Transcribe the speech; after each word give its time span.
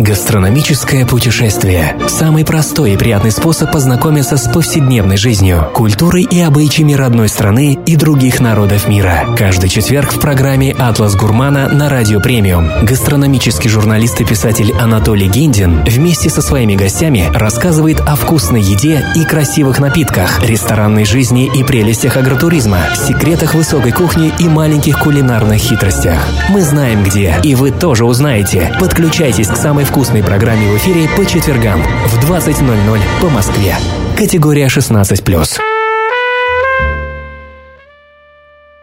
Гастрономическое 0.00 1.04
путешествие– 1.04 1.94
самый 2.08 2.42
простой 2.42 2.94
и 2.94 2.96
приятный 2.96 3.30
способ 3.30 3.70
познакомиться 3.70 4.38
с 4.38 4.50
повседневной 4.50 5.18
жизнью, 5.18 5.68
культурой 5.74 6.22
и 6.22 6.40
обычаями 6.40 6.94
родной 6.94 7.28
страны 7.28 7.78
и 7.84 7.96
других 7.96 8.40
народов 8.40 8.88
мира. 8.88 9.26
Каждый 9.36 9.68
четверг 9.68 10.14
в 10.14 10.18
программе 10.18 10.72
«Атлас 10.72 11.16
Гурмана» 11.16 11.68
на 11.68 11.90
Радио 11.90 12.18
Премиум 12.18 12.70
гастрономический 12.82 13.68
журналист 13.68 14.18
и 14.22 14.24
писатель 14.24 14.72
Анатолий 14.72 15.28
Гиндин 15.28 15.84
вместе 15.84 16.30
со 16.30 16.40
своими 16.40 16.76
гостями 16.76 17.30
рассказывает 17.34 18.00
о 18.00 18.16
вкусной 18.16 18.62
еде 18.62 19.04
и 19.14 19.24
красивых 19.24 19.80
напитках, 19.80 20.42
ресторанной 20.42 21.04
жизни 21.04 21.50
и 21.54 21.62
прелестях 21.62 22.16
агротуризма, 22.16 22.78
секретах 22.96 23.54
высокой 23.54 23.92
кухни 23.92 24.32
и 24.38 24.48
маленьких 24.48 24.98
кулинарных 24.98 25.58
хитростях. 25.58 26.26
Мы 26.48 26.62
знаем 26.62 27.04
где, 27.04 27.36
и 27.42 27.54
вы 27.54 27.70
тоже 27.70 28.06
узнаете. 28.06 28.74
Подключайтесь 28.80 29.48
к 29.48 29.56
самой 29.56 29.84
вкусной 29.90 30.22
программе 30.22 30.68
в 30.68 30.76
эфире 30.76 31.08
по 31.16 31.26
четвергам 31.26 31.82
в 31.82 32.30
20.00 32.30 33.00
по 33.20 33.28
Москве. 33.28 33.74
Категория 34.16 34.66
16+. 34.66 35.58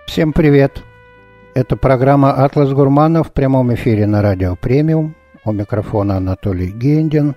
Всем 0.06 0.34
привет! 0.34 0.84
Это 1.54 1.78
программа 1.78 2.34
«Атлас 2.34 2.74
Гурманов» 2.74 3.30
в 3.30 3.32
прямом 3.32 3.74
эфире 3.74 4.06
на 4.06 4.22
радио 4.22 4.58
«Премиум». 4.58 5.16
У 5.46 5.54
микрофона 5.54 6.18
Анатолий 6.18 6.72
Гендин. 6.72 7.36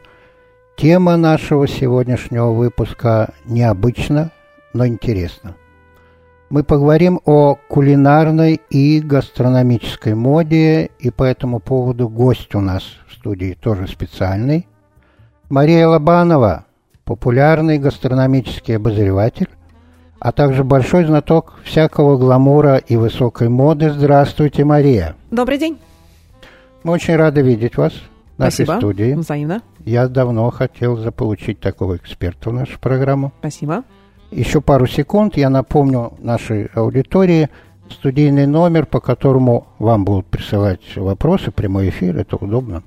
Тема 0.77 1.17
нашего 1.17 1.69
сегодняшнего 1.69 2.51
выпуска 2.51 3.35
необычна, 3.45 4.33
но 4.73 4.85
интересна. 4.85 5.55
Мы 6.51 6.65
поговорим 6.65 7.21
о 7.27 7.55
кулинарной 7.55 8.61
и 8.71 9.01
гастрономической 9.01 10.17
моде, 10.17 10.91
и 10.99 11.11
по 11.11 11.23
этому 11.23 11.61
поводу 11.61 12.09
гость 12.09 12.57
у 12.57 12.61
нас 12.61 12.83
в 13.07 13.13
студии 13.15 13.57
тоже 13.59 13.87
специальный. 13.87 14.67
Мария 15.49 15.87
Лобанова, 15.87 16.67
популярный 17.05 17.79
гастрономический 17.79 18.79
обозреватель, 18.79 19.49
а 20.19 20.33
также 20.33 20.65
большой 20.65 21.05
знаток 21.05 21.55
всякого 21.63 22.19
гламура 22.19 22.79
и 22.79 22.97
высокой 22.97 23.49
моды. 23.49 23.93
Здравствуйте, 23.93 24.65
Мария. 24.65 25.15
Добрый 25.31 25.57
день. 25.57 25.79
Мы 26.83 26.95
очень 26.95 27.15
рады 27.15 27.43
видеть 27.43 27.77
вас 27.77 27.93
в 27.93 28.41
нашей 28.41 28.65
Спасибо. 28.65 28.79
студии. 28.79 29.13
Взаимно. 29.13 29.63
Я 29.85 30.09
давно 30.09 30.51
хотел 30.51 30.97
заполучить 30.97 31.61
такого 31.61 31.97
эксперта 31.97 32.51
в 32.51 32.55
нашу 32.55 32.81
программу. 32.81 33.33
Спасибо. 33.39 33.85
Еще 34.31 34.61
пару 34.61 34.87
секунд 34.87 35.37
я 35.37 35.51
напомню 35.51 36.13
нашей 36.21 36.67
аудитории 36.67 37.49
студийный 37.91 38.47
номер, 38.47 38.87
по 38.87 39.01
которому 39.01 39.67
вам 39.79 40.05
будут 40.05 40.27
присылать 40.27 40.97
вопросы, 40.97 41.51
прямой 41.51 41.89
эфир, 41.89 42.17
это 42.17 42.37
удобно. 42.37 42.85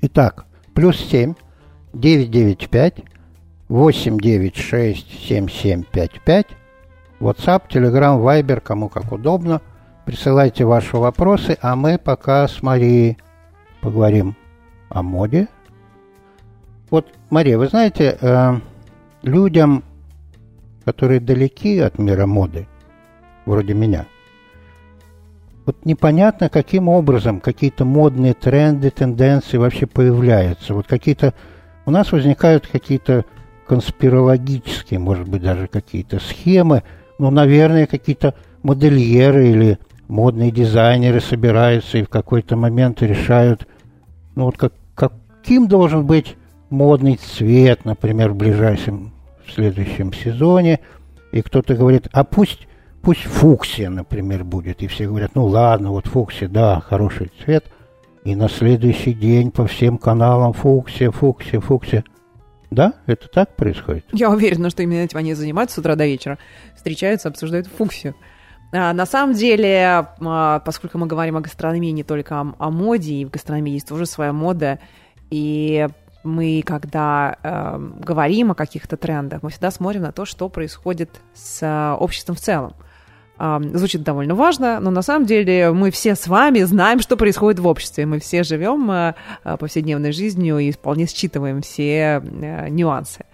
Итак, 0.00 0.46
плюс 0.74 0.96
7 0.96 1.34
995 1.92 3.04
896 3.68 5.28
7755 5.28 6.46
WhatsApp, 7.20 7.62
Telegram, 7.68 8.18
Viber, 8.18 8.60
кому 8.60 8.88
как 8.88 9.12
удобно. 9.12 9.60
Присылайте 10.06 10.64
ваши 10.64 10.96
вопросы, 10.96 11.58
а 11.60 11.76
мы 11.76 11.98
пока 11.98 12.46
с 12.46 12.62
Марией 12.62 13.18
поговорим 13.80 14.36
о 14.88 15.02
моде. 15.02 15.48
Вот, 16.90 17.06
Мария, 17.30 17.58
вы 17.58 17.66
знаете, 17.66 18.16
э, 18.20 18.60
людям, 19.22 19.82
которые 20.86 21.20
далеки 21.20 21.78
от 21.80 21.98
мира 21.98 22.26
моды, 22.26 22.66
вроде 23.44 23.74
меня, 23.74 24.06
вот 25.66 25.84
непонятно, 25.84 26.48
каким 26.48 26.88
образом 26.88 27.40
какие-то 27.40 27.84
модные 27.84 28.34
тренды, 28.34 28.90
тенденции 28.90 29.56
вообще 29.56 29.86
появляются. 29.86 30.74
Вот 30.74 30.86
какие-то... 30.86 31.34
У 31.86 31.90
нас 31.90 32.12
возникают 32.12 32.68
какие-то 32.68 33.24
конспирологические, 33.66 35.00
может 35.00 35.28
быть, 35.28 35.42
даже 35.42 35.66
какие-то 35.66 36.20
схемы. 36.20 36.84
Ну, 37.18 37.32
наверное, 37.32 37.88
какие-то 37.88 38.34
модельеры 38.62 39.48
или 39.48 39.78
модные 40.06 40.52
дизайнеры 40.52 41.20
собираются 41.20 41.98
и 41.98 42.04
в 42.04 42.08
какой-то 42.08 42.56
момент 42.56 43.02
решают, 43.02 43.66
ну, 44.36 44.44
вот 44.44 44.56
как, 44.56 44.72
каким 44.94 45.66
должен 45.66 46.06
быть 46.06 46.36
модный 46.70 47.16
цвет, 47.16 47.84
например, 47.84 48.30
в 48.30 48.36
ближайшем, 48.36 49.15
в 49.46 49.52
следующем 49.52 50.12
сезоне. 50.12 50.80
И 51.32 51.42
кто-то 51.42 51.74
говорит, 51.74 52.08
а 52.12 52.24
пусть 52.24 52.66
пусть 53.06 53.22
фуксия, 53.22 53.88
например, 53.88 54.42
будет. 54.42 54.82
И 54.82 54.88
все 54.88 55.06
говорят, 55.06 55.36
ну 55.36 55.46
ладно, 55.46 55.92
вот 55.92 56.08
фуксия, 56.08 56.48
да, 56.48 56.80
хороший 56.80 57.30
цвет. 57.44 57.64
И 58.24 58.34
на 58.34 58.48
следующий 58.48 59.12
день 59.12 59.52
по 59.52 59.68
всем 59.68 59.96
каналам 59.96 60.52
фуксия, 60.52 61.12
фуксия, 61.12 61.60
фуксия. 61.60 62.04
Да, 62.72 62.94
это 63.06 63.28
так 63.28 63.54
происходит? 63.54 64.06
Я 64.12 64.28
уверена, 64.28 64.70
что 64.70 64.82
именно 64.82 65.04
этим 65.04 65.18
они 65.18 65.34
занимаются 65.34 65.76
с 65.76 65.78
утра 65.78 65.94
до 65.94 66.04
вечера. 66.04 66.36
Встречаются, 66.74 67.28
обсуждают 67.28 67.68
фуксию. 67.68 68.16
А, 68.72 68.92
на 68.92 69.06
самом 69.06 69.36
деле, 69.36 70.08
а, 70.20 70.58
поскольку 70.58 70.98
мы 70.98 71.06
говорим 71.06 71.36
о 71.36 71.40
гастрономии 71.40 71.90
не 71.90 72.02
только 72.02 72.40
о, 72.40 72.70
моде, 72.70 73.14
и 73.14 73.24
в 73.24 73.30
гастрономии 73.30 73.74
есть 73.74 73.86
тоже 73.86 74.06
своя 74.06 74.32
мода, 74.32 74.80
и 75.30 75.86
мы, 76.26 76.62
когда 76.64 77.38
э, 77.42 77.78
говорим 78.00 78.50
о 78.50 78.54
каких-то 78.54 78.96
трендах, 78.96 79.42
мы 79.42 79.50
всегда 79.50 79.70
смотрим 79.70 80.02
на 80.02 80.12
то, 80.12 80.24
что 80.24 80.48
происходит 80.48 81.10
с 81.34 81.62
э, 81.62 81.96
обществом 81.98 82.36
в 82.36 82.40
целом. 82.40 82.74
Э, 83.38 83.58
звучит 83.74 84.02
довольно 84.02 84.34
важно, 84.34 84.80
но 84.80 84.90
на 84.90 85.02
самом 85.02 85.26
деле 85.26 85.72
мы 85.72 85.90
все 85.90 86.14
с 86.14 86.26
вами 86.26 86.60
знаем, 86.62 87.00
что 87.00 87.16
происходит 87.16 87.60
в 87.60 87.66
обществе. 87.66 88.06
Мы 88.06 88.18
все 88.18 88.42
живем 88.42 88.90
э, 88.90 89.14
повседневной 89.58 90.12
жизнью 90.12 90.58
и 90.58 90.72
вполне 90.72 91.06
считываем 91.06 91.62
все 91.62 92.22
э, 92.22 92.68
нюансы. 92.68 93.24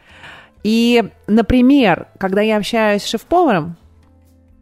И, 0.62 1.02
например, 1.26 2.06
когда 2.18 2.40
я 2.40 2.56
общаюсь 2.56 3.02
с 3.02 3.06
шеф-поваром, 3.06 3.76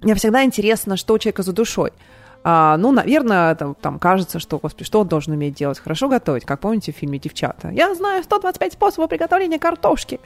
мне 0.01 0.15
всегда 0.15 0.45
интересно, 0.45 0.97
что 0.97 1.15
у 1.15 1.19
человека 1.19 1.43
за 1.43 1.53
душой– 1.53 1.93
а, 2.43 2.77
ну, 2.79 2.91
наверное, 2.91 3.55
там, 3.55 3.75
там 3.75 3.99
кажется, 3.99 4.39
что, 4.39 4.59
господи, 4.59 4.85
что 4.85 5.01
он 5.01 5.09
должен 5.09 5.35
уметь 5.35 5.55
делать? 5.55 5.79
Хорошо 5.79 6.09
готовить, 6.09 6.45
как 6.45 6.61
помните 6.61 6.93
в 6.93 6.97
фильме 6.97 7.19
«Девчата». 7.19 7.69
Я 7.71 7.95
знаю 7.95 8.23
125 8.23 8.73
способов 8.73 9.11
приготовления 9.11 9.59
картошки. 9.59 10.21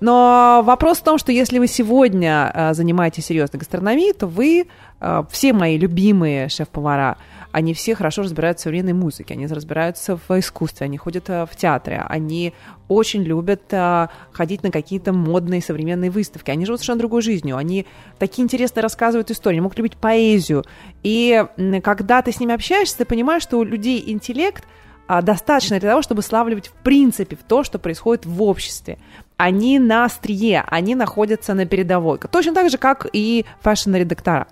Но 0.00 0.62
вопрос 0.64 0.98
в 0.98 1.02
том, 1.02 1.18
что 1.18 1.32
если 1.32 1.58
вы 1.58 1.66
сегодня 1.66 2.50
а, 2.54 2.74
занимаетесь 2.74 3.26
серьезной 3.26 3.58
гастрономией, 3.58 4.12
то 4.14 4.26
вы, 4.26 4.68
а, 5.00 5.26
все 5.30 5.52
мои 5.52 5.76
любимые 5.76 6.48
шеф-повара, 6.48 7.18
они 7.58 7.74
все 7.74 7.96
хорошо 7.96 8.22
разбираются 8.22 8.62
в 8.62 8.64
современной 8.64 8.92
музыке, 8.92 9.34
они 9.34 9.48
разбираются 9.48 10.16
в 10.16 10.38
искусстве, 10.38 10.84
они 10.84 10.96
ходят 10.96 11.28
в 11.28 11.50
театре, 11.56 12.04
они 12.08 12.54
очень 12.86 13.24
любят 13.24 13.62
а, 13.72 14.10
ходить 14.30 14.62
на 14.62 14.70
какие-то 14.70 15.12
модные 15.12 15.60
современные 15.60 16.12
выставки. 16.12 16.52
Они 16.52 16.64
живут 16.64 16.78
совершенно 16.78 17.00
другой 17.00 17.22
жизнью. 17.22 17.56
Они 17.56 17.84
такие 18.20 18.44
интересные 18.44 18.84
рассказывают 18.84 19.32
истории, 19.32 19.56
они 19.56 19.62
могут 19.62 19.76
любить 19.76 19.96
поэзию. 19.96 20.64
И 21.02 21.44
когда 21.82 22.22
ты 22.22 22.30
с 22.30 22.38
ними 22.38 22.54
общаешься, 22.54 22.98
ты 22.98 23.04
понимаешь, 23.04 23.42
что 23.42 23.58
у 23.58 23.64
людей 23.64 24.04
интеллект 24.06 24.64
а, 25.08 25.20
достаточно 25.20 25.80
для 25.80 25.90
того, 25.90 26.02
чтобы 26.02 26.22
славливать 26.22 26.68
в 26.68 26.74
принципе 26.74 27.34
в 27.34 27.42
то, 27.42 27.64
что 27.64 27.80
происходит 27.80 28.24
в 28.24 28.40
обществе. 28.40 28.98
Они 29.36 29.80
на 29.80 30.04
острие, 30.04 30.62
они 30.68 30.94
находятся 30.94 31.54
на 31.54 31.66
передовой. 31.66 32.18
Точно 32.18 32.54
так 32.54 32.70
же, 32.70 32.78
как 32.78 33.08
и 33.12 33.44
фэшн-редактора. 33.62 34.46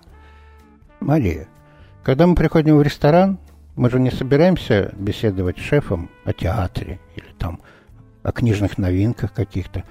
Мария, 0.99 1.47
когда 2.03 2.27
мы 2.27 2.35
приходим 2.35 2.77
в 2.77 2.81
ресторан, 2.81 3.37
мы 3.75 3.89
же 3.89 3.99
не 3.99 4.11
собираемся 4.11 4.93
беседовать 4.97 5.57
с 5.57 5.61
шефом 5.61 6.09
о 6.25 6.33
театре 6.33 6.99
или 7.15 7.27
там 7.37 7.59
о 8.23 8.31
книжных 8.31 8.77
новинках 8.77 9.33
каких-то. 9.33 9.83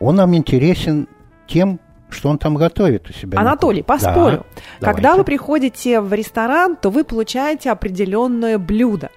Он 0.00 0.16
нам 0.16 0.34
интересен 0.34 1.08
тем, 1.46 1.80
что 2.10 2.28
он 2.30 2.38
там 2.38 2.54
готовит 2.54 3.10
у 3.10 3.12
себя. 3.12 3.38
Анатолий, 3.38 3.82
поспорю. 3.82 4.46
Да, 4.80 4.86
Когда 4.86 5.02
давайте. 5.02 5.18
вы 5.18 5.24
приходите 5.24 6.00
в 6.00 6.12
ресторан, 6.12 6.76
то 6.76 6.90
вы 6.90 7.04
получаете 7.04 7.70
определенное 7.70 8.58
блюдо. 8.58 9.10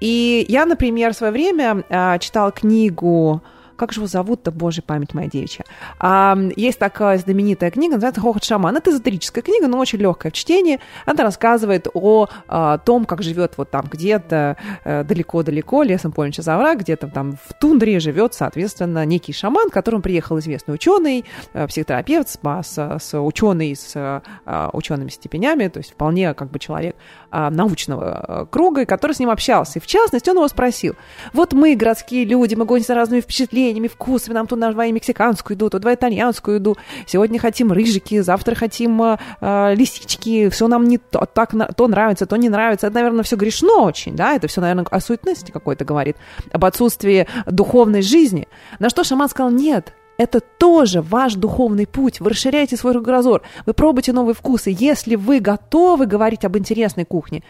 И 0.00 0.44
я, 0.48 0.66
например, 0.66 1.12
в 1.14 1.16
свое 1.16 1.32
время 1.32 1.84
э, 1.88 2.18
читала 2.18 2.50
книгу 2.50 3.42
как 3.76 3.92
же 3.92 4.00
его 4.00 4.06
зовут-то, 4.06 4.50
боже, 4.50 4.82
память 4.82 5.14
моя 5.14 5.28
девичья. 5.28 5.64
А, 5.98 6.36
есть 6.56 6.78
такая 6.78 7.18
знаменитая 7.18 7.70
книга, 7.70 7.94
называется 7.94 8.20
«Хохот 8.20 8.44
шаман». 8.44 8.76
Это 8.76 8.90
эзотерическая 8.90 9.42
книга, 9.42 9.66
но 9.66 9.78
очень 9.78 9.98
легкая 9.98 10.32
в 10.32 10.34
чтении. 10.34 10.80
Она 11.06 11.24
рассказывает 11.24 11.88
о 11.92 12.28
а, 12.48 12.78
том, 12.78 13.04
как 13.04 13.22
живет 13.22 13.54
вот 13.56 13.70
там 13.70 13.86
где-то 13.90 14.56
э, 14.84 15.04
далеко-далеко, 15.04 15.82
лесом 15.82 16.12
полночь 16.12 16.38
овраг, 16.38 16.80
где-то 16.80 17.08
там 17.08 17.32
в 17.32 17.54
тундре 17.54 18.00
живет, 18.00 18.34
соответственно, 18.34 19.04
некий 19.04 19.32
шаман, 19.32 19.70
к 19.70 19.72
которому 19.72 20.02
приехал 20.02 20.38
известный 20.38 20.74
ученый, 20.74 21.24
э, 21.52 21.66
психотерапевт 21.66 22.28
с, 22.28 22.38
с, 22.62 22.98
с 23.00 23.20
ученый 23.20 23.74
с 23.76 23.92
а, 24.46 24.70
учеными 24.72 25.08
степенями, 25.08 25.68
то 25.68 25.78
есть 25.78 25.92
вполне 25.92 26.34
как 26.34 26.50
бы 26.50 26.58
человек 26.58 26.96
а, 27.30 27.50
научного 27.50 28.48
круга, 28.50 28.86
который 28.86 29.12
с 29.12 29.18
ним 29.18 29.30
общался. 29.30 29.78
И 29.78 29.82
в 29.82 29.86
частности, 29.86 30.30
он 30.30 30.36
его 30.36 30.48
спросил, 30.48 30.94
вот 31.32 31.52
мы, 31.52 31.74
городские 31.74 32.24
люди, 32.24 32.54
мы 32.54 32.64
гонимся 32.64 32.94
разными 32.94 33.20
впечатлениями, 33.20 33.63
направлениями, 33.64 33.88
вкусами. 33.88 34.34
Нам 34.34 34.46
тут 34.46 34.58
давай 34.58 34.92
мексиканскую 34.92 35.56
еду, 35.56 35.70
тут 35.70 35.84
итальянскую 35.84 36.56
еду. 36.56 36.76
Сегодня 37.06 37.38
хотим 37.38 37.72
рыжики, 37.72 38.20
завтра 38.20 38.54
хотим 38.54 39.02
э 39.02 39.74
лисички. 39.74 40.48
Все 40.48 40.68
нам 40.68 40.84
не 40.84 40.98
то, 40.98 41.26
так, 41.26 41.52
то 41.76 41.88
нравится, 41.88 42.26
то 42.26 42.36
не 42.36 42.48
нравится. 42.48 42.86
Это, 42.86 42.94
наверное, 42.94 43.22
все 43.22 43.36
грешно 43.36 43.82
очень, 43.82 44.16
да? 44.16 44.34
Это 44.34 44.46
все, 44.46 44.60
наверное, 44.60 44.84
о 44.90 45.00
суетности 45.00 45.50
какой-то 45.50 45.84
говорит, 45.84 46.16
об 46.52 46.64
отсутствии 46.64 47.26
духовной 47.46 48.02
жизни. 48.02 48.46
На 48.78 48.88
что 48.88 49.04
шаман 49.04 49.28
сказал, 49.28 49.50
нет, 49.50 49.92
это 50.18 50.40
тоже 50.40 51.00
ваш 51.02 51.34
духовный 51.34 51.86
путь. 51.86 52.20
Вы 52.20 52.30
расширяете 52.30 52.76
свой 52.76 52.92
кругозор, 52.92 53.42
вы 53.66 53.74
пробуете 53.74 54.12
новые 54.12 54.34
вкусы. 54.34 54.74
Если 54.76 55.16
вы 55.16 55.40
готовы 55.40 56.06
говорить 56.06 56.44
об 56.44 56.56
интересной 56.56 57.04
кухне, 57.04 57.42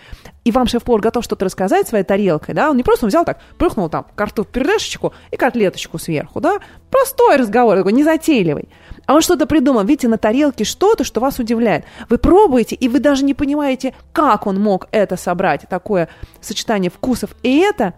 и 0.45 0.51
вам 0.51 0.67
шеф-повар 0.67 1.01
готов 1.01 1.25
что-то 1.25 1.45
рассказать 1.45 1.89
своей 1.89 2.05
тарелкой, 2.05 2.55
да, 2.55 2.71
он 2.71 2.77
не 2.77 2.83
просто 2.83 3.07
взял 3.07 3.25
так, 3.25 3.41
прыхнул 3.59 3.89
там 3.89 4.07
картофель 4.15 4.53
пюрешечку 4.53 5.13
и 5.31 5.37
котлеточку 5.37 5.99
сверху, 5.99 6.41
да, 6.41 6.59
простой 6.91 7.37
разговор, 7.37 7.77
такой 7.77 7.93
незатейливый. 7.93 8.69
А 9.07 9.15
он 9.15 9.21
что-то 9.21 9.47
придумал. 9.47 9.85
Видите, 9.85 10.09
на 10.09 10.19
тарелке 10.19 10.65
что-то, 10.65 11.05
что 11.05 11.21
вас 11.21 11.39
удивляет. 11.39 11.85
Вы 12.09 12.19
пробуете, 12.19 12.75
и 12.75 12.89
вы 12.89 13.01
даже 13.01 13.25
не 13.25 13.35
понимаете, 13.35 13.95
как 14.13 14.47
он 14.47 14.61
мог 14.61 14.89
это 14.93 15.17
собрать, 15.17 15.67
такое 15.69 16.09
сочетание 16.41 16.91
вкусов. 16.91 17.31
И 17.43 17.59
это 17.59 17.95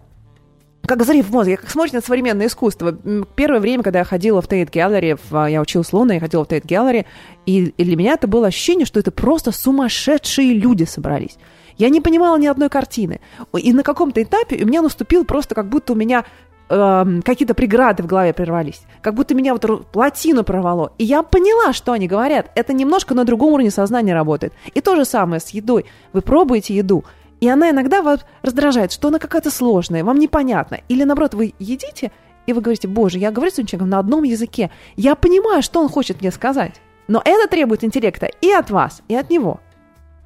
как 0.86 1.00
взрыв 1.00 1.30
мозга, 1.30 1.56
как 1.56 1.70
смотрите 1.70 1.96
на 1.96 2.02
современное 2.02 2.46
искусство. 2.46 2.96
Первое 3.34 3.60
время, 3.60 3.82
когда 3.82 4.00
я 4.00 4.04
ходила 4.04 4.40
в 4.40 4.48
Тейт 4.48 4.70
Gallery, 4.70 5.18
в, 5.28 5.46
я 5.50 5.60
училась 5.60 5.92
Луна, 5.92 6.14
я 6.14 6.20
ходила 6.20 6.44
в 6.44 6.48
Тейт 6.48 6.64
Gallery, 6.64 7.06
и, 7.46 7.72
для 7.76 7.96
меня 7.96 8.14
это 8.14 8.26
было 8.26 8.48
ощущение, 8.48 8.86
что 8.86 9.00
это 9.00 9.10
просто 9.10 9.52
сумасшедшие 9.52 10.54
люди 10.54 10.84
собрались. 10.84 11.38
Я 11.78 11.88
не 11.90 12.00
понимала 12.00 12.38
ни 12.38 12.46
одной 12.46 12.68
картины. 12.68 13.20
И 13.56 13.72
на 13.72 13.82
каком-то 13.82 14.22
этапе 14.22 14.62
у 14.62 14.66
меня 14.66 14.80
наступил 14.82 15.24
просто 15.24 15.54
как 15.54 15.68
будто 15.68 15.92
у 15.92 15.96
меня 15.96 16.24
э, 16.70 17.20
какие-то 17.22 17.52
преграды 17.52 18.02
в 18.02 18.06
голове 18.06 18.32
прервались. 18.32 18.82
Как 19.02 19.14
будто 19.14 19.34
меня 19.34 19.52
вот 19.54 19.90
плотину 19.90 20.42
прорвало. 20.42 20.92
И 20.96 21.04
я 21.04 21.22
поняла, 21.22 21.74
что 21.74 21.92
они 21.92 22.08
говорят. 22.08 22.50
Это 22.54 22.72
немножко 22.72 23.14
на 23.14 23.24
другом 23.24 23.52
уровне 23.52 23.70
сознания 23.70 24.14
работает. 24.14 24.54
И 24.72 24.80
то 24.80 24.96
же 24.96 25.04
самое 25.04 25.38
с 25.38 25.50
едой. 25.50 25.84
Вы 26.14 26.22
пробуете 26.22 26.74
еду, 26.74 27.04
и 27.40 27.48
она 27.48 27.70
иногда 27.70 28.02
вас 28.02 28.24
раздражает, 28.42 28.92
что 28.92 29.08
она 29.08 29.18
какая-то 29.18 29.50
сложная, 29.50 30.04
вам 30.04 30.18
непонятно. 30.18 30.78
Или 30.88 31.04
наоборот, 31.04 31.34
вы 31.34 31.54
едите, 31.58 32.10
и 32.46 32.52
вы 32.52 32.60
говорите, 32.60 32.88
боже, 32.88 33.18
я 33.18 33.30
говорю 33.30 33.50
с 33.50 33.54
этим 33.54 33.66
человеком 33.66 33.90
на 33.90 33.98
одном 33.98 34.22
языке. 34.22 34.70
Я 34.96 35.14
понимаю, 35.14 35.62
что 35.62 35.80
он 35.80 35.88
хочет 35.88 36.20
мне 36.20 36.30
сказать. 36.30 36.80
Но 37.08 37.22
это 37.24 37.48
требует 37.48 37.84
интеллекта 37.84 38.26
и 38.40 38.50
от 38.50 38.70
вас, 38.70 39.02
и 39.08 39.14
от 39.14 39.30
него. 39.30 39.60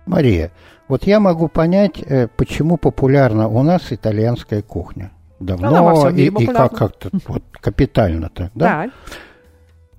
Мария, 0.06 0.50
вот 0.88 1.04
я 1.04 1.20
могу 1.20 1.48
понять, 1.48 2.02
э, 2.02 2.28
почему 2.28 2.76
популярна 2.76 3.48
у 3.48 3.62
нас 3.62 3.92
итальянская 3.92 4.62
кухня. 4.62 5.12
Давно 5.38 6.10
и, 6.10 6.26
и 6.26 6.46
как, 6.46 6.76
как-то 6.76 7.10
вот 7.26 7.42
капитально-то, 7.52 8.50
да? 8.54 8.84
Так. 8.84 8.90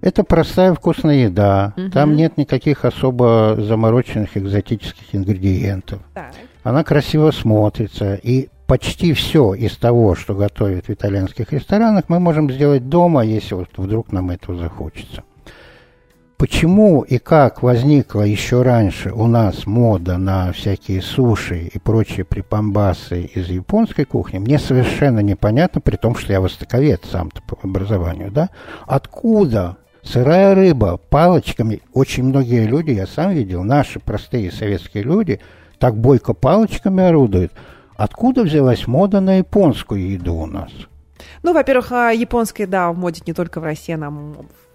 Это 0.01 0.23
простая 0.23 0.73
вкусная 0.73 1.25
еда. 1.25 1.73
Угу. 1.77 1.91
Там 1.91 2.15
нет 2.15 2.37
никаких 2.37 2.85
особо 2.85 3.55
замороченных 3.59 4.35
экзотических 4.35 5.15
ингредиентов. 5.15 6.01
Так. 6.13 6.33
Она 6.63 6.83
красиво 6.83 7.31
смотрится. 7.31 8.15
И 8.15 8.49
почти 8.67 9.13
все 9.13 9.53
из 9.53 9.75
того, 9.77 10.15
что 10.15 10.35
готовят 10.35 10.87
в 10.87 10.91
итальянских 10.91 11.51
ресторанах, 11.51 12.05
мы 12.07 12.19
можем 12.19 12.51
сделать 12.51 12.89
дома, 12.89 13.23
если 13.25 13.55
вот 13.55 13.69
вдруг 13.77 14.11
нам 14.11 14.29
этого 14.31 14.57
захочется. 14.57 15.23
Почему 16.37 17.01
и 17.01 17.19
как 17.19 17.61
возникла 17.61 18.23
еще 18.23 18.63
раньше 18.63 19.11
у 19.11 19.27
нас 19.27 19.67
мода 19.67 20.17
на 20.17 20.51
всякие 20.51 20.99
суши 21.03 21.69
и 21.71 21.77
прочие 21.77 22.25
припамбасы 22.25 23.25
из 23.25 23.47
японской 23.47 24.05
кухни, 24.05 24.39
мне 24.39 24.57
совершенно 24.57 25.19
непонятно, 25.19 25.81
при 25.81 25.97
том, 25.97 26.15
что 26.15 26.33
я 26.33 26.41
востоковед 26.41 27.05
сам-то 27.05 27.43
по 27.43 27.59
образованию, 27.61 28.31
да? 28.31 28.49
Откуда 28.87 29.77
Сырая 30.03 30.55
рыба 30.55 30.97
палочками. 30.97 31.81
Очень 31.93 32.25
многие 32.25 32.65
люди, 32.65 32.91
я 32.91 33.05
сам 33.05 33.33
видел, 33.33 33.63
наши 33.63 33.99
простые 33.99 34.51
советские 34.51 35.03
люди, 35.03 35.39
так 35.81 35.97
бойко 35.97 36.33
палочками 36.33 37.03
орудуют. 37.03 37.51
Откуда 37.95 38.43
взялась 38.43 38.85
мода 38.85 39.19
на 39.19 39.39
японскую 39.39 40.11
еду 40.11 40.35
у 40.35 40.45
нас? 40.45 40.69
Ну, 41.41 41.53
во-первых, 41.53 41.91
а, 41.91 42.11
японская 42.11 42.67
еда 42.67 42.91
в 42.91 42.97
моде 42.97 43.21
не 43.25 43.33
только 43.33 43.59
в 43.59 43.63
России, 43.63 43.93
она 43.93 44.13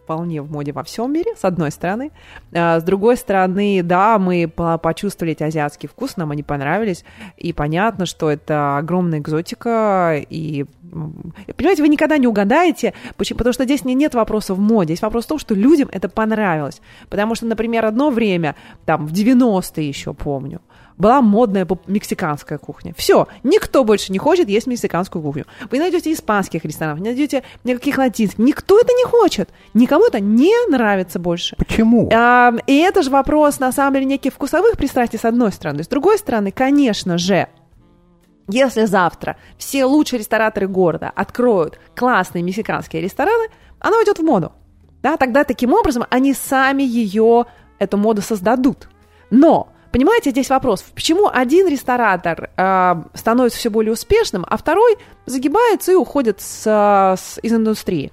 вполне 0.03 0.43
в 0.43 0.51
моде 0.51 0.73
во 0.73 0.83
всем 0.83 1.13
мире, 1.13 1.33
с 1.37 1.45
одной 1.45 1.71
стороны. 1.71 2.11
А, 2.53 2.81
с 2.81 2.83
другой 2.83 3.17
стороны, 3.17 3.83
да, 3.85 4.19
мы 4.19 4.49
почувствовали 4.49 5.33
эти 5.33 5.45
азиатский 5.45 5.89
вкус, 5.89 6.17
нам 6.17 6.33
они 6.33 6.43
понравились, 6.43 7.05
и 7.37 7.53
понятно, 7.53 8.05
что 8.05 8.29
это 8.29 8.77
огромная 8.77 9.21
экзотика, 9.21 10.21
и, 10.29 10.67
понимаете, 11.57 11.83
вы 11.83 11.89
никогда 11.89 12.19
не 12.19 12.27
угадаете, 12.27 12.95
почему, 13.17 13.39
потому 13.39 13.53
что 13.53 13.65
здесь 13.65 13.85
нет 13.85 14.15
вопроса 14.15 14.55
в 14.55 14.59
моде, 14.59 14.95
здесь 14.95 15.03
вопрос 15.03 15.25
в 15.27 15.29
том, 15.29 15.39
что 15.39 15.55
людям 15.55 15.89
это 15.93 16.09
понравилось. 16.09 16.81
Потому 17.09 17.37
что, 17.37 17.47
например, 17.47 17.85
одно 17.85 18.11
время, 18.11 18.57
там, 18.85 19.07
в 19.07 19.13
90-е 19.13 19.87
еще 19.87 20.13
помню, 20.15 20.61
была 20.99 21.21
модная 21.21 21.67
мексиканская 21.87 22.59
кухня. 22.59 22.95
Все, 22.97 23.29
никто 23.43 23.85
больше 23.85 24.13
не 24.13 24.19
хочет 24.19 24.49
есть 24.49 24.67
мексиканскую 24.67 25.23
кухню. 25.23 25.47
Вы 25.71 25.79
найдете 25.79 26.13
испанских 26.13 26.65
ресторанов, 26.65 27.01
не 27.01 27.11
найдете 27.11 27.43
никаких 27.65 27.99
латинских. 27.99 28.39
Никто 28.39 28.79
это 28.79 28.93
не 28.93 29.05
хочет. 29.05 29.51
Никому 29.75 30.07
это 30.07 30.21
не 30.21 30.53
нравится 30.69 31.19
больше. 31.19 31.57
Почему? 31.57 32.09
А, 32.13 32.53
и 32.67 32.79
это 32.79 33.03
же 33.03 33.11
вопрос, 33.11 33.59
на 33.59 33.73
самом 33.73 33.95
деле, 33.95 34.07
неких 34.07 34.33
вкусовых 34.33 34.77
пристрастий, 34.77 35.19
с 35.19 35.25
одной 35.25 35.53
стороны. 35.53 35.85
С 35.85 35.89
другой 35.89 36.19
стороны, 36.19 36.51
конечно 36.51 37.19
же, 37.19 37.49
если 38.49 38.85
завтра 38.85 39.37
все 39.59 39.85
лучшие 39.85 40.21
рестораторы 40.21 40.69
города 40.69 41.11
откроют 41.15 41.79
классные 41.95 42.43
мексиканские 42.43 43.03
рестораны, 43.03 43.49
она 43.81 43.99
уйдет 43.99 44.19
в 44.19 44.23
моду. 44.23 44.53
Да, 45.03 45.17
тогда 45.17 45.45
таким 45.45 45.73
образом 45.73 46.05
они 46.11 46.33
сами 46.33 46.83
ее, 46.83 47.47
эту 47.79 47.97
моду 47.97 48.23
создадут. 48.23 48.89
Но 49.31 49.69
Понимаете, 49.97 50.29
здесь 50.29 50.51
вопрос, 50.51 50.83
почему 50.95 51.31
один 51.33 51.69
ресторатор 51.69 52.51
э, 52.55 52.95
становится 53.15 53.59
все 53.59 53.71
более 53.71 53.95
успешным, 53.95 54.45
а 54.47 54.59
второй 54.59 54.99
загибается 55.25 55.93
и 55.93 55.95
уходит 55.95 56.39
с, 56.43 56.67
с, 57.19 57.39
из 57.43 57.55
индустрии? 57.55 58.13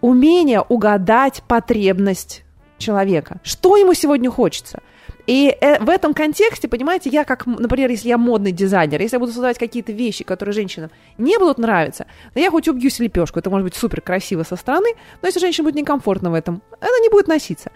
Умение 0.00 0.60
угадать 0.60 1.44
потребность 1.46 2.42
человека. 2.78 3.38
Что 3.44 3.76
ему 3.76 3.94
сегодня 3.94 4.28
хочется? 4.28 4.80
И 5.28 5.56
э, 5.60 5.78
в 5.78 5.88
этом 5.88 6.14
контексте, 6.14 6.66
понимаете, 6.66 7.10
я 7.10 7.22
как, 7.22 7.46
например, 7.46 7.90
если 7.90 8.08
я 8.08 8.18
модный 8.18 8.50
дизайнер, 8.50 9.00
если 9.00 9.14
я 9.14 9.20
буду 9.20 9.30
создавать 9.30 9.56
какие-то 9.56 9.92
вещи, 9.92 10.24
которые 10.24 10.52
женщинам 10.52 10.90
не 11.16 11.38
будут 11.38 11.58
нравиться, 11.58 12.06
то 12.34 12.40
я 12.40 12.50
хоть 12.50 12.66
убью 12.66 12.90
лепешку, 12.98 13.38
это 13.38 13.50
может 13.50 13.66
быть 13.66 13.76
супер 13.76 14.00
красиво 14.00 14.42
со 14.42 14.56
стороны, 14.56 14.94
но 15.22 15.28
если 15.28 15.38
женщине 15.38 15.62
будет 15.62 15.76
некомфортно 15.76 16.32
в 16.32 16.34
этом, 16.34 16.60
она 16.80 16.98
не 17.00 17.08
будет 17.08 17.28
носиться 17.28 17.70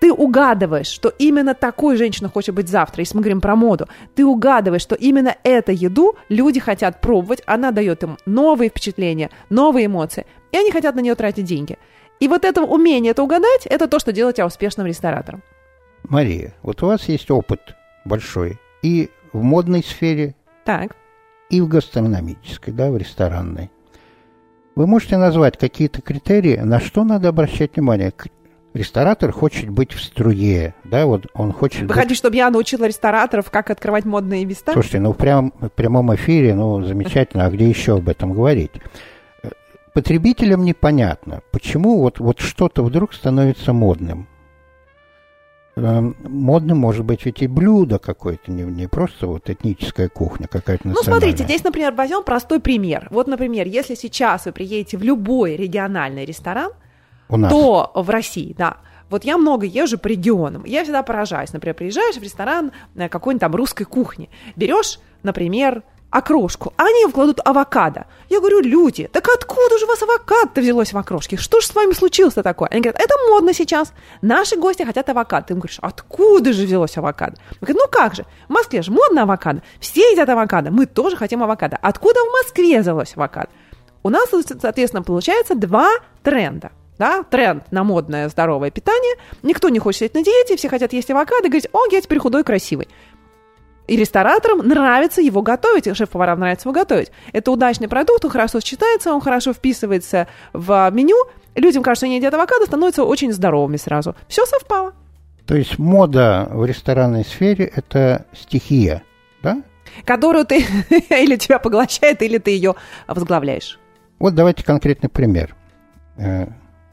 ты 0.00 0.12
угадываешь, 0.12 0.86
что 0.86 1.08
именно 1.18 1.54
такой 1.54 1.96
женщина 1.96 2.28
хочет 2.28 2.54
быть 2.54 2.68
завтра, 2.68 3.00
если 3.00 3.16
мы 3.16 3.22
говорим 3.22 3.40
про 3.40 3.56
моду, 3.56 3.88
ты 4.14 4.24
угадываешь, 4.24 4.82
что 4.82 4.94
именно 4.94 5.34
эту 5.42 5.72
еду 5.72 6.16
люди 6.28 6.60
хотят 6.60 7.00
пробовать, 7.00 7.42
она 7.46 7.70
дает 7.70 8.02
им 8.02 8.18
новые 8.26 8.70
впечатления, 8.70 9.30
новые 9.48 9.86
эмоции, 9.86 10.26
и 10.52 10.58
они 10.58 10.70
хотят 10.70 10.94
на 10.94 11.00
нее 11.00 11.14
тратить 11.14 11.44
деньги. 11.44 11.78
И 12.20 12.28
вот 12.28 12.44
это 12.44 12.62
умение 12.62 13.10
это 13.10 13.22
угадать, 13.22 13.66
это 13.66 13.88
то, 13.88 13.98
что 13.98 14.12
делает 14.12 14.36
тебя 14.36 14.46
успешным 14.46 14.86
ресторатором. 14.86 15.42
Мария, 16.04 16.54
вот 16.62 16.82
у 16.82 16.86
вас 16.86 17.08
есть 17.08 17.30
опыт 17.30 17.60
большой 18.04 18.58
и 18.82 19.10
в 19.32 19.42
модной 19.42 19.82
сфере, 19.82 20.34
так. 20.64 20.96
и 21.50 21.60
в 21.60 21.68
гастрономической, 21.68 22.72
да, 22.72 22.90
в 22.90 22.96
ресторанной. 22.96 23.70
Вы 24.76 24.86
можете 24.86 25.16
назвать 25.16 25.56
какие-то 25.56 26.02
критерии, 26.02 26.56
на 26.58 26.80
что 26.80 27.04
надо 27.04 27.28
обращать 27.28 27.76
внимание? 27.76 28.12
Ресторатор 28.76 29.32
хочет 29.32 29.70
быть 29.70 29.92
в 29.92 30.02
струе, 30.02 30.74
да, 30.84 31.06
вот 31.06 31.26
он 31.34 31.52
хочет... 31.52 31.82
Вы 31.82 31.88
быть... 31.88 31.96
хотите, 31.96 32.14
чтобы 32.14 32.36
я 32.36 32.50
научила 32.50 32.84
рестораторов, 32.84 33.50
как 33.50 33.70
открывать 33.70 34.04
модные 34.04 34.44
места? 34.44 34.72
Слушайте, 34.72 35.00
ну 35.00 35.12
прям, 35.12 35.52
в 35.60 35.68
прямом 35.70 36.14
эфире, 36.14 36.54
ну 36.54 36.82
замечательно, 36.84 37.46
а 37.46 37.50
где 37.50 37.68
еще 37.68 37.96
об 37.96 38.08
этом 38.08 38.32
говорить? 38.32 38.72
Э, 39.42 39.48
потребителям 39.92 40.64
непонятно, 40.64 41.42
почему 41.50 42.00
вот, 42.00 42.20
вот 42.20 42.40
что-то 42.40 42.84
вдруг 42.84 43.14
становится 43.14 43.72
модным. 43.72 44.28
Эм, 45.78 46.16
модным 46.22 46.78
может 46.78 47.04
быть 47.04 47.26
ведь 47.26 47.42
и 47.42 47.46
блюдо 47.46 47.98
какое-то, 47.98 48.50
не, 48.50 48.62
не 48.62 48.88
просто 48.88 49.26
вот 49.26 49.50
этническая 49.50 50.08
кухня 50.08 50.48
какая-то 50.48 50.88
Ну, 50.88 50.94
смотрите, 51.02 51.44
здесь, 51.44 51.64
например, 51.64 51.92
возьмем 51.92 52.22
простой 52.22 52.60
пример. 52.60 53.08
Вот, 53.10 53.26
например, 53.26 53.66
если 53.66 53.94
сейчас 53.94 54.46
вы 54.46 54.52
приедете 54.52 54.96
в 54.96 55.02
любой 55.02 55.54
региональный 55.56 56.24
ресторан, 56.24 56.72
у 57.28 57.36
нас. 57.36 57.52
то 57.52 57.92
в 57.94 58.10
России, 58.10 58.54
да. 58.56 58.78
Вот 59.08 59.24
я 59.24 59.38
много 59.38 59.66
езжу 59.66 59.98
по 59.98 60.08
регионам. 60.08 60.64
Я 60.64 60.82
всегда 60.82 61.02
поражаюсь. 61.02 61.52
Например, 61.52 61.74
приезжаешь 61.74 62.16
в 62.16 62.22
ресторан 62.22 62.72
э, 62.96 63.08
какой-нибудь 63.08 63.40
там 63.40 63.54
русской 63.54 63.84
кухни. 63.84 64.30
Берешь, 64.56 64.98
например, 65.22 65.84
окрошку, 66.10 66.72
а 66.76 66.84
они 66.86 67.06
вкладут 67.06 67.40
авокадо. 67.44 68.06
Я 68.28 68.40
говорю, 68.40 68.60
люди, 68.60 69.08
так 69.12 69.28
откуда 69.28 69.78
же 69.78 69.84
у 69.84 69.88
вас 69.88 70.02
авокадо 70.02 70.60
взялось 70.60 70.92
в 70.92 70.98
окрошке? 70.98 71.36
Что 71.36 71.60
же 71.60 71.68
с 71.68 71.74
вами 71.74 71.92
случилось-то 71.92 72.42
такое? 72.42 72.68
Они 72.68 72.80
говорят, 72.80 73.00
это 73.00 73.14
модно 73.30 73.52
сейчас. 73.52 73.92
Наши 74.22 74.56
гости 74.56 74.82
хотят 74.82 75.08
авокадо. 75.08 75.46
Ты 75.46 75.54
им 75.54 75.60
говоришь, 75.60 75.78
откуда 75.82 76.52
же 76.52 76.64
взялось 76.64 76.96
авокадо? 76.96 77.36
Он 77.36 77.58
говорит, 77.60 77.76
ну 77.80 77.88
как 77.88 78.14
же, 78.14 78.24
в 78.48 78.52
Москве 78.52 78.82
же 78.82 78.90
модно 78.90 79.22
авокадо. 79.22 79.62
Все 79.78 80.00
едят 80.12 80.28
авокадо, 80.28 80.72
мы 80.72 80.86
тоже 80.86 81.16
хотим 81.16 81.42
авокадо. 81.44 81.78
Откуда 81.80 82.20
в 82.20 82.32
Москве 82.32 82.80
взялось 82.80 83.12
авокадо? 83.14 83.50
у 84.06 84.08
нас, 84.08 84.28
соответственно, 84.60 85.02
получается 85.02 85.56
два 85.56 85.90
тренда. 86.22 86.70
Да, 86.98 87.22
тренд 87.24 87.70
на 87.70 87.84
модное 87.84 88.28
здоровое 88.28 88.70
питание. 88.70 89.16
Никто 89.42 89.68
не 89.68 89.78
хочет 89.78 89.98
сидеть 89.98 90.14
на 90.14 90.24
диете, 90.24 90.56
все 90.56 90.68
хотят 90.68 90.92
есть 90.92 91.10
авокадо 91.10 91.46
и 91.46 91.50
говорить, 91.50 91.68
о, 91.72 91.80
я 91.90 92.00
теперь 92.00 92.18
худой, 92.18 92.42
красивый. 92.42 92.88
И 93.86 93.96
рестораторам 93.96 94.66
нравится 94.66 95.20
его 95.20 95.42
готовить, 95.42 95.86
и 95.86 95.94
шеф-поварам 95.94 96.40
нравится 96.40 96.68
его 96.68 96.74
готовить. 96.74 97.12
Это 97.32 97.52
удачный 97.52 97.88
продукт, 97.88 98.24
он 98.24 98.30
хорошо 98.30 98.60
сочетается, 98.60 99.12
он 99.12 99.20
хорошо 99.20 99.52
вписывается 99.52 100.26
в 100.52 100.90
меню. 100.90 101.16
Людям 101.54 101.82
кажется, 101.82 102.06
они 102.06 102.16
едят 102.16 102.34
авокадо, 102.34 102.66
становятся 102.66 103.04
очень 103.04 103.32
здоровыми 103.32 103.76
сразу. 103.76 104.16
Все 104.26 104.44
совпало. 104.44 104.92
То 105.46 105.54
есть 105.54 105.78
мода 105.78 106.48
в 106.50 106.64
ресторанной 106.64 107.24
сфере– 107.24 107.70
это 107.76 108.26
стихия, 108.32 109.04
да? 109.42 109.62
Которую 110.04 110.44
ты 110.44 110.64
или 111.10 111.36
тебя 111.36 111.60
поглощает, 111.60 112.20
или 112.22 112.38
ты 112.38 112.50
ее 112.50 112.74
возглавляешь. 113.06 113.78
Вот 114.18 114.34
давайте 114.34 114.64
конкретный 114.64 115.08
пример. 115.08 115.54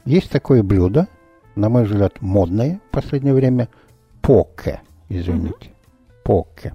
Есть 0.04 0.30
такое 0.30 0.62
блюдо, 0.62 1.08
на 1.54 1.68
мой 1.68 1.84
взгляд, 1.84 2.20
модное 2.20 2.80
в 2.88 2.90
последнее 2.90 3.32
время, 3.32 3.68
поке, 4.20 4.80
извините, 5.08 5.54
mm-hmm. 5.60 6.22
поке. 6.24 6.74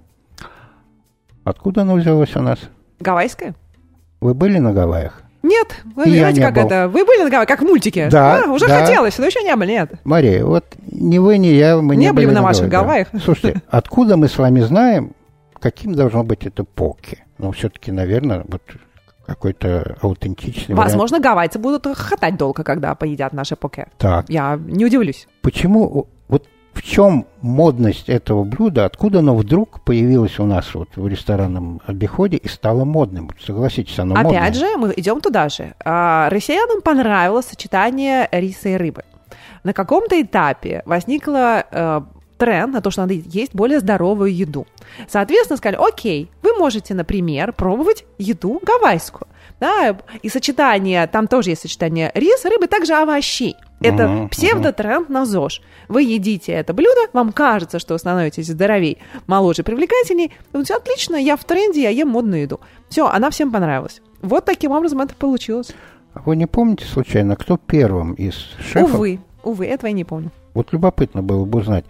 Откуда 1.44 1.82
оно 1.82 1.94
взялось 1.94 2.34
у 2.36 2.40
нас? 2.40 2.58
Гавайское. 2.98 3.54
Вы 4.20 4.34
были 4.34 4.58
на 4.58 4.72
Гавайях? 4.72 5.22
Нет, 5.42 5.68
вы 5.96 6.08
я 6.08 6.30
знаете, 6.30 6.42
как 6.42 6.54
был. 6.54 6.66
это? 6.66 6.88
Вы 6.88 7.04
были 7.04 7.22
на 7.22 7.30
Гавайях, 7.30 7.48
как 7.48 7.60
в 7.60 7.64
мультике? 7.64 8.08
Да. 8.10 8.42
А, 8.44 8.50
уже 8.50 8.66
да. 8.66 8.80
хотелось, 8.80 9.16
но 9.18 9.26
еще 9.26 9.42
не 9.42 9.54
были, 9.56 9.72
нет. 9.72 9.92
Мария, 10.04 10.44
вот 10.44 10.64
ни 10.90 11.18
вы, 11.18 11.38
ни 11.38 11.46
я, 11.46 11.80
мы 11.80 11.96
не, 11.96 12.06
не 12.06 12.12
были, 12.12 12.26
были 12.26 12.34
на, 12.34 12.40
на 12.40 12.46
ваших 12.46 12.68
Гавайях. 12.68 13.08
Да. 13.12 13.20
Слушайте, 13.20 13.62
откуда 13.68 14.16
мы 14.16 14.28
с 14.28 14.36
вами 14.36 14.60
знаем, 14.60 15.12
каким 15.58 15.94
должно 15.94 16.24
быть 16.24 16.44
это 16.46 16.64
поки? 16.64 17.24
Ну, 17.38 17.52
все-таки, 17.52 17.90
наверное, 17.90 18.44
вот 18.46 18.62
какой-то 19.30 19.96
аутентичный 20.02 20.74
Возможно, 20.74 21.18
вариант. 21.18 21.24
гавайцы 21.24 21.58
будут 21.60 21.86
хохотать 21.86 22.36
долго, 22.36 22.64
когда 22.64 22.96
поедят 22.96 23.32
наши 23.32 23.54
поке. 23.54 23.86
Так. 23.96 24.28
Я 24.28 24.58
не 24.60 24.84
удивлюсь. 24.84 25.28
Почему, 25.40 26.08
вот 26.26 26.48
в 26.72 26.82
чем 26.82 27.26
модность 27.40 28.08
этого 28.08 28.42
блюда, 28.42 28.86
откуда 28.86 29.20
оно 29.20 29.36
вдруг 29.36 29.84
появилось 29.84 30.40
у 30.40 30.46
нас 30.46 30.74
вот 30.74 30.88
в 30.96 31.06
ресторанном 31.06 31.80
обиходе 31.86 32.38
и 32.38 32.48
стало 32.48 32.84
модным? 32.84 33.30
Согласитесь, 33.40 33.98
оно 34.00 34.14
Опять 34.14 34.24
модное. 34.24 34.52
же, 34.52 34.76
мы 34.76 34.94
идем 34.96 35.20
туда 35.20 35.48
же. 35.48 35.74
А, 35.84 36.28
россиянам 36.30 36.82
понравилось 36.82 37.46
сочетание 37.46 38.28
риса 38.32 38.70
и 38.70 38.76
рыбы. 38.76 39.04
На 39.62 39.72
каком-то 39.72 40.20
этапе 40.20 40.82
возникло 40.86 41.64
э, 41.70 42.00
тренд 42.40 42.72
на 42.72 42.80
то, 42.80 42.90
что 42.90 43.02
надо 43.02 43.12
есть 43.12 43.54
более 43.54 43.80
здоровую 43.80 44.34
еду. 44.34 44.66
Соответственно, 45.06 45.58
сказали, 45.58 45.78
окей, 45.78 46.30
вы 46.42 46.54
можете, 46.54 46.94
например, 46.94 47.52
пробовать 47.52 48.06
еду 48.18 48.60
гавайскую. 48.62 49.28
Да, 49.60 49.94
и 50.22 50.28
сочетание, 50.30 51.06
там 51.06 51.28
тоже 51.28 51.50
есть 51.50 51.60
сочетание 51.60 52.10
риса, 52.14 52.48
рыбы, 52.48 52.66
также 52.66 52.94
овощей. 52.94 53.56
Это 53.82 54.04
uh-huh, 54.04 54.28
псевдотренд 54.28 55.10
uh-huh. 55.10 55.12
на 55.12 55.26
ЗОЖ. 55.26 55.60
Вы 55.88 56.02
едите 56.04 56.52
это 56.52 56.72
блюдо, 56.72 57.10
вам 57.12 57.30
кажется, 57.32 57.78
что 57.78 57.92
вы 57.92 57.98
становитесь 57.98 58.46
здоровей, 58.46 58.96
моложе, 59.26 59.62
привлекательней. 59.62 60.32
Ну, 60.54 60.64
все 60.64 60.76
отлично, 60.76 61.16
я 61.16 61.36
в 61.36 61.44
тренде, 61.44 61.82
я 61.82 61.90
ем 61.90 62.08
модную 62.08 62.42
еду. 62.42 62.60
Все, 62.88 63.06
она 63.06 63.28
всем 63.28 63.52
понравилась. 63.52 64.00
Вот 64.22 64.46
таким 64.46 64.72
образом 64.72 65.02
это 65.02 65.14
получилось. 65.14 65.72
А 66.14 66.22
вы 66.24 66.36
не 66.36 66.46
помните 66.46 66.86
случайно, 66.86 67.36
кто 67.36 67.58
первым 67.58 68.14
из 68.14 68.34
шефов? 68.60 68.94
Увы, 68.94 69.20
увы, 69.42 69.66
этого 69.66 69.88
я 69.88 69.94
не 69.94 70.04
помню. 70.04 70.30
Вот 70.54 70.72
любопытно 70.72 71.22
было 71.22 71.44
бы 71.44 71.58
узнать 71.58 71.84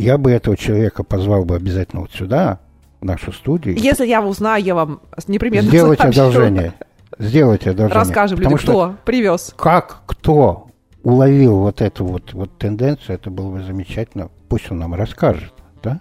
я 0.00 0.18
бы 0.18 0.30
этого 0.30 0.56
человека 0.56 1.04
позвал 1.04 1.44
бы 1.44 1.56
обязательно 1.56 2.02
вот 2.02 2.12
сюда, 2.12 2.60
в 3.00 3.04
нашу 3.04 3.32
студию. 3.32 3.76
Если 3.76 4.06
я 4.06 4.22
узнаю, 4.22 4.62
я 4.62 4.74
вам 4.74 5.00
непременно 5.26 5.68
Сделать 5.68 5.98
сообщу. 5.98 6.20
одолжение. 6.20 6.74
Сделать 7.18 7.66
одолжение. 7.66 7.94
Расскажем 7.94 8.38
людям, 8.38 8.58
кто 8.58 8.94
привез. 9.04 9.54
Как, 9.56 10.02
кто 10.06 10.68
уловил 11.02 11.58
вот 11.60 11.80
эту 11.80 12.04
вот, 12.04 12.32
вот 12.34 12.58
тенденцию, 12.58 13.16
это 13.16 13.30
было 13.30 13.50
бы 13.52 13.62
замечательно. 13.62 14.30
Пусть 14.48 14.70
он 14.70 14.78
нам 14.78 14.94
расскажет, 14.94 15.52
да? 15.82 16.00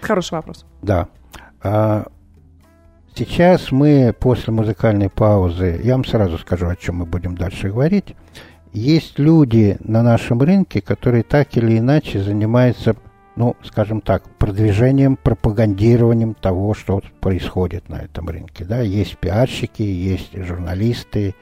Хороший 0.00 0.34
вопрос. 0.34 0.64
Да. 0.82 1.08
А, 1.62 2.06
сейчас 3.14 3.72
мы 3.72 4.14
после 4.18 4.52
музыкальной 4.52 5.08
паузы, 5.08 5.80
я 5.82 5.94
вам 5.94 6.04
сразу 6.04 6.38
скажу, 6.38 6.68
о 6.68 6.76
чем 6.76 6.96
мы 6.96 7.06
будем 7.06 7.36
дальше 7.36 7.68
говорить 7.68 8.14
есть 8.72 9.18
люди 9.18 9.76
на 9.80 10.02
нашем 10.02 10.40
рынке, 10.40 10.80
которые 10.80 11.22
так 11.22 11.56
или 11.56 11.78
иначе 11.78 12.20
занимаются, 12.20 12.96
ну, 13.36 13.56
скажем 13.62 14.00
так, 14.00 14.24
продвижением, 14.38 15.16
пропагандированием 15.16 16.34
того, 16.34 16.72
что 16.74 17.02
происходит 17.20 17.88
на 17.88 17.96
этом 17.96 18.28
рынке. 18.28 18.64
Да? 18.64 18.80
Есть 18.80 19.18
пиарщики, 19.18 19.82
есть 19.82 20.34
журналисты, 20.34 21.34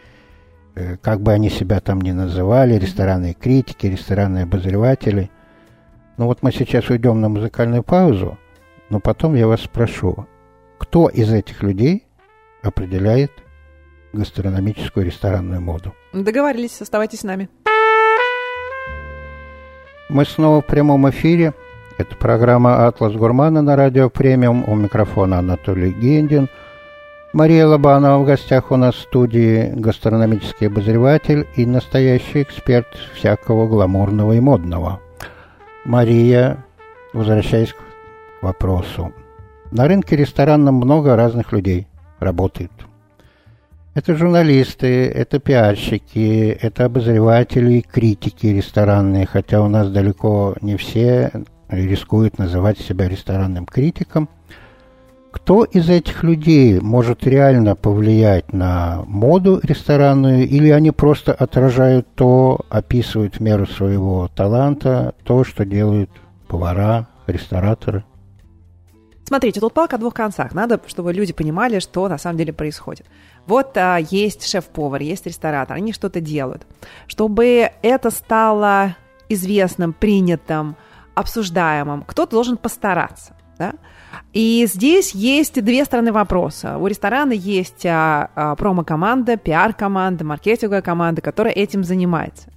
э, 0.74 0.96
как 0.96 1.20
бы 1.20 1.32
они 1.32 1.50
себя 1.50 1.80
там 1.80 2.00
ни 2.00 2.10
называли, 2.10 2.74
ресторанные 2.74 3.34
критики, 3.34 3.86
ресторанные 3.86 4.44
обозреватели. 4.44 5.30
Ну 6.16 6.26
вот 6.26 6.42
мы 6.42 6.50
сейчас 6.52 6.90
уйдем 6.90 7.20
на 7.20 7.28
музыкальную 7.28 7.84
паузу, 7.84 8.38
но 8.88 8.98
потом 8.98 9.36
я 9.36 9.46
вас 9.46 9.62
спрошу, 9.62 10.26
кто 10.78 11.08
из 11.08 11.32
этих 11.32 11.62
людей 11.62 12.06
определяет 12.62 13.30
гастрономическую 14.12 15.06
ресторанную 15.06 15.60
моду. 15.60 15.94
Договорились, 16.12 16.82
оставайтесь 16.82 17.20
с 17.20 17.24
нами. 17.24 17.48
Мы 20.08 20.24
снова 20.24 20.60
в 20.60 20.66
прямом 20.66 21.08
эфире. 21.10 21.54
Это 21.98 22.16
программа 22.16 22.88
«Атлас 22.88 23.12
Гурмана» 23.12 23.62
на 23.62 23.76
радио 23.76 24.10
«Премиум». 24.10 24.64
У 24.66 24.74
микрофона 24.74 25.38
Анатолий 25.38 25.92
Гендин. 25.92 26.48
Мария 27.32 27.64
Лобанова 27.64 28.20
в 28.20 28.26
гостях 28.26 28.72
у 28.72 28.76
нас 28.76 28.96
в 28.96 29.02
студии, 29.02 29.70
гастрономический 29.76 30.66
обозреватель 30.66 31.46
и 31.54 31.64
настоящий 31.64 32.42
эксперт 32.42 32.88
всякого 33.14 33.68
гламурного 33.68 34.32
и 34.32 34.40
модного. 34.40 35.00
Мария, 35.84 36.64
возвращаясь 37.12 37.72
к 37.72 37.78
вопросу. 38.42 39.12
На 39.70 39.86
рынке 39.86 40.16
ресторанном 40.16 40.74
много 40.74 41.14
разных 41.14 41.52
людей 41.52 41.86
работает– 42.18 42.72
это 43.94 44.14
журналисты, 44.14 45.06
это 45.06 45.38
пиарщики, 45.38 46.56
это 46.60 46.84
обозреватели 46.84 47.74
и 47.74 47.82
критики 47.82 48.46
ресторанные, 48.46 49.26
хотя 49.26 49.62
у 49.62 49.68
нас 49.68 49.90
далеко 49.90 50.54
не 50.60 50.76
все 50.76 51.32
рискуют 51.68 52.38
называть 52.38 52.78
себя 52.78 53.08
ресторанным 53.08 53.66
критиком. 53.66 54.28
Кто 55.32 55.62
из 55.62 55.88
этих 55.88 56.24
людей 56.24 56.80
может 56.80 57.24
реально 57.24 57.76
повлиять 57.76 58.52
на 58.52 59.04
моду 59.06 59.60
ресторанную, 59.62 60.48
или 60.48 60.70
они 60.70 60.90
просто 60.90 61.32
отражают 61.32 62.08
то, 62.16 62.60
описывают 62.68 63.36
в 63.36 63.40
меру 63.40 63.66
своего 63.66 64.28
таланта, 64.34 65.14
то, 65.22 65.44
что 65.44 65.64
делают 65.64 66.10
повара, 66.48 67.06
рестораторы? 67.28 68.02
Смотрите, 69.24 69.60
тут 69.60 69.72
палка 69.72 69.94
о 69.94 69.98
двух 70.00 70.14
концах. 70.14 70.52
Надо, 70.54 70.80
чтобы 70.88 71.12
люди 71.12 71.32
понимали, 71.32 71.78
что 71.78 72.08
на 72.08 72.18
самом 72.18 72.36
деле 72.36 72.52
происходит. 72.52 73.06
Вот 73.46 73.76
а, 73.76 73.98
есть 73.98 74.46
шеф-повар, 74.46 75.02
есть 75.02 75.26
ресторатор, 75.26 75.76
они 75.76 75.92
что-то 75.92 76.20
делают. 76.20 76.66
Чтобы 77.06 77.70
это 77.82 78.10
стало 78.10 78.96
известным, 79.28 79.92
принятым, 79.92 80.76
обсуждаемым, 81.14 82.02
кто-то 82.02 82.32
должен 82.32 82.56
постараться. 82.56 83.34
Да? 83.58 83.74
И 84.32 84.66
здесь 84.66 85.12
есть 85.12 85.62
две 85.62 85.84
стороны 85.84 86.12
вопроса. 86.12 86.78
У 86.78 86.86
ресторана 86.86 87.32
есть 87.32 87.84
а, 87.84 88.30
а, 88.34 88.54
промо-команда, 88.56 89.36
пиар-команда, 89.36 90.24
маркетинговая 90.24 90.82
команда, 90.82 91.20
которая 91.20 91.52
этим 91.52 91.84
занимается. 91.84 92.50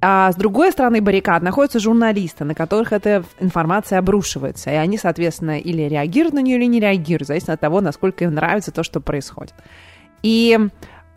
А 0.00 0.30
с 0.30 0.36
другой 0.36 0.70
стороны 0.70 1.00
баррикад 1.00 1.42
находятся 1.42 1.80
журналисты, 1.80 2.44
на 2.44 2.54
которых 2.54 2.92
эта 2.92 3.24
информация 3.40 3.98
обрушивается. 3.98 4.70
И 4.70 4.74
они, 4.74 4.96
соответственно, 4.96 5.58
или 5.58 5.82
реагируют 5.82 6.34
на 6.34 6.38
нее, 6.40 6.56
или 6.56 6.66
не 6.66 6.78
реагируют, 6.78 7.26
зависит 7.26 7.48
от 7.48 7.60
того, 7.60 7.80
насколько 7.80 8.24
им 8.24 8.34
нравится 8.34 8.70
то, 8.70 8.84
что 8.84 9.00
происходит. 9.00 9.54
И 10.22 10.58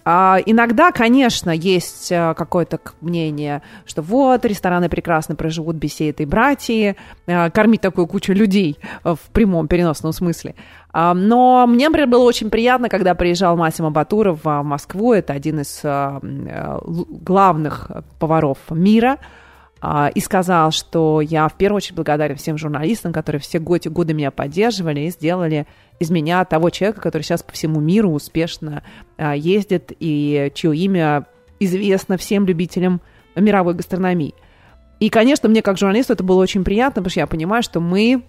а, 0.03 0.39
иногда, 0.46 0.91
конечно, 0.91 1.51
есть 1.51 2.12
а, 2.12 2.34
какое-то 2.34 2.79
мнение, 3.01 3.62
что 3.86 4.01
вот, 4.01 4.43
рестораны 4.46 4.89
прекрасно 4.89 5.36
проживут 5.36 5.75
без 5.75 5.91
всей 5.91 6.10
этой 6.10 6.25
братьи, 6.25 6.96
а, 7.27 7.50
кормить 7.51 7.81
такую 7.81 8.08
кучу 8.08 8.34
людей 8.34 8.77
в 9.03 9.20
прямом 9.31 9.67
переносном 9.67 10.12
смысле. 10.12 10.55
А, 10.91 11.13
но 11.13 11.67
мне, 11.67 11.88
например, 11.88 12.10
было 12.10 12.24
очень 12.24 12.50
приятно, 12.50 12.89
когда 12.89 13.13
приезжал 13.13 13.55
Масима 13.55 13.91
Батуров 13.91 14.39
в 14.43 14.63
Москву, 14.63 15.13
это 15.13 15.34
один 15.34 15.60
из 15.62 15.81
главных 16.84 17.91
поваров 18.20 18.58
мира, 18.70 19.17
и 20.13 20.19
сказал, 20.19 20.71
что 20.71 21.21
я 21.21 21.47
в 21.47 21.57
первую 21.57 21.77
очередь 21.77 21.95
благодарен 21.95 22.35
всем 22.35 22.57
журналистам, 22.57 23.11
которые 23.11 23.39
все 23.39 23.57
годы, 23.57 23.89
годы 23.89 24.13
меня 24.13 24.29
поддерживали 24.29 25.01
и 25.01 25.09
сделали 25.09 25.65
из 26.00 26.09
меня 26.11 26.45
того 26.45 26.69
человека, 26.69 27.01
который 27.01 27.23
сейчас 27.23 27.41
по 27.41 27.51
всему 27.51 27.79
миру 27.79 28.11
успешно 28.11 28.83
а, 29.17 29.35
ездит 29.35 29.91
и 30.00 30.51
чье 30.55 30.75
имя 30.75 31.25
известно 31.59 32.17
всем 32.17 32.45
любителям 32.45 33.01
мировой 33.35 33.75
гастрономии. 33.75 34.33
И, 35.00 35.09
конечно, 35.09 35.50
мне 35.50 35.61
как 35.61 35.77
журналисту 35.77 36.13
это 36.13 36.23
было 36.23 36.41
очень 36.41 36.63
приятно, 36.63 37.01
потому 37.01 37.09
что 37.09 37.19
я 37.19 37.27
понимаю, 37.27 37.63
что 37.63 37.79
мы 37.79 38.23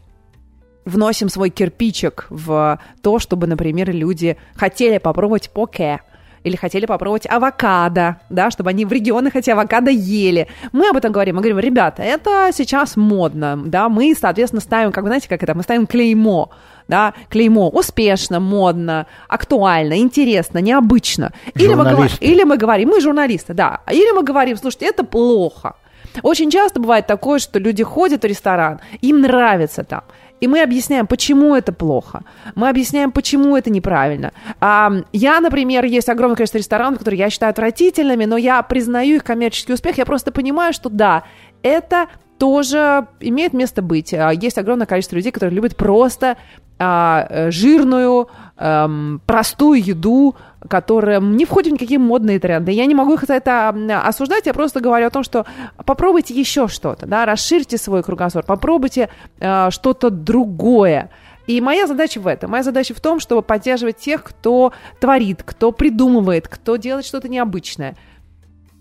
вносим 0.85 1.29
свой 1.29 1.51
кирпичик 1.51 2.27
в 2.31 2.81
то, 3.03 3.19
чтобы, 3.19 3.47
например, 3.47 3.91
люди 3.91 4.37
хотели 4.55 4.99
попробовать 4.99 5.51
поке, 5.51 6.01
или 6.45 6.57
хотели 6.57 6.87
попробовать 6.87 7.27
авокадо, 7.27 8.19
да, 8.31 8.51
чтобы 8.51 8.71
они 8.71 8.85
в 8.85 8.93
регионах 8.93 9.37
эти 9.37 9.51
авокадо 9.51 9.91
ели. 9.91 10.49
Мы 10.73 10.89
об 10.89 10.97
этом 10.97 11.13
говорим, 11.13 11.37
мы 11.37 11.43
говорим, 11.43 11.59
ребята, 11.59 12.03
это 12.03 12.51
сейчас 12.53 12.97
модно, 12.97 13.61
да, 13.65 13.89
мы, 13.89 14.15
соответственно, 14.19 14.61
ставим, 14.61 14.93
как 14.93 15.05
вы 15.05 15.09
знаете, 15.09 15.29
как 15.29 15.43
это, 15.43 15.55
мы 15.55 15.63
ставим 15.63 15.87
клеймо, 15.87 16.51
да, 16.89 17.15
клеймо 17.29 17.69
успешно, 17.69 18.41
модно, 18.41 19.07
актуально, 19.29 19.99
интересно, 19.99 20.59
необычно. 20.59 21.33
Или 21.55 21.75
мы, 21.75 22.09
или 22.21 22.45
мы 22.45 22.57
говорим, 22.57 22.91
мы 22.91 23.01
журналисты, 23.01 23.55
да, 23.55 23.81
или 23.91 24.13
мы 24.13 24.23
говорим, 24.23 24.57
слушайте, 24.57 24.87
это 24.87 25.05
плохо. 25.05 25.77
Очень 26.23 26.51
часто 26.51 26.81
бывает 26.81 27.07
такое, 27.07 27.39
что 27.39 27.59
люди 27.59 27.83
ходят 27.83 28.23
в 28.23 28.27
ресторан, 28.27 28.81
им 29.01 29.21
нравится 29.21 29.85
там. 29.85 30.03
И 30.43 30.49
мы 30.49 30.61
объясняем, 30.61 31.07
почему 31.07 31.55
это 31.55 31.73
плохо. 31.73 32.25
Мы 32.57 32.69
объясняем, 32.69 33.13
почему 33.13 33.57
это 33.57 33.71
неправильно. 33.71 34.33
А, 34.61 34.91
я, 35.13 35.41
например, 35.41 35.85
есть 35.85 36.09
огромное 36.09 36.35
количество 36.35 36.59
ресторанов, 36.59 36.99
которые 36.99 37.21
я 37.21 37.31
считаю 37.31 37.51
отвратительными, 37.51 38.25
но 38.25 38.37
я 38.37 38.61
признаю 38.65 39.17
их 39.17 39.25
коммерческий 39.25 39.73
успех. 39.73 39.99
Я 39.99 40.05
просто 40.05 40.33
понимаю, 40.33 40.73
что 40.73 40.89
да, 40.89 41.23
это 41.63 42.09
тоже 42.39 43.07
имеет 43.21 43.53
место 43.53 43.83
быть. 43.83 44.13
А, 44.13 44.31
есть 44.31 44.59
огромное 44.59 44.87
количество 44.87 45.15
людей, 45.15 45.31
которые 45.31 45.55
любят 45.55 45.77
просто 45.77 46.37
а, 46.77 47.25
э, 47.31 47.51
жирную, 47.53 48.29
эм, 48.57 49.21
простую 49.25 49.81
еду, 49.81 50.35
которая 50.69 51.21
не 51.21 51.45
входит 51.45 51.71
в 51.71 51.75
никакие 51.75 51.99
модные 51.99 52.39
тренды. 52.39 52.73
Я 52.73 52.87
не 52.87 52.95
могу 52.95 53.15
их 53.15 53.25
за 53.25 53.35
это 53.35 53.69
осуждать, 54.05 54.47
я 54.47 54.55
просто 54.55 54.81
говорю 54.81 55.07
о 55.07 55.11
том, 55.11 55.23
что 55.23 55.47
попробуйте 55.85 56.35
еще 56.35 56.69
что-то, 56.69 57.07
да, 57.07 57.25
расширьте 57.25 57.79
свой 57.79 58.03
кругозор, 58.03 58.45
попробуйте 58.45 59.09
э, 59.41 59.71
что-то 59.71 60.11
другое. 60.11 61.11
И 61.47 61.61
моя 61.61 61.87
задача 61.87 62.21
в 62.21 62.27
этом. 62.27 62.53
Моя 62.53 62.63
задача 62.63 62.95
в 62.95 63.01
том, 63.01 63.19
чтобы 63.19 63.43
поддерживать 63.43 63.97
тех, 63.97 64.23
кто 64.23 64.73
творит, 65.01 65.43
кто 65.45 65.73
придумывает, 65.73 66.47
кто 66.47 66.77
делает 66.77 67.05
что-то 67.05 67.29
необычное. 67.29 67.97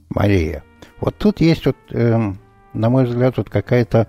Мария, 0.09 0.63
вот 0.99 1.15
тут 1.17 1.41
есть 1.41 1.65
вот, 1.65 1.77
э, 1.89 2.33
на 2.73 2.89
мой 2.89 3.05
взгляд, 3.05 3.37
вот 3.37 3.49
какая-то 3.49 4.07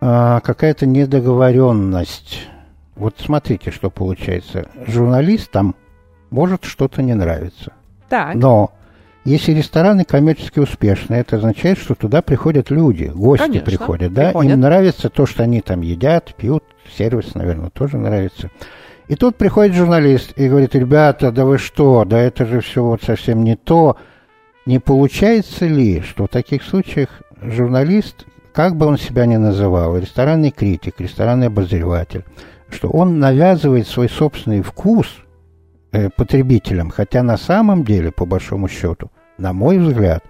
э, 0.00 0.40
какая-то 0.42 0.86
недоговоренность 0.86 2.48
вот 2.96 3.16
смотрите, 3.18 3.70
что 3.70 3.90
получается. 3.90 4.68
Журналистам 4.86 5.76
может 6.30 6.64
что-то 6.64 7.02
не 7.02 7.14
нравиться. 7.14 7.72
Так. 8.08 8.34
Но 8.34 8.72
если 9.24 9.52
рестораны 9.52 10.04
коммерчески 10.04 10.60
успешные, 10.60 11.20
это 11.22 11.36
означает, 11.36 11.78
что 11.78 11.96
туда 11.96 12.22
приходят 12.22 12.70
люди, 12.70 13.10
гости 13.12 13.42
Конечно, 13.44 13.66
приходят, 13.66 14.12
да, 14.12 14.26
приходят. 14.26 14.52
им 14.52 14.60
нравится 14.60 15.10
то, 15.10 15.26
что 15.26 15.42
они 15.42 15.60
там 15.60 15.80
едят, 15.80 16.32
пьют, 16.36 16.62
сервис, 16.96 17.34
наверное, 17.34 17.70
тоже 17.70 17.96
нравится. 17.96 18.50
И 19.08 19.16
тут 19.16 19.36
приходит 19.36 19.74
журналист 19.74 20.32
и 20.36 20.48
говорит, 20.48 20.74
ребята, 20.76 21.32
да 21.32 21.44
вы 21.44 21.58
что, 21.58 22.04
да 22.04 22.18
это 22.20 22.46
же 22.46 22.60
все 22.60 22.84
вот 22.84 23.02
совсем 23.02 23.42
не 23.42 23.56
то. 23.56 23.96
Не 24.64 24.78
получается 24.78 25.66
ли, 25.66 26.02
что 26.02 26.26
в 26.26 26.28
таких 26.28 26.62
случаях 26.62 27.08
журналист, 27.40 28.26
как 28.52 28.76
бы 28.76 28.86
он 28.86 28.96
себя 28.96 29.26
ни 29.26 29.36
называл, 29.36 29.98
ресторанный 29.98 30.52
критик, 30.52 31.00
ресторанный 31.00 31.48
обозреватель, 31.48 32.24
что 32.68 32.88
он 32.90 33.18
навязывает 33.18 33.88
свой 33.88 34.08
собственный 34.08 34.62
вкус 34.62 35.08
э, 35.96 36.10
потребителям, 36.10 36.90
хотя 36.90 37.22
на 37.22 37.36
самом 37.36 37.84
деле, 37.84 38.10
по 38.10 38.26
большому 38.26 38.68
счету, 38.68 39.10
на 39.38 39.52
мой 39.52 39.78
взгляд, 39.78 40.24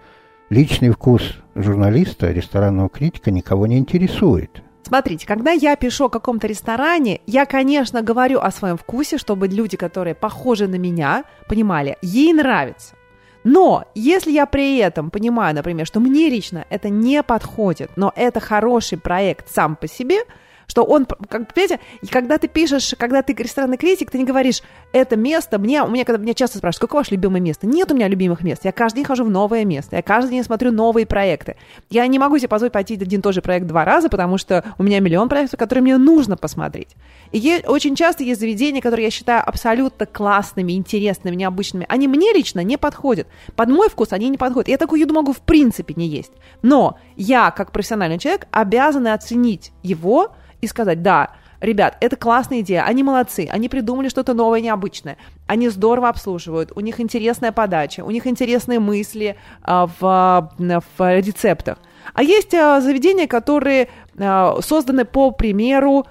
личный 0.51 0.91
вкус 0.91 1.23
журналиста, 1.55 2.31
ресторанного 2.33 2.89
критика 2.89 3.31
никого 3.31 3.67
не 3.67 3.79
интересует. 3.79 4.63
Смотрите, 4.83 5.27
когда 5.27 5.51
я 5.51 5.75
пишу 5.75 6.05
о 6.05 6.09
каком-то 6.09 6.47
ресторане, 6.47 7.21
я, 7.27 7.45
конечно, 7.45 8.03
говорю 8.03 8.39
о 8.39 8.53
своем 8.53 8.77
вкусе, 8.77 9.19
чтобы 9.19 9.49
люди, 9.49 9.77
которые 9.77 10.15
похожи 10.15 10.69
на 10.69 10.77
меня, 10.77 11.25
понимали, 11.49 11.97
ей 12.03 12.33
нравится. 12.33 12.95
Но 13.43 13.85
если 13.95 14.31
я 14.31 14.47
при 14.47 14.79
этом 14.79 15.11
понимаю, 15.11 15.55
например, 15.55 15.87
что 15.87 15.99
мне 15.99 16.29
лично 16.29 16.65
это 16.71 16.89
не 16.89 17.23
подходит, 17.23 17.91
но 17.97 18.13
это 18.15 18.39
хороший 18.39 18.99
проект 18.99 19.49
сам 19.53 19.75
по 19.75 19.89
себе– 19.89 20.19
что 20.67 20.85
он, 20.85 21.07
как, 21.07 21.53
понимаете, 21.53 21.81
когда 22.11 22.39
ты 22.39 22.49
пишешь, 22.49 22.95
когда 22.99 23.23
ты 23.23 23.33
ресторанный 23.33 23.77
критик, 23.77 24.11
ты 24.11 24.19
не 24.19 24.25
говоришь, 24.25 24.63
это 24.93 25.17
место, 25.17 25.59
мне, 25.59 25.83
у 25.83 25.89
меня, 25.89 26.05
когда 26.05 26.23
меня 26.23 26.35
часто 26.35 26.59
спрашивают, 26.59 26.81
какое 26.81 27.01
ваше 27.01 27.13
любимое 27.13 27.41
место? 27.41 27.67
Нет 27.67 27.91
у 27.91 27.95
меня 27.95 28.09
любимых 28.09 28.43
мест. 28.43 28.65
Я 28.65 28.73
каждый 28.73 28.97
день 28.97 29.05
хожу 29.05 29.25
в 29.25 29.31
новое 29.31 29.65
место, 29.65 29.97
я 29.97 30.03
каждый 30.03 30.31
день 30.31 30.45
смотрю 30.45 30.73
новые 30.73 31.07
проекты. 31.07 31.57
Я 31.91 32.07
не 32.07 32.19
могу 32.19 32.39
себе 32.39 32.49
позволить 32.49 32.73
пойти 32.73 32.95
один 32.95 33.21
и 33.21 33.23
тот 33.23 33.35
же 33.35 33.43
проект 33.43 33.67
два 33.67 33.85
раза, 33.85 34.09
потому 34.09 34.39
что 34.39 34.65
у 34.79 34.83
меня 34.83 35.01
миллион 35.01 35.29
проектов, 35.29 35.59
которые 35.59 35.83
мне 35.83 35.99
нужно 35.99 36.37
посмотреть. 36.37 36.97
И 37.33 37.39
есть, 37.39 37.67
очень 37.69 37.95
часто 37.97 38.25
есть 38.25 38.41
заведения, 38.41 38.81
которые 38.81 39.05
я 39.05 39.11
считаю 39.11 39.47
абсолютно 39.47 40.07
классными, 40.07 40.73
интересными, 40.73 41.37
необычными. 41.37 41.87
Они 41.89 42.09
мне 42.09 42.33
лично 42.33 42.61
не 42.61 42.77
подходят. 42.77 43.27
Под 43.55 43.69
мой 43.69 43.89
вкус 43.89 44.13
они 44.13 44.29
не 44.29 44.37
подходят. 44.37 44.69
Я 44.69 44.79
такую 44.79 45.01
еду 45.01 45.15
могу 45.15 45.33
в 45.33 45.41
принципе 45.41 45.95
не 45.97 46.07
есть. 46.07 46.33
Но 46.63 46.99
я, 47.17 47.51
как 47.51 47.73
профессиональный 47.73 48.19
человек, 48.19 48.47
обязана 48.51 49.15
оценить 49.15 49.73
его, 49.83 50.33
и 50.61 50.67
сказать, 50.67 51.03
да, 51.03 51.31
ребят, 51.61 51.97
это 52.01 52.17
классная 52.17 52.61
идея, 52.61 52.85
они 52.85 53.03
молодцы, 53.03 53.49
они 53.51 53.69
придумали 53.69 54.09
что-то 54.09 54.35
новое, 54.35 54.61
необычное, 54.61 55.17
они 55.47 55.69
здорово 55.69 56.09
обслуживают, 56.09 56.73
у 56.75 56.81
них 56.81 57.01
интересная 57.01 57.53
подача, 57.53 58.05
у 58.05 58.11
них 58.11 58.27
интересные 58.27 58.81
мысли 58.81 59.37
а, 59.63 59.87
в, 59.87 60.53
в 60.59 61.19
рецептах. 61.21 61.79
А 62.15 62.23
есть 62.23 62.55
а, 62.55 62.81
заведения, 62.81 63.27
которые 63.27 63.89
а, 64.19 64.59
созданы 64.61 65.05
по 65.05 65.31
примеру 65.31 66.07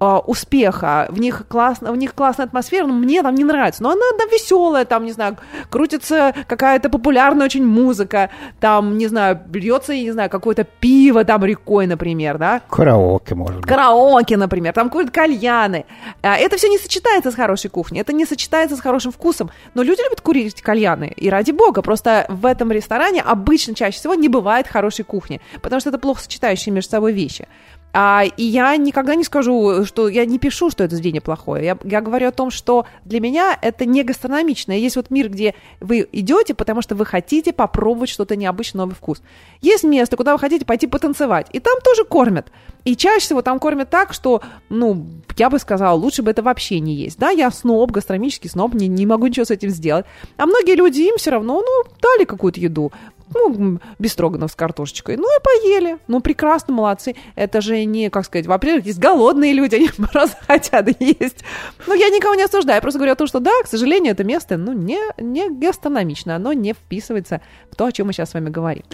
э, 0.00 0.04
успеха, 0.26 1.06
в 1.10 1.20
них, 1.20 1.44
классно, 1.48 1.92
в 1.92 1.96
них 1.96 2.14
классная 2.14 2.46
атмосфера, 2.46 2.86
но 2.86 2.94
мне 2.94 3.22
там 3.22 3.34
не 3.34 3.44
нравится. 3.44 3.82
Но 3.82 3.90
она, 3.90 4.02
она 4.14 4.24
веселая, 4.32 4.84
там, 4.84 5.04
не 5.04 5.12
знаю, 5.12 5.36
крутится 5.68 6.34
какая-то 6.46 6.88
популярная 6.88 7.46
очень 7.46 7.66
музыка, 7.66 8.30
там, 8.60 8.98
не 8.98 9.06
знаю, 9.06 9.40
бьется, 9.46 9.92
я 9.92 10.02
не 10.02 10.12
знаю, 10.12 10.30
какое-то 10.30 10.64
пиво 10.64 11.24
там 11.24 11.44
рекой, 11.44 11.86
например, 11.86 12.38
да? 12.38 12.62
Караоке, 12.68 13.34
может 13.34 13.60
быть. 13.60 13.66
Караоке, 13.66 14.36
например, 14.36 14.72
там 14.72 14.90
какие-то 14.90 15.12
кальяны. 15.12 15.84
А, 16.22 16.36
это 16.36 16.56
все 16.56 16.68
не 16.68 16.78
сочетается 16.78 17.30
с 17.30 17.34
хорошей 17.34 17.70
кухней, 17.70 18.00
это 18.00 18.12
не 18.12 18.24
сочетается 18.24 18.76
с 18.76 18.80
хорошим 18.80 19.12
вкусом. 19.12 19.50
Но 19.74 19.82
люди 19.82 20.00
любят 20.02 20.20
курить 20.20 20.62
кальяны, 20.62 21.12
и 21.16 21.28
ради 21.30 21.50
бога, 21.50 21.82
просто 21.82 22.26
в 22.28 22.46
этом 22.46 22.72
ресторане 22.72 23.22
обычно 23.22 23.74
чаще 23.74 23.98
всего 23.98 24.14
не 24.14 24.28
бывает 24.28 24.66
хорошей 24.66 25.04
кухни, 25.04 25.40
потому 25.62 25.80
что 25.80 25.90
это 25.90 25.98
плохо 25.98 26.22
сочетающие 26.22 26.72
между 26.72 26.90
собой 26.90 27.12
вещи. 27.12 27.48
А, 27.92 28.22
и 28.36 28.44
я 28.44 28.76
никогда 28.76 29.14
не 29.14 29.24
скажу, 29.24 29.84
что 29.84 30.08
я 30.08 30.24
не 30.24 30.38
пишу, 30.38 30.70
что 30.70 30.84
это 30.84 30.94
заведение 30.94 31.20
плохое. 31.20 31.64
Я, 31.64 31.78
я 31.84 32.00
говорю 32.00 32.28
о 32.28 32.32
том, 32.32 32.50
что 32.50 32.86
для 33.04 33.20
меня 33.20 33.58
это 33.60 33.84
не 33.84 34.04
гастрономично. 34.04 34.72
Есть 34.72 34.96
вот 34.96 35.10
мир, 35.10 35.28
где 35.28 35.54
вы 35.80 36.08
идете, 36.12 36.54
потому 36.54 36.82
что 36.82 36.94
вы 36.94 37.04
хотите 37.04 37.52
попробовать 37.52 38.10
что-то 38.10 38.36
необычное, 38.36 38.80
новый 38.82 38.94
вкус. 38.94 39.22
Есть 39.60 39.84
место, 39.84 40.16
куда 40.16 40.32
вы 40.32 40.38
хотите 40.38 40.64
пойти 40.64 40.86
потанцевать, 40.86 41.48
и 41.52 41.58
там 41.58 41.80
тоже 41.82 42.04
кормят. 42.04 42.46
И 42.84 42.96
чаще 42.96 43.26
всего 43.26 43.42
там 43.42 43.58
кормят 43.58 43.90
так, 43.90 44.12
что, 44.12 44.42
ну, 44.68 45.06
я 45.36 45.50
бы 45.50 45.58
сказала, 45.58 45.96
лучше 45.96 46.22
бы 46.22 46.30
это 46.30 46.42
вообще 46.42 46.80
не 46.80 46.94
есть. 46.94 47.18
Да, 47.18 47.30
я 47.30 47.50
сноб, 47.50 47.90
гастрономический 47.90 48.48
сноб, 48.48 48.74
не, 48.74 48.88
не 48.88 49.04
могу 49.04 49.26
ничего 49.26 49.44
с 49.44 49.50
этим 49.50 49.70
сделать. 49.70 50.06
А 50.36 50.46
многие 50.46 50.76
люди 50.76 51.02
им 51.02 51.16
все 51.18 51.30
равно, 51.32 51.60
ну, 51.60 51.90
дали 52.00 52.24
какую-то 52.24 52.60
еду 52.60 52.92
ну, 53.34 53.78
бестроганов 53.98 54.52
с 54.52 54.54
картошечкой. 54.54 55.16
Ну 55.16 55.24
и 55.24 55.42
поели. 55.42 55.98
Ну, 56.08 56.20
прекрасно, 56.20 56.74
молодцы. 56.74 57.14
Это 57.34 57.60
же 57.60 57.84
не, 57.84 58.10
как 58.10 58.24
сказать, 58.24 58.46
во-первых, 58.46 58.86
есть 58.86 58.98
голодные 58.98 59.52
люди, 59.52 59.76
они 59.76 59.88
просто 60.12 60.36
хотят 60.46 60.88
есть. 61.00 61.44
Ну, 61.86 61.94
я 61.94 62.08
никого 62.08 62.34
не 62.34 62.42
осуждаю, 62.42 62.76
я 62.76 62.80
просто 62.80 62.98
говорю 62.98 63.12
о 63.12 63.16
том, 63.16 63.26
что 63.26 63.40
да, 63.40 63.52
к 63.62 63.66
сожалению, 63.66 64.12
это 64.12 64.24
место, 64.24 64.56
ну, 64.56 64.72
не, 64.72 64.98
не 65.18 65.50
гастрономично, 65.50 66.36
оно 66.36 66.52
не 66.52 66.72
вписывается 66.72 67.40
в 67.70 67.76
то, 67.76 67.86
о 67.86 67.92
чем 67.92 68.08
мы 68.08 68.12
сейчас 68.12 68.30
с 68.30 68.34
вами 68.34 68.50
говорим. 68.50 68.84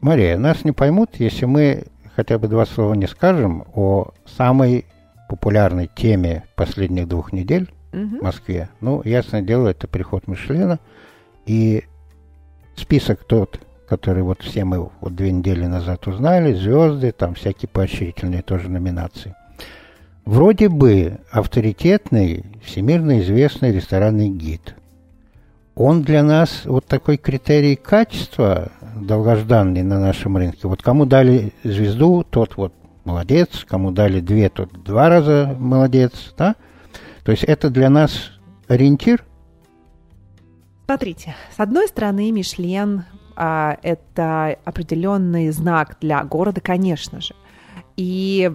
Мария, 0.00 0.38
нас 0.38 0.64
не 0.64 0.72
поймут, 0.72 1.10
если 1.18 1.44
мы 1.44 1.84
хотя 2.14 2.38
бы 2.38 2.48
два 2.48 2.66
слова 2.66 2.94
не 2.94 3.06
скажем 3.06 3.64
о 3.74 4.08
самой 4.36 4.86
популярной 5.28 5.88
теме 5.94 6.44
последних 6.56 7.06
двух 7.06 7.32
недель 7.32 7.70
угу. 7.92 8.18
в 8.18 8.22
Москве. 8.22 8.70
Ну, 8.80 9.02
ясное 9.04 9.42
дело, 9.42 9.68
это 9.68 9.86
приход 9.86 10.26
Мишлена. 10.26 10.78
И 11.46 11.84
список 12.76 13.24
тот, 13.24 13.60
который 13.88 14.22
вот 14.22 14.42
все 14.42 14.64
мы 14.64 14.90
вот 15.00 15.14
две 15.14 15.32
недели 15.32 15.66
назад 15.66 16.06
узнали, 16.06 16.54
звезды, 16.54 17.12
там 17.12 17.34
всякие 17.34 17.68
поощрительные 17.68 18.42
тоже 18.42 18.68
номинации. 18.68 19.34
Вроде 20.24 20.68
бы 20.68 21.20
авторитетный, 21.30 22.44
всемирно 22.62 23.20
известный 23.20 23.72
ресторанный 23.72 24.28
гид. 24.28 24.74
Он 25.74 26.02
для 26.02 26.22
нас 26.22 26.62
вот 26.64 26.84
такой 26.84 27.16
критерий 27.16 27.76
качества, 27.76 28.70
долгожданный 28.94 29.82
на 29.82 29.98
нашем 29.98 30.36
рынке. 30.36 30.68
Вот 30.68 30.82
кому 30.82 31.06
дали 31.06 31.52
звезду, 31.64 32.26
тот 32.28 32.56
вот 32.56 32.74
молодец, 33.04 33.64
кому 33.66 33.90
дали 33.90 34.20
две, 34.20 34.50
тот 34.50 34.70
два 34.84 35.08
раза 35.08 35.56
молодец, 35.58 36.34
да? 36.36 36.56
То 37.24 37.32
есть 37.32 37.44
это 37.44 37.70
для 37.70 37.88
нас 37.88 38.32
ориентир? 38.66 39.24
Смотрите, 40.84 41.34
с 41.56 41.60
одной 41.60 41.88
стороны, 41.88 42.30
Мишлен 42.32 43.04
это 43.40 44.56
определенный 44.64 45.50
знак 45.50 45.96
для 46.00 46.24
города, 46.24 46.60
конечно 46.60 47.20
же. 47.20 47.34
И 47.96 48.50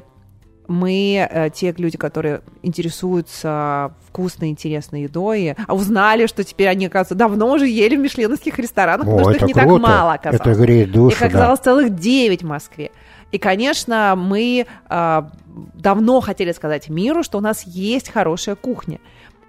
мы, 0.67 1.27
э, 1.29 1.49
те 1.53 1.73
люди, 1.77 1.97
которые 1.97 2.41
интересуются 2.61 3.93
вкусной, 4.07 4.49
интересной 4.49 5.03
едой, 5.03 5.55
а 5.67 5.73
узнали, 5.73 6.27
что 6.27 6.43
теперь 6.43 6.67
они, 6.67 6.85
оказывается, 6.85 7.15
давно 7.15 7.51
уже 7.51 7.67
ели 7.67 7.95
в 7.95 7.99
мишленовских 7.99 8.57
ресторанах, 8.59 9.07
О, 9.07 9.11
потому 9.11 9.33
что 9.33 9.45
их 9.45 9.47
не 9.47 9.53
круто. 9.53 9.69
так 9.69 9.81
мало 9.81 10.13
оказалось. 10.13 10.41
Это 10.41 10.63
греет 10.63 10.91
душу, 10.91 11.15
Их 11.15 11.21
оказалось 11.21 11.59
целых 11.59 11.95
9 11.95 12.43
в 12.43 12.47
Москве. 12.47 12.91
И, 13.31 13.37
конечно, 13.37 14.15
мы 14.15 14.65
э, 14.89 15.21
давно 15.73 16.21
хотели 16.21 16.51
сказать 16.51 16.89
миру, 16.89 17.23
что 17.23 17.39
у 17.39 17.41
нас 17.41 17.63
есть 17.63 18.09
хорошая 18.09 18.55
кухня. 18.55 18.99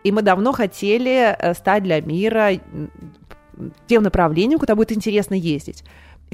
И 0.03 0.13
мы 0.13 0.23
давно 0.23 0.53
хотели 0.53 1.37
э, 1.39 1.55
стать 1.55 1.83
для 1.83 2.01
мира 2.01 2.51
тем 3.87 4.03
направлением, 4.03 4.59
куда 4.59 4.75
будет 4.75 4.93
интересно 4.93 5.35
ездить. 5.35 5.85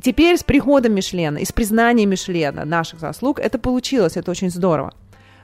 Теперь 0.01 0.37
с 0.39 0.45
приходом 0.45 0.95
Мишлена 0.95 1.41
и 1.41 1.45
с 1.45 1.53
признанием 1.53 2.11
Мишлена 2.11 2.65
наших 2.65 3.01
заслуг 3.01 3.39
это 3.39 3.59
получилось, 3.59 4.17
это 4.17 4.31
очень 4.31 4.51
здорово. 4.51 4.95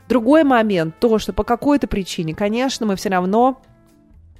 Другой 0.08 0.44
момент, 0.44 0.94
то, 1.00 1.18
что 1.18 1.32
по 1.32 1.42
какой-то 1.42 1.88
причине, 1.88 2.34
конечно, 2.34 2.86
мы 2.86 2.96
все 2.96 3.08
равно 3.08 3.60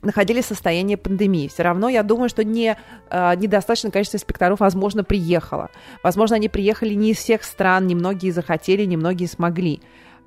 находились 0.03 0.45
в 0.45 0.49
состоянии 0.49 0.95
пандемии. 0.95 1.49
Все 1.49 1.65
равно, 1.65 1.89
я 1.89 2.03
думаю, 2.03 2.29
что 2.29 2.45
не, 2.45 2.77
э, 3.11 3.37
недостаточное 3.37 3.91
количество 3.91 4.17
инспекторов, 4.17 4.61
возможно, 4.61 5.05
приехало. 5.05 5.71
Возможно, 6.03 6.37
они 6.37 6.49
приехали 6.49 6.95
не 6.95 7.11
из 7.11 7.19
всех 7.19 7.43
стран, 7.43 7.87
немногие 7.87 8.33
захотели, 8.33 8.85
немногие 8.85 9.29
смогли. 9.29 9.81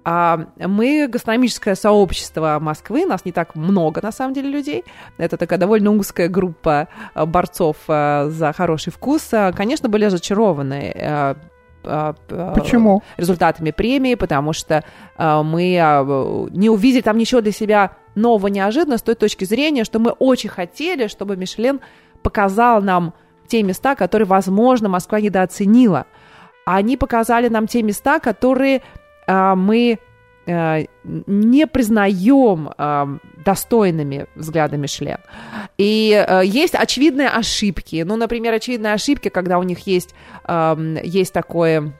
А 0.05 0.47
мы 0.57 1.07
гастрономическое 1.07 1.75
сообщество 1.75 2.57
Москвы, 2.61 3.05
нас 3.05 3.25
не 3.25 3.31
так 3.31 3.55
много, 3.55 4.01
на 4.01 4.11
самом 4.11 4.33
деле, 4.33 4.49
людей. 4.49 4.85
Это 5.17 5.37
такая 5.37 5.59
довольно 5.59 5.91
узкая 5.91 6.29
группа 6.29 6.87
э, 7.13 7.25
борцов 7.25 7.77
э, 7.87 8.29
за 8.29 8.53
хороший 8.53 8.91
вкус. 8.91 9.33
Э, 9.33 9.51
Конечно, 9.51 9.89
были 9.89 10.05
разочарованы 10.05 11.35
Почему? 11.81 13.03
результатами 13.15 13.71
премии, 13.71 14.15
потому 14.15 14.51
что 14.51 14.83
мы 15.17 16.49
не 16.51 16.69
увидели 16.69 17.01
там 17.01 17.17
ничего 17.17 17.39
для 17.39 17.53
себя 17.53 17.91
нового, 18.15 18.47
неожиданного 18.47 18.97
с 18.97 19.01
той 19.01 19.15
точки 19.15 19.45
зрения, 19.45 19.85
что 19.85 19.99
мы 19.99 20.11
очень 20.11 20.49
хотели, 20.49 21.07
чтобы 21.07 21.37
Мишлен 21.37 21.79
показал 22.21 22.81
нам 22.81 23.13
те 23.47 23.63
места, 23.63 23.95
которые, 23.95 24.27
возможно, 24.27 24.89
Москва 24.89 25.21
недооценила. 25.21 26.05
А 26.65 26.75
они 26.75 26.97
показали 26.97 27.47
нам 27.47 27.65
те 27.65 27.81
места, 27.81 28.19
которые 28.19 28.81
мы 29.55 29.99
э, 30.45 30.85
не 31.03 31.67
признаем 31.67 32.71
э, 32.77 33.17
достойными 33.45 34.27
взгляда 34.35 34.77
Мишлен. 34.77 35.19
И 35.77 36.25
э, 36.27 36.41
есть 36.45 36.75
очевидные 36.75 37.29
ошибки. 37.29 38.03
Ну, 38.05 38.15
например, 38.15 38.53
очевидные 38.53 38.93
ошибки, 38.93 39.29
когда 39.29 39.59
у 39.59 39.63
них 39.63 39.85
есть, 39.87 40.15
эм, 40.47 40.97
есть 41.03 41.33
такое 41.33 41.93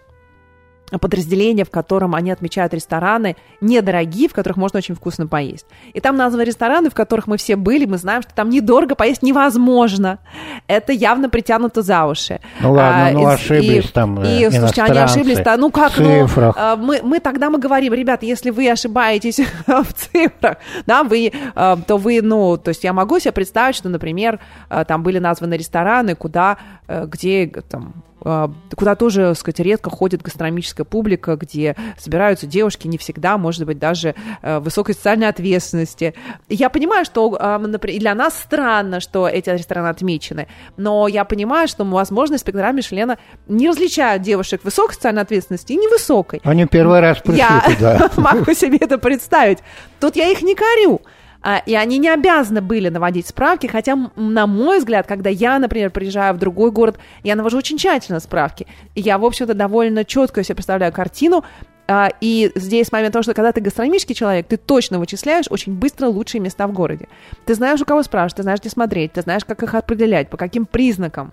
подразделение, 0.97 1.65
в 1.65 1.69
котором 1.69 2.15
они 2.15 2.31
отмечают 2.31 2.73
рестораны 2.73 3.35
недорогие, 3.61 4.27
в 4.29 4.33
которых 4.33 4.57
можно 4.57 4.77
очень 4.79 4.95
вкусно 4.95 5.27
поесть. 5.27 5.65
И 5.93 5.99
там 5.99 6.15
названы 6.15 6.43
рестораны, 6.43 6.89
в 6.89 6.95
которых 6.95 7.27
мы 7.27 7.37
все 7.37 7.55
были, 7.55 7.85
мы 7.85 7.97
знаем, 7.97 8.21
что 8.23 8.33
там 8.33 8.49
недорого 8.49 8.95
поесть 8.95 9.21
невозможно. 9.21 10.19
Это 10.67 10.91
явно 10.93 11.29
притянуто 11.29 11.81
за 11.81 12.05
уши. 12.05 12.39
Ну 12.61 12.71
ладно, 12.71 13.07
А, 13.07 13.11
ну 13.11 13.21
и- 13.21 13.33
ошиблись 13.33 13.85
и- 13.85 13.93
там 13.93 14.19
э, 14.21 14.39
И, 14.41 14.49
слушайте, 14.49 14.81
они 14.83 14.97
ошиблись, 14.99 15.39
да, 15.39 15.57
ну 15.57 15.69
как, 15.69 15.97
ну, 15.97 16.27
цифрах. 16.27 16.55
а, 16.57 16.75
мы, 16.75 17.01
мы 17.03 17.19
тогда 17.19 17.49
мы 17.49 17.59
говорим, 17.59 17.93
ребята, 17.93 18.25
если 18.25 18.49
вы 18.49 18.69
ошибаетесь 18.69 19.39
в 19.67 19.93
цифрах, 19.93 20.57
да, 20.85 21.03
вы, 21.03 21.31
а, 21.55 21.77
то 21.77 21.97
вы, 21.97 22.21
ну, 22.21 22.57
то 22.57 22.69
есть 22.69 22.83
я 22.83 22.93
могу 22.93 23.19
себе 23.19 23.31
представить, 23.33 23.75
что, 23.75 23.89
например, 23.89 24.39
а, 24.69 24.85
там 24.85 25.03
были 25.03 25.19
названы 25.19 25.55
рестораны, 25.55 26.15
куда, 26.15 26.57
э, 26.87 27.05
где 27.05 27.47
там 27.47 27.93
куда 28.21 28.95
тоже, 28.95 29.29
так 29.29 29.37
сказать, 29.37 29.59
редко 29.59 29.89
ходит 29.89 30.21
гастрономическая 30.21 30.85
публика, 30.85 31.35
где 31.35 31.75
собираются 31.97 32.47
девушки 32.47 32.87
не 32.87 32.97
всегда, 32.97 33.37
может 33.37 33.65
быть, 33.65 33.79
даже 33.79 34.15
э, 34.41 34.59
высокой 34.59 34.95
социальной 34.95 35.27
ответственности. 35.27 36.13
Я 36.49 36.69
понимаю, 36.69 37.05
что 37.05 37.37
а, 37.39 37.57
например, 37.57 37.99
для 37.99 38.15
нас 38.15 38.37
странно, 38.37 38.99
что 38.99 39.27
эти 39.27 39.49
рестораны 39.49 39.87
отмечены, 39.87 40.47
но 40.77 41.07
я 41.07 41.25
понимаю, 41.25 41.67
что, 41.67 41.83
возможно, 41.83 42.35
инспектора 42.35 42.71
Мишлена 42.71 43.17
не 43.47 43.69
различают 43.69 44.23
девушек 44.23 44.61
высокой 44.63 44.93
социальной 44.93 45.21
ответственности 45.21 45.73
и 45.73 45.77
невысокой. 45.77 46.41
Они 46.43 46.65
первый 46.65 46.99
раз 46.99 47.19
пришли 47.19 47.39
Я 47.39 47.61
туда. 47.61 48.09
могу 48.17 48.53
себе 48.53 48.77
это 48.77 48.97
представить. 48.97 49.59
Тут 49.99 50.15
я 50.15 50.29
их 50.29 50.41
не 50.41 50.55
корю. 50.55 51.01
А, 51.41 51.61
И 51.65 51.73
они 51.73 51.97
не 51.97 52.09
обязаны 52.09 52.61
были 52.61 52.89
наводить 52.89 53.27
справки, 53.27 53.67
хотя, 53.67 53.95
на 54.15 54.47
мой 54.47 54.79
взгляд, 54.79 55.07
когда 55.07 55.29
я, 55.29 55.57
например, 55.59 55.89
приезжаю 55.89 56.33
в 56.33 56.37
другой 56.37 56.71
город, 56.71 56.99
я 57.23 57.35
навожу 57.35 57.57
очень 57.57 57.77
тщательно 57.77 58.19
справки. 58.19 58.67
Я, 58.95 59.17
в 59.17 59.25
общем-то, 59.25 59.53
довольно 59.53 60.03
четко 60.03 60.43
себе 60.43 60.55
представляю 60.55 60.91
картину. 60.91 61.45
А, 61.87 62.09
И 62.21 62.51
здесь 62.55 62.91
момент 62.91 63.13
того, 63.13 63.23
что 63.23 63.33
когда 63.33 63.51
ты 63.51 63.61
гастрономический 63.61 64.15
человек, 64.15 64.47
ты 64.47 64.57
точно 64.57 64.99
вычисляешь 64.99 65.45
очень 65.49 65.73
быстро 65.73 66.07
лучшие 66.07 66.41
места 66.41 66.67
в 66.67 66.73
городе. 66.73 67.07
Ты 67.45 67.55
знаешь, 67.55 67.81
у 67.81 67.85
кого 67.85 68.03
спрашивать, 68.03 68.35
ты 68.35 68.43
знаешь, 68.43 68.59
где 68.59 68.69
смотреть, 68.69 69.13
ты 69.13 69.21
знаешь, 69.21 69.45
как 69.45 69.63
их 69.63 69.73
определять, 69.73 70.29
по 70.29 70.37
каким 70.37 70.65
признакам. 70.65 71.31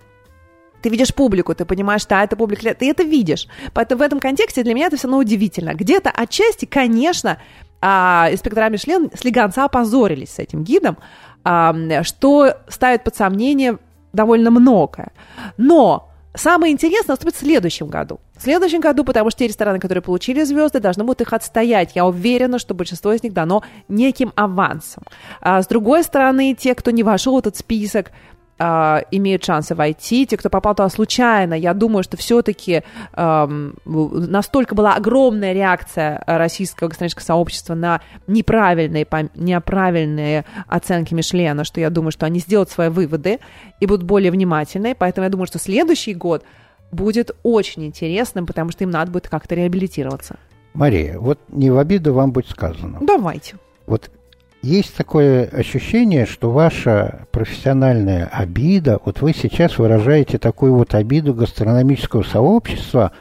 Ты 0.81 0.89
видишь 0.89 1.13
публику, 1.13 1.53
ты 1.53 1.65
понимаешь, 1.65 2.01
что 2.03 2.15
это 2.15 2.35
публика, 2.35 2.73
ты 2.73 2.89
это 2.89 3.03
видишь. 3.03 3.47
Поэтому 3.73 3.99
в 3.99 4.01
этом 4.03 4.19
контексте 4.19 4.63
для 4.63 4.73
меня 4.73 4.87
это 4.87 4.95
все 4.95 5.07
равно 5.07 5.19
удивительно. 5.19 5.73
Где-то 5.73 6.11
отчасти, 6.11 6.65
конечно, 6.65 7.39
а, 7.81 8.29
инспектора 8.31 8.69
Мишлен 8.69 9.09
слегонца 9.13 9.65
опозорились 9.65 10.35
с 10.35 10.39
этим 10.39 10.63
гидом, 10.63 10.97
а, 11.43 11.75
что 12.03 12.53
ставит 12.67 13.03
под 13.03 13.15
сомнение 13.15 13.77
довольно 14.13 14.51
многое. 14.51 15.11
Но 15.57 16.09
самое 16.33 16.73
интересное 16.73 17.13
наступит 17.13 17.35
в 17.35 17.39
следующем 17.39 17.87
году. 17.87 18.19
В 18.35 18.41
следующем 18.41 18.79
году, 18.79 19.03
потому 19.03 19.29
что 19.29 19.39
те 19.39 19.47
рестораны, 19.47 19.79
которые 19.79 20.01
получили 20.01 20.43
звезды, 20.43 20.79
должны 20.79 21.03
будут 21.03 21.21
их 21.21 21.33
отстоять. 21.33 21.91
Я 21.95 22.05
уверена, 22.05 22.59
что 22.59 22.73
большинство 22.73 23.13
из 23.13 23.23
них 23.23 23.33
дано 23.33 23.63
неким 23.87 24.31
авансом. 24.35 25.03
А 25.41 25.61
с 25.61 25.67
другой 25.67 26.03
стороны, 26.03 26.55
те, 26.57 26.75
кто 26.75 26.91
не 26.91 27.03
вошел 27.03 27.35
в 27.35 27.39
этот 27.39 27.57
список, 27.57 28.11
а, 28.59 29.03
имеют 29.11 29.45
шансы 29.45 29.75
войти. 29.75 30.25
Те, 30.25 30.37
кто 30.37 30.49
попал 30.49 30.75
туда 30.75 30.89
случайно, 30.89 31.53
я 31.53 31.73
думаю, 31.73 32.03
что 32.03 32.17
все-таки 32.17 32.83
настолько 33.85 34.75
была 34.75 34.95
огромная 34.95 35.53
реакция 35.53 36.23
российского 36.25 36.87
гастрономического 36.87 37.25
сообщества 37.25 37.75
на 37.75 38.01
неправильные, 38.27 39.03
пом- 39.03 39.29
неправильные 39.35 40.45
оценки 40.67 41.13
Мишлена, 41.13 41.63
что 41.63 41.79
я 41.79 41.89
думаю, 41.89 42.11
что 42.11 42.25
они 42.25 42.39
сделают 42.39 42.69
свои 42.69 42.89
выводы 42.89 43.39
и 43.79 43.85
будут 43.85 44.05
более 44.05 44.31
внимательны. 44.31 44.95
Поэтому 44.97 45.25
я 45.25 45.29
думаю, 45.29 45.47
что 45.47 45.59
следующий 45.59 46.13
год 46.13 46.43
будет 46.91 47.31
очень 47.43 47.85
интересным, 47.85 48.45
потому 48.45 48.71
что 48.71 48.83
им 48.83 48.89
надо 48.89 49.11
будет 49.11 49.27
как-то 49.27 49.55
реабилитироваться. 49.55 50.37
Мария, 50.73 51.19
вот 51.19 51.39
не 51.49 51.69
в 51.69 51.77
обиду 51.77 52.13
вам 52.13 52.31
будет 52.31 52.49
сказано. 52.49 52.99
Давайте. 53.01 53.55
Вот 53.87 54.11
есть 54.61 54.95
такое 54.95 55.45
ощущение, 55.45 56.25
что 56.25 56.51
ваша 56.51 57.27
профессиональная 57.31 58.25
обида, 58.25 58.99
вот 59.03 59.21
вы 59.21 59.33
сейчас 59.33 59.77
выражаете 59.77 60.37
такую 60.37 60.73
вот 60.73 60.95
обиду 60.95 61.33
гастрономического 61.33 62.23
сообщества 62.23 63.11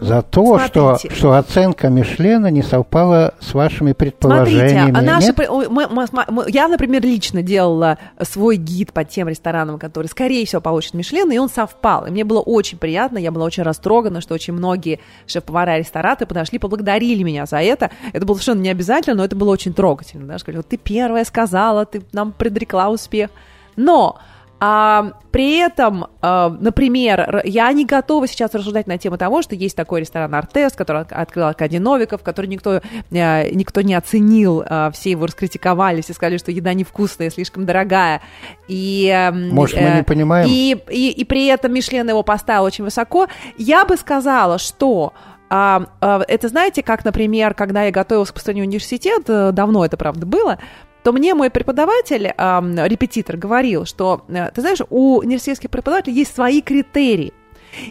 за 0.00 0.22
то, 0.22 0.58
что, 0.58 0.96
Смотрите. 0.96 1.14
что 1.14 1.32
оценка 1.34 1.88
Мишлена 1.88 2.50
не 2.50 2.62
совпала 2.62 3.34
с 3.40 3.54
вашими 3.54 3.92
Смотрите, 3.92 3.94
предположениями. 3.94 4.92
а 4.98 5.02
наши, 5.02 5.28
Нет? 5.28 5.38
мы- 5.48 5.88
мы- 5.88 6.06
мы- 6.28 6.44
я, 6.48 6.68
например, 6.68 7.02
лично 7.02 7.42
делала 7.42 7.98
свой 8.20 8.56
гид 8.56 8.92
по 8.92 9.04
тем 9.04 9.28
ресторанам, 9.28 9.78
которые, 9.78 10.08
скорее 10.10 10.44
всего, 10.46 10.60
получат 10.60 10.94
Мишлен, 10.94 11.30
и 11.30 11.38
он 11.38 11.48
совпал. 11.48 12.06
И 12.06 12.10
мне 12.10 12.24
было 12.24 12.40
очень 12.40 12.76
приятно, 12.76 13.18
я 13.18 13.30
была 13.30 13.46
очень 13.46 13.62
растрогана, 13.62 14.20
что 14.20 14.34
очень 14.34 14.52
многие 14.52 15.00
шеф-повара 15.26 15.76
и 15.76 15.80
рестораторы 15.80 16.26
подошли, 16.26 16.58
поблагодарили 16.58 17.22
меня 17.22 17.46
за 17.46 17.58
это. 17.62 17.90
Это 18.12 18.26
было 18.26 18.34
совершенно 18.34 18.62
не 18.62 18.70
обязательно, 18.70 19.16
но 19.16 19.24
это 19.24 19.36
было 19.36 19.50
очень 19.50 19.72
трогательно. 19.72 20.26
Да? 20.26 20.38
Сказали, 20.38 20.56
вот 20.58 20.68
ты 20.68 20.76
первая 20.76 21.24
сказала, 21.24 21.86
ты 21.86 22.02
нам 22.12 22.32
предрекла 22.32 22.90
успех. 22.90 23.30
Но 23.76 24.18
а, 24.66 25.12
при 25.30 25.58
этом, 25.58 26.06
а, 26.22 26.48
например, 26.48 27.42
я 27.44 27.70
не 27.72 27.84
готова 27.84 28.26
сейчас 28.26 28.54
рассуждать 28.54 28.86
на 28.86 28.96
тему 28.96 29.18
того, 29.18 29.42
что 29.42 29.54
есть 29.54 29.76
такой 29.76 30.00
ресторан 30.00 30.34
«Артес», 30.34 30.72
который 30.72 31.02
от- 31.02 31.12
открыл 31.12 31.48
Аркадий 31.48 31.78
Новиков, 31.78 32.22
который 32.22 32.46
никто, 32.46 32.80
э, 33.10 33.50
никто 33.50 33.82
не 33.82 33.92
оценил, 33.92 34.64
а, 34.66 34.90
все 34.90 35.10
его 35.10 35.26
раскритиковали, 35.26 36.00
все 36.00 36.14
сказали, 36.14 36.38
что 36.38 36.50
еда 36.50 36.72
невкусная, 36.72 37.28
слишком 37.28 37.66
дорогая. 37.66 38.22
И, 38.66 39.06
эм, 39.14 39.50
Может, 39.50 39.76
мы 39.76 39.82
э, 39.82 39.96
не 39.98 40.02
понимаем? 40.02 40.48
И, 40.48 40.78
и, 40.88 41.10
и 41.10 41.24
при 41.24 41.44
этом 41.48 41.74
Мишлен 41.74 42.08
его 42.08 42.22
поставил 42.22 42.62
очень 42.62 42.84
высоко. 42.84 43.26
Я 43.58 43.84
бы 43.84 43.98
сказала, 43.98 44.58
что 44.58 45.12
а, 45.50 45.86
а, 46.00 46.22
это 46.26 46.48
знаете, 46.48 46.82
как, 46.82 47.04
например, 47.04 47.54
когда 47.54 47.84
я 47.84 47.92
готовилась 47.92 48.30
к 48.30 48.34
поступлению 48.34 48.64
в 48.64 48.68
университет, 48.68 49.22
э, 49.28 49.52
давно 49.52 49.84
это, 49.84 49.96
правда, 49.96 50.26
было, 50.26 50.58
то 51.04 51.12
мне 51.12 51.34
мой 51.34 51.50
преподаватель, 51.50 52.32
ам, 52.38 52.76
репетитор, 52.76 53.36
говорил, 53.36 53.84
что, 53.84 54.24
э, 54.28 54.50
ты 54.52 54.62
знаешь, 54.62 54.78
у 54.88 55.18
университетских 55.18 55.68
преподавателей 55.68 56.16
есть 56.16 56.34
свои 56.34 56.62
критерии. 56.62 57.34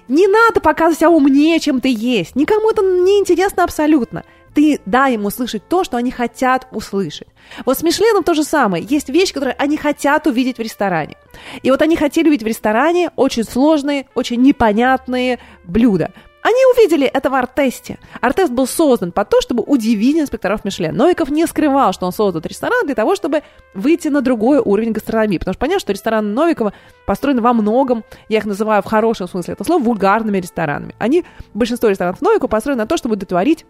Не 0.07 0.27
надо 0.27 0.59
показывать 0.59 0.97
себя 0.97 1.11
умнее, 1.11 1.59
чем 1.59 1.79
ты 1.79 1.89
есть. 1.89 2.35
Никому 2.35 2.71
это 2.71 2.81
не 2.81 3.19
интересно 3.19 3.63
абсолютно. 3.63 4.23
Ты 4.55 4.79
дай 4.87 5.13
им 5.13 5.25
услышать 5.25 5.67
то, 5.67 5.83
что 5.83 5.97
они 5.97 6.09
хотят 6.09 6.67
услышать. 6.71 7.27
Вот 7.65 7.77
с 7.77 7.83
Мишленом 7.83 8.23
то 8.23 8.33
же 8.33 8.43
самое. 8.43 8.83
Есть 8.83 9.09
вещи, 9.09 9.33
которые 9.33 9.55
они 9.59 9.77
хотят 9.77 10.25
увидеть 10.25 10.57
в 10.57 10.61
ресторане. 10.61 11.15
И 11.61 11.69
вот 11.69 11.83
они 11.83 11.95
хотели 11.95 12.29
увидеть 12.29 12.45
в 12.45 12.47
ресторане 12.47 13.11
очень 13.15 13.43
сложные, 13.43 14.07
очень 14.15 14.41
непонятные 14.41 15.37
блюда. 15.65 16.11
Они 16.43 16.59
увидели 16.75 17.07
это 17.07 17.29
в 17.29 17.33
арт-тесте. 17.33 17.99
Арт-тест 18.19 18.51
был 18.51 18.67
создан 18.67 19.13
под 19.13 19.29
то, 19.29 19.39
чтобы 19.39 19.63
удивить 19.63 20.17
инспекторов 20.17 20.65
Мишлен. 20.65 20.95
Новиков 20.95 21.29
не 21.29 21.47
скрывал, 21.47 21.93
что 21.93 22.05
он 22.05 22.11
создал 22.11 22.41
этот 22.41 22.51
ресторан 22.51 22.85
для 22.85 22.95
того, 22.95 23.15
чтобы 23.15 23.43
выйти 23.73 24.09
на 24.09 24.21
другой 24.21 24.59
уровень 24.59 24.91
гастрономии. 24.91 25.37
Потому 25.37 25.53
что 25.53 25.59
понятно, 25.61 25.79
что 25.79 25.93
рестораны 25.93 26.33
Новикова 26.33 26.73
построены 27.07 27.41
во 27.41 27.53
многом, 27.53 28.03
я 28.27 28.39
их 28.39 28.45
называю 28.45 28.83
в 28.83 28.85
хорошем 28.85 29.29
смысле 29.29 29.53
это 29.53 29.63
слово, 29.63 29.81
вульгарными 29.81 30.37
ресторанами. 30.37 30.95
Они, 30.99 31.23
большинство 31.53 31.87
ресторанов 31.87 32.21
Новикова 32.21 32.49
построены 32.49 32.83
на 32.83 32.87
то, 32.87 32.97
чтобы 32.97 33.13
удовлетворить 33.13 33.65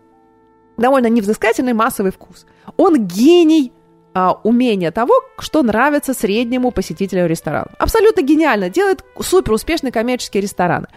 довольно 0.75 1.07
невзыскательный 1.07 1.73
массовый 1.73 2.11
вкус. 2.11 2.47
Он 2.77 3.05
гений 3.05 3.71
а, 4.15 4.39
умения 4.43 4.91
того, 4.91 5.13
что 5.37 5.63
нравится 5.63 6.13
среднему 6.13 6.71
посетителю 6.71 7.27
ресторана. 7.27 7.71
Абсолютно 7.77 8.21
гениально. 8.21 8.69
Делает 8.69 9.03
супер 9.19 9.53
успешные 9.53 9.91
коммерческие 9.91 10.41
рестораны. 10.41 10.87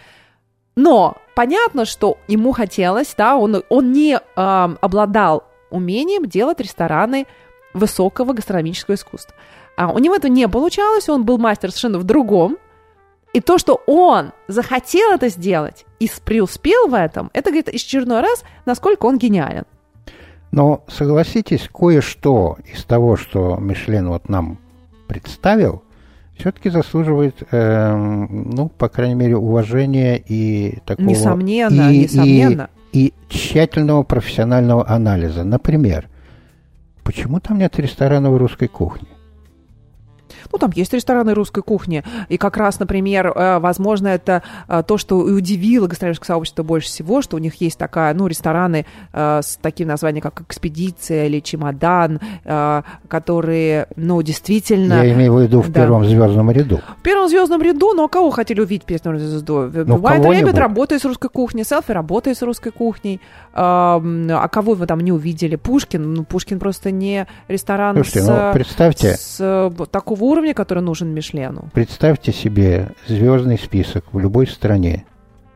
Но 0.76 1.16
понятно, 1.34 1.86
что 1.86 2.18
ему 2.28 2.52
хотелось, 2.52 3.14
да, 3.16 3.36
он, 3.36 3.62
он 3.68 3.92
не 3.92 4.14
э, 4.14 4.20
обладал 4.80 5.44
умением 5.70 6.26
делать 6.26 6.60
рестораны 6.60 7.26
высокого 7.72 8.34
гастрономического 8.34 8.94
искусства. 8.94 9.34
А 9.76 9.90
у 9.90 9.98
него 9.98 10.14
это 10.14 10.28
не 10.28 10.46
получалось, 10.48 11.08
он 11.08 11.24
был 11.24 11.38
мастер 11.38 11.70
совершенно 11.70 11.98
в 11.98 12.04
другом. 12.04 12.58
И 13.32 13.40
то, 13.40 13.58
что 13.58 13.82
он 13.86 14.32
захотел 14.48 15.12
это 15.12 15.28
сделать 15.28 15.84
и 15.98 16.10
преуспел 16.24 16.88
в 16.88 16.94
этом, 16.94 17.30
это 17.34 17.50
говорит 17.50 17.68
очередной 17.68 18.20
раз, 18.20 18.44
насколько 18.64 19.06
он 19.06 19.18
гениален. 19.18 19.64
Но 20.52 20.84
согласитесь, 20.88 21.68
кое-что 21.68 22.56
из 22.64 22.84
того, 22.84 23.16
что 23.16 23.56
Мишлен 23.56 24.08
вот 24.08 24.28
нам 24.28 24.58
представил, 25.06 25.82
все-таки 26.38 26.70
заслуживает, 26.70 27.42
э, 27.50 27.94
ну, 27.94 28.68
по 28.68 28.88
крайней 28.88 29.14
мере, 29.14 29.36
уважения 29.36 30.16
и 30.18 30.78
такого... 30.84 31.06
Несомненно, 31.06 31.92
и, 31.92 32.00
несомненно. 32.00 32.70
И, 32.92 33.06
и 33.06 33.14
тщательного 33.28 34.02
профессионального 34.02 34.88
анализа. 34.88 35.44
Например, 35.44 36.08
почему 37.02 37.40
там 37.40 37.58
нет 37.58 37.78
ресторанов 37.78 38.36
русской 38.38 38.68
кухни? 38.68 39.08
Ну, 40.52 40.58
там 40.58 40.70
есть 40.74 40.92
рестораны 40.92 41.34
русской 41.34 41.62
кухни. 41.62 42.04
И 42.28 42.36
как 42.36 42.56
раз, 42.56 42.78
например, 42.78 43.32
э, 43.34 43.58
возможно, 43.58 44.08
это 44.08 44.42
э, 44.68 44.82
то, 44.86 44.98
что 44.98 45.28
и 45.28 45.32
удивило 45.32 45.86
гастрономическое 45.86 46.26
сообщество 46.26 46.62
больше 46.62 46.88
всего, 46.88 47.22
что 47.22 47.36
у 47.36 47.38
них 47.38 47.60
есть 47.60 47.78
такая, 47.78 48.14
ну, 48.14 48.26
рестораны 48.26 48.86
э, 49.12 49.40
с 49.42 49.58
таким 49.60 49.88
названием, 49.88 50.22
как 50.22 50.42
«Экспедиция» 50.42 51.26
или 51.26 51.40
«Чемодан», 51.40 52.20
которые, 53.08 53.88
ну, 53.96 54.22
действительно... 54.22 55.04
Я 55.04 55.12
имею 55.12 55.34
в 55.34 55.40
виду 55.40 55.60
в 55.60 55.68
да. 55.70 55.82
первом 55.82 56.04
звездном 56.04 56.50
ряду. 56.50 56.80
В 56.98 57.02
первом 57.02 57.28
звездном 57.28 57.62
ряду, 57.62 57.92
но 57.94 58.08
кого 58.08 58.30
хотели 58.30 58.60
увидеть 58.60 58.84
в 58.84 58.86
первом 58.86 59.18
звезду? 59.18 59.70
Ну, 59.72 59.98
White 59.98 60.22
Rabbit 60.22 60.58
работает 60.58 61.02
с 61.02 61.04
русской 61.04 61.28
кухней, 61.28 61.64
Селфи 61.64 61.92
работает 61.92 62.38
с 62.38 62.42
русской 62.42 62.70
кухней. 62.70 63.20
А 63.52 64.48
кого 64.48 64.74
вы 64.74 64.86
там 64.86 65.00
не 65.00 65.12
увидели? 65.12 65.56
Пушкин? 65.56 66.14
Ну, 66.14 66.24
Пушкин 66.24 66.58
просто 66.58 66.90
не 66.90 67.26
ресторан 67.48 67.94
Слушайте, 67.96 68.22
с, 68.22 68.28
ну, 68.28 68.52
представьте, 68.52 69.16
с 69.16 69.72
такого 69.90 70.24
уровня, 70.36 70.54
который 70.54 70.82
нужен 70.82 71.08
Мишлену. 71.14 71.70
Представьте 71.72 72.32
себе 72.32 72.90
звездный 73.06 73.58
список 73.58 74.04
в 74.12 74.18
любой 74.18 74.46
стране. 74.46 75.06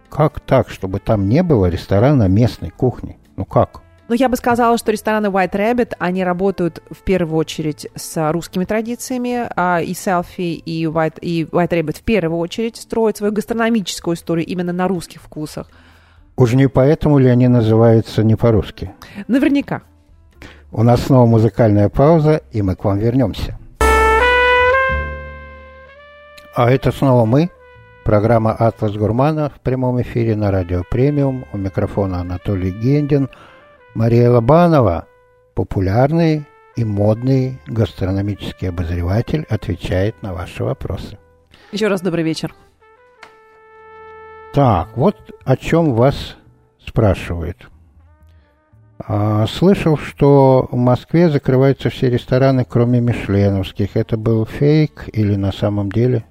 Как 0.09 0.41
так, 0.41 0.71
чтобы 0.71 0.99
там 0.99 1.29
не 1.29 1.43
было 1.43 1.67
ресторана 1.67 2.29
местной 2.29 2.71
кухни? 2.71 3.19
Ну 3.37 3.45
как? 3.45 3.83
Ну, 4.09 4.17
я 4.17 4.29
бы 4.29 4.35
сказала, 4.35 4.77
что 4.77 4.91
рестораны 4.91 5.27
White 5.27 5.53
Rabbit, 5.53 5.93
они 6.01 6.25
работают 6.25 6.83
в 6.91 7.05
первую 7.05 7.39
очередь 7.39 7.87
с 7.95 8.33
русскими 8.33 8.65
традициями, 8.65 9.49
а 9.55 9.81
и 9.81 9.93
Selfie, 9.93 10.55
и 10.55 10.87
White, 10.87 11.21
и 11.21 11.45
White 11.45 11.69
Rabbit 11.69 11.99
в 11.99 12.03
первую 12.03 12.41
очередь 12.41 12.77
строят 12.77 13.19
свою 13.19 13.33
гастрономическую 13.33 14.17
историю 14.17 14.47
именно 14.47 14.73
на 14.73 14.89
русских 14.89 15.23
вкусах. 15.23 15.69
Уж 16.37 16.55
не 16.55 16.69
поэтому 16.69 17.19
ли 17.19 17.29
они 17.29 17.47
называются 17.47 18.25
не 18.25 18.35
по-русски? 18.35 18.91
Наверняка. 19.29 19.83
У 20.73 20.83
нас 20.83 21.03
снова 21.03 21.27
музыкальная 21.27 21.89
пауза, 21.89 22.43
и 22.51 22.63
мы 22.63 22.75
к 22.75 22.83
вам 22.83 22.99
вернемся. 22.99 23.60
А 26.53 26.69
это 26.69 26.91
снова 26.91 27.27
мы, 27.27 27.49
программа 28.05 28.51
«Атлас 28.53 28.95
Гурмана» 28.95 29.51
в 29.51 29.61
прямом 29.61 30.03
эфире 30.03 30.35
на 30.35 30.51
радио 30.51 30.83
«Премиум». 30.91 31.45
У 31.53 31.57
микрофона 31.57 32.21
Анатолий 32.21 32.73
Гендин. 32.73 33.29
Мария 33.95 34.29
Лобанова, 34.29 35.07
популярный 35.55 36.45
и 36.75 36.85
модный 36.85 37.61
гастрономический 37.69 38.69
обозреватель, 38.69 39.47
отвечает 39.49 40.21
на 40.23 40.35
ваши 40.35 40.65
вопросы. 40.65 41.19
Еще 41.71 41.87
раз 41.87 42.01
добрый 42.01 42.25
вечер. 42.25 42.53
Так, 44.53 44.97
вот 44.97 45.17
о 45.45 45.57
чем 45.57 45.95
вас 45.95 46.37
спрашивают. 46.85 47.69
А, 48.99 49.47
слышал, 49.47 49.97
что 49.97 50.69
в 50.69 50.77
Москве 50.77 51.31
закрываются 51.31 51.91
все 51.91 52.11
рестораны, 52.11 52.67
кроме 52.69 53.01
мишленовских. 53.01 53.97
Это 53.97 54.17
был 54.17 54.45
фейк 54.47 55.09
или 55.13 55.37
на 55.37 55.53
самом 55.53 55.93
деле? 55.93 56.25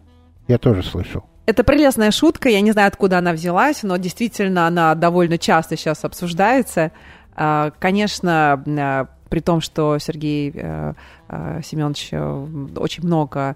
Я 0.49 0.57
тоже 0.57 0.81
слышал. 0.81 1.23
Это 1.45 1.63
прелестная 1.63 2.09
шутка, 2.09 2.49
я 2.49 2.59
не 2.62 2.71
знаю, 2.71 2.88
откуда 2.88 3.19
она 3.19 3.33
взялась, 3.33 3.83
но 3.83 3.97
действительно 3.97 4.65
она 4.65 4.95
довольно 4.95 5.38
часто 5.38 5.77
сейчас 5.77 6.03
обсуждается. 6.03 6.91
А, 7.35 7.71
конечно, 7.79 8.63
а, 8.65 9.07
при 9.29 9.41
том, 9.41 9.62
что 9.62 9.99
Сергей 9.99 10.51
э, 10.53 10.93
э, 11.27 11.62
Семенович 11.63 12.09
э, 12.12 12.47
очень 12.77 13.05
много 13.05 13.55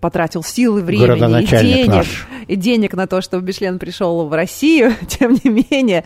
потратил 0.00 0.42
силы, 0.42 0.82
времени 0.82 1.42
и 1.42 1.46
денег, 1.46 1.88
наш. 1.88 2.28
и 2.46 2.56
денег 2.56 2.94
на 2.94 3.06
то, 3.06 3.20
чтобы 3.20 3.44
Бишлен 3.44 3.78
пришел 3.78 4.26
в 4.28 4.32
Россию, 4.32 4.92
тем 5.08 5.32
не 5.32 5.50
менее, 5.50 6.04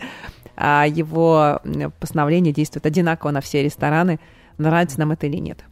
его 0.57 1.61
постановление 1.99 2.53
действует 2.53 2.85
одинаково 2.85 3.31
на 3.31 3.41
все 3.41 3.63
рестораны. 3.63 4.19
Нравится 4.57 4.99
нам 4.99 5.11
это 5.11 5.27
или 5.27 5.37
нет? 5.37 5.63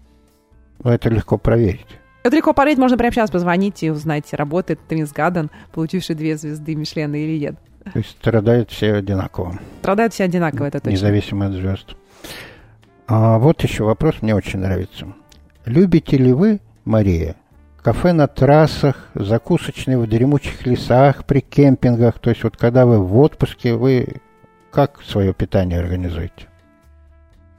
Это 0.83 1.09
легко 1.09 1.37
проверить. 1.37 2.00
Это 2.23 2.35
легко 2.35 2.53
проверить, 2.53 2.77
можно 2.77 2.97
прямо 2.97 3.11
сейчас 3.11 3.31
позвонить 3.31 3.81
и 3.83 3.89
узнать, 3.89 4.31
работает 4.33 4.79
Твинс 4.87 5.11
Гадден, 5.11 5.49
получивший 5.71 6.15
две 6.15 6.37
звезды 6.37 6.75
Мишлена 6.75 7.17
или 7.17 7.39
нет. 7.39 7.55
То 7.91 7.97
есть 7.97 8.11
страдают 8.11 8.69
все 8.69 8.93
одинаково. 8.93 9.59
Страдают 9.79 10.13
все 10.13 10.25
одинаково, 10.25 10.67
это 10.67 10.79
точно. 10.79 10.91
Независимо 10.91 11.47
от 11.47 11.53
звезд. 11.53 11.95
А 13.07 13.39
вот 13.39 13.63
еще 13.63 13.83
вопрос 13.83 14.21
мне 14.21 14.35
очень 14.35 14.59
нравится. 14.59 15.07
Любите 15.65 16.17
ли 16.17 16.31
вы, 16.31 16.59
Мария, 16.85 17.35
кафе 17.81 18.13
на 18.13 18.27
трассах, 18.27 19.09
закусочные 19.15 19.97
в 19.97 20.07
дремучих 20.07 20.65
лесах, 20.67 21.25
при 21.25 21.39
кемпингах? 21.41 22.19
То 22.19 22.29
есть 22.29 22.43
вот 22.43 22.55
когда 22.55 22.85
вы 22.85 22.99
в 22.99 23.17
отпуске, 23.17 23.73
вы 23.73 24.21
как 24.71 25.01
свое 25.01 25.33
питание 25.33 25.79
организуете? 25.79 26.47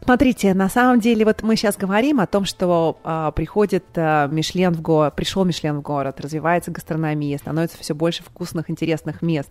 Смотрите, 0.05 0.53
на 0.53 0.69
самом 0.69 0.99
деле, 0.99 1.25
вот 1.25 1.43
мы 1.43 1.55
сейчас 1.55 1.77
говорим 1.77 2.19
о 2.19 2.27
том, 2.27 2.45
что 2.45 2.99
а, 3.05 3.31
приходит 3.31 3.85
а, 3.95 4.27
Мишлен 4.27 4.75
в 4.75 4.83
город, 4.83 5.15
пришел 5.15 5.45
Мишлен 5.45 5.79
в 5.79 5.83
город, 5.83 6.21
развивается 6.21 6.73
гастрономия, 6.73 7.39
становится 7.39 7.79
все 7.79 7.95
больше 7.95 8.25
вкусных, 8.25 8.69
интересных 8.69 9.23
мест. 9.23 9.49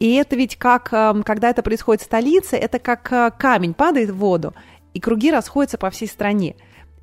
И 0.00 0.14
это 0.14 0.34
ведь 0.34 0.56
как, 0.56 0.88
а, 0.92 1.14
когда 1.24 1.50
это 1.50 1.62
происходит 1.62 2.02
в 2.02 2.06
столице, 2.06 2.56
это 2.56 2.80
как 2.80 3.12
а, 3.12 3.30
камень 3.30 3.72
падает 3.72 4.10
в 4.10 4.16
воду, 4.16 4.52
и 4.94 5.00
круги 5.00 5.30
расходятся 5.30 5.78
по 5.78 5.90
всей 5.90 6.08
стране. 6.08 6.56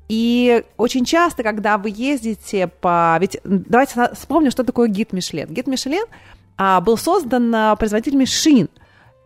И 0.08 0.62
очень 0.76 1.06
часто, 1.06 1.42
когда 1.42 1.78
вы 1.78 1.94
ездите 1.96 2.66
по... 2.66 3.16
Ведь 3.18 3.38
давайте 3.44 4.10
вспомним, 4.12 4.50
что 4.50 4.64
такое 4.64 4.88
гид 4.88 5.14
Мишлен. 5.14 5.48
Гид 5.48 5.66
Мишлен 5.66 6.04
а, 6.58 6.82
был 6.82 6.98
создан 6.98 7.54
а, 7.54 7.74
производителями 7.76 8.26
шин– 8.26 8.68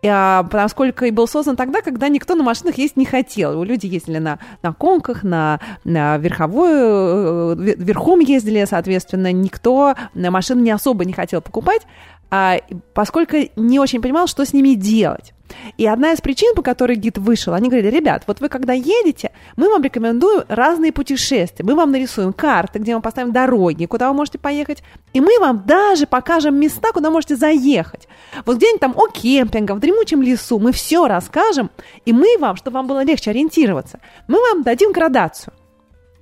поскольку 0.03 1.05
и 1.05 1.11
был 1.11 1.27
создан 1.27 1.57
тогда, 1.57 1.83
когда 1.83 2.09
никто 2.09 2.35
на 2.35 2.45
машинах 2.45 2.79
ездить 2.79 2.97
не 2.97 3.07
хотел. 3.07 3.63
Люди 3.63 3.87
ездили 3.87 4.19
на, 4.19 4.39
на 4.63 4.73
конках, 4.73 5.23
на, 5.23 5.61
на 5.85 6.17
верховую, 6.19 7.59
э, 7.59 7.75
верхом 7.77 8.21
ездили, 8.21 8.65
соответственно, 8.69 9.33
никто 9.33 9.95
на 10.15 10.31
машины 10.31 10.61
не 10.61 10.71
особо 10.71 11.05
не 11.05 11.13
хотел 11.13 11.41
покупать, 11.41 11.83
а, 11.83 12.16
поскольку 12.29 13.37
не 13.57 13.79
очень 13.79 14.03
понимал, 14.03 14.27
что 14.27 14.45
с 14.45 14.53
ними 14.53 14.75
делать. 14.75 15.33
И 15.77 15.87
одна 15.87 16.12
из 16.12 16.21
причин, 16.21 16.55
по 16.55 16.62
которой 16.62 16.97
гид 16.97 17.19
вышел, 17.19 17.55
они 17.55 17.69
говорили, 17.69 17.95
ребят, 17.95 18.25
вот 18.27 18.41
вы 18.41 18.49
когда 18.49 18.73
едете, 18.73 19.31
мы 19.57 19.69
вам 19.69 19.83
рекомендуем 19.83 20.45
разные 20.49 20.93
путешествия, 20.93 21.65
мы 21.65 21.75
вам 21.75 21.93
нарисуем 21.93 22.33
карты, 22.33 22.79
где 22.79 22.95
мы 22.95 23.03
поставим 23.03 23.33
дороги, 23.33 23.87
куда 23.87 24.09
вы 24.09 24.15
можете 24.15 24.39
поехать, 24.39 24.83
и 25.12 25.21
мы 25.21 25.39
вам 25.39 25.65
даже 25.67 26.07
покажем 26.07 26.59
места, 26.59 26.93
куда 26.93 27.11
можете 27.11 27.37
заехать. 27.37 28.09
Вот 28.45 28.57
где-нибудь 28.57 28.81
там 28.81 28.95
о 28.97 29.09
кемпингах, 29.09 29.77
в 29.77 29.81
дремучем 29.81 30.23
лесу, 30.23 30.59
мы 30.59 30.73
все 30.73 31.07
расскажем, 31.07 31.71
и 32.05 32.12
мы 32.12 32.37
вам, 32.39 32.57
чтобы 32.57 32.77
вам 32.77 32.87
было 32.87 33.05
легче 33.05 33.31
ориентироваться, 33.31 34.01
мы 34.29 34.41
вам 34.41 34.62
дадим 34.62 34.93
градацию. 34.93 35.53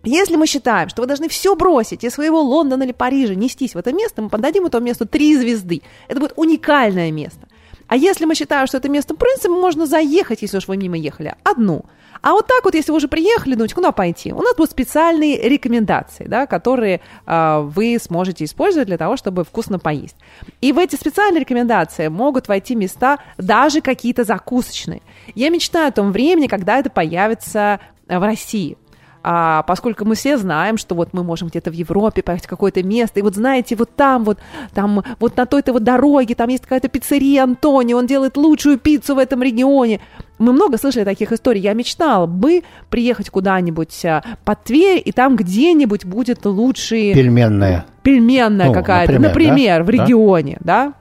Если 0.04 0.36
мы 0.36 0.46
считаем, 0.46 0.88
что 0.88 1.02
вы 1.02 1.08
должны 1.08 1.28
все 1.28 1.54
бросить 1.56 2.04
из 2.04 2.14
своего 2.14 2.40
Лондона 2.42 2.82
или 2.82 2.92
Парижа, 2.92 3.34
нестись 3.34 3.74
в 3.74 3.78
это 3.78 3.92
место, 3.92 4.22
мы 4.22 4.28
подадим 4.28 4.66
этому 4.66 4.86
месту 4.86 5.06
три 5.06 5.36
звезды. 5.36 5.82
Это 6.08 6.20
будет 6.20 6.34
уникальное 6.36 7.10
место. 7.10 7.48
А 7.86 7.96
если 7.96 8.24
мы 8.24 8.34
считаем, 8.34 8.66
что 8.66 8.78
это 8.78 8.88
место, 8.88 9.14
в 9.14 9.18
принципе, 9.18 9.48
можно 9.50 9.86
заехать, 9.86 10.42
если 10.42 10.58
уж 10.58 10.68
вы 10.68 10.76
мимо 10.76 10.96
ехали, 10.96 11.34
одну. 11.42 11.84
А 12.22 12.32
вот 12.32 12.46
так 12.46 12.64
вот, 12.64 12.74
если 12.74 12.90
вы 12.90 12.96
уже 12.96 13.08
приехали, 13.08 13.54
думаете, 13.54 13.74
куда 13.74 13.92
пойти, 13.92 14.32
у 14.32 14.40
нас 14.40 14.56
будут 14.56 14.70
специальные 14.70 15.46
рекомендации, 15.46 16.24
да, 16.26 16.46
которые 16.46 17.02
э, 17.26 17.60
вы 17.60 17.98
сможете 18.00 18.44
использовать 18.44 18.88
для 18.88 18.96
того, 18.96 19.18
чтобы 19.18 19.44
вкусно 19.44 19.78
поесть. 19.78 20.16
И 20.62 20.72
в 20.72 20.78
эти 20.78 20.96
специальные 20.96 21.40
рекомендации 21.40 22.08
могут 22.08 22.48
войти 22.48 22.74
места 22.74 23.18
даже 23.36 23.82
какие-то 23.82 24.24
закусочные. 24.24 25.02
Я 25.34 25.50
мечтаю 25.50 25.88
о 25.88 25.92
том 25.92 26.12
времени, 26.12 26.46
когда 26.46 26.78
это 26.78 26.88
появится 26.88 27.80
в 28.08 28.22
России 28.22 28.78
а, 29.26 29.62
поскольку 29.62 30.04
мы 30.04 30.16
все 30.16 30.36
знаем, 30.36 30.76
что 30.76 30.94
вот 30.94 31.08
мы 31.14 31.24
можем 31.24 31.48
где-то 31.48 31.70
в 31.70 31.74
Европе 31.74 32.22
поехать 32.22 32.44
в 32.44 32.48
какое-то 32.48 32.82
место, 32.82 33.20
и 33.20 33.22
вот 33.22 33.34
знаете, 33.34 33.74
вот 33.74 33.88
там 33.96 34.22
вот, 34.22 34.38
там 34.74 35.02
вот 35.18 35.36
на 35.38 35.46
той-то 35.46 35.72
вот 35.72 35.82
дороге, 35.82 36.34
там 36.34 36.50
есть 36.50 36.64
какая-то 36.64 36.88
пиццерия 36.88 37.42
Антони, 37.42 37.94
он 37.94 38.06
делает 38.06 38.36
лучшую 38.36 38.78
пиццу 38.78 39.14
в 39.14 39.18
этом 39.18 39.42
регионе. 39.42 40.00
Мы 40.38 40.52
много 40.52 40.76
слышали 40.76 41.04
таких 41.04 41.32
историй. 41.32 41.62
Я 41.62 41.72
мечтала 41.72 42.26
бы 42.26 42.64
приехать 42.90 43.30
куда-нибудь 43.30 44.04
а, 44.04 44.22
под 44.44 44.62
Тверь, 44.64 45.00
и 45.02 45.10
там 45.10 45.36
где-нибудь 45.36 46.04
будет 46.04 46.44
лучшие... 46.44 47.14
Пельменная. 47.14 47.86
Пельменная 48.02 48.66
ну, 48.66 48.74
какая-то, 48.74 49.14
например, 49.14 49.52
например 49.52 49.78
да? 49.78 49.84
в 49.84 49.90
регионе, 49.90 50.58
да? 50.60 50.86
да? 50.86 50.92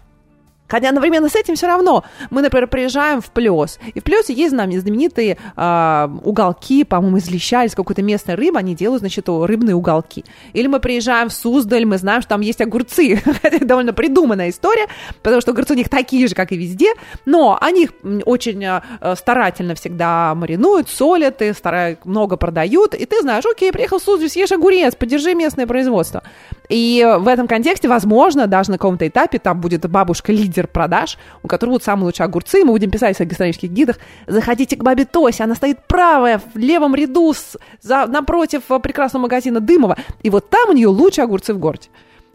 Хотя 0.73 0.89
одновременно 0.89 1.29
с 1.29 1.35
этим 1.35 1.53
все 1.53 1.67
равно 1.67 2.03
мы, 2.31 2.41
например, 2.41 2.67
приезжаем 2.67 3.21
в 3.21 3.29
Плес, 3.29 3.77
и 3.93 3.99
в 3.99 4.03
Плесе 4.03 4.33
есть 4.33 4.49
знаменитые 4.49 5.37
э, 5.55 6.09
уголки, 6.23 6.83
по-моему, 6.83 7.17
из 7.17 7.29
леща, 7.29 7.63
из 7.63 7.75
какой-то 7.75 8.01
местной 8.01 8.33
рыбы, 8.33 8.57
они 8.57 8.73
делают, 8.73 9.01
значит, 9.01 9.29
рыбные 9.29 9.75
уголки. 9.75 10.25
Или 10.53 10.65
мы 10.65 10.79
приезжаем 10.79 11.29
в 11.29 11.33
Суздаль, 11.33 11.85
мы 11.85 11.99
знаем, 11.99 12.21
что 12.23 12.29
там 12.29 12.41
есть 12.41 12.59
огурцы. 12.59 13.21
Это 13.43 13.63
довольно 13.63 13.93
придуманная 13.93 14.49
история, 14.49 14.87
потому 15.21 15.41
что 15.41 15.51
огурцы 15.51 15.73
у 15.73 15.77
них 15.77 15.89
такие 15.89 16.27
же, 16.27 16.33
как 16.33 16.51
и 16.51 16.57
везде, 16.57 16.93
но 17.25 17.55
они 17.61 17.83
их 17.83 17.91
очень 18.25 18.65
э, 18.65 18.81
старательно 19.15 19.75
всегда 19.75 20.33
маринуют, 20.33 20.89
солят, 20.89 21.43
и 21.43 21.53
стараются, 21.53 22.07
много 22.07 22.35
продают, 22.35 22.95
и 22.95 23.05
ты 23.05 23.21
знаешь, 23.21 23.45
окей, 23.45 23.71
приехал 23.71 23.99
в 23.99 24.03
Суздаль, 24.03 24.27
съешь 24.27 24.51
огурец, 24.51 24.95
поддержи 24.95 25.35
местное 25.35 25.67
производство. 25.67 26.23
И 26.69 27.05
в 27.19 27.27
этом 27.27 27.47
контексте, 27.47 27.87
возможно, 27.87 28.47
даже 28.47 28.71
на 28.71 28.77
каком-то 28.77 29.07
этапе 29.07 29.39
там 29.39 29.59
будет 29.59 29.89
бабушка-лидер 29.89 30.67
продаж, 30.67 31.17
у 31.43 31.47
которой 31.47 31.71
будут 31.71 31.83
самые 31.83 32.05
лучшие 32.05 32.25
огурцы, 32.25 32.63
мы 32.63 32.71
будем 32.71 32.89
писать 32.89 33.15
в 33.15 33.17
своих 33.17 33.29
гастрономических 33.29 33.69
гидах, 33.69 33.97
заходите 34.27 34.77
к 34.77 34.83
бабе 34.83 35.05
Тосе, 35.05 35.43
она 35.43 35.55
стоит 35.55 35.85
правая, 35.87 36.39
в 36.53 36.57
левом 36.57 36.95
ряду, 36.95 37.33
за, 37.81 38.05
напротив 38.07 38.63
прекрасного 38.81 39.23
магазина 39.23 39.59
Дымова, 39.59 39.97
и 40.21 40.29
вот 40.29 40.49
там 40.49 40.69
у 40.69 40.73
нее 40.73 40.87
лучшие 40.87 41.23
огурцы 41.23 41.53
в 41.53 41.59
городе. 41.59 41.89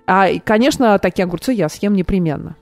А, 0.06 0.28
и, 0.28 0.38
конечно, 0.38 0.98
такие 0.98 1.24
огурцы 1.24 1.52
я 1.52 1.68
съем 1.68 1.94
непременно. 1.94 2.56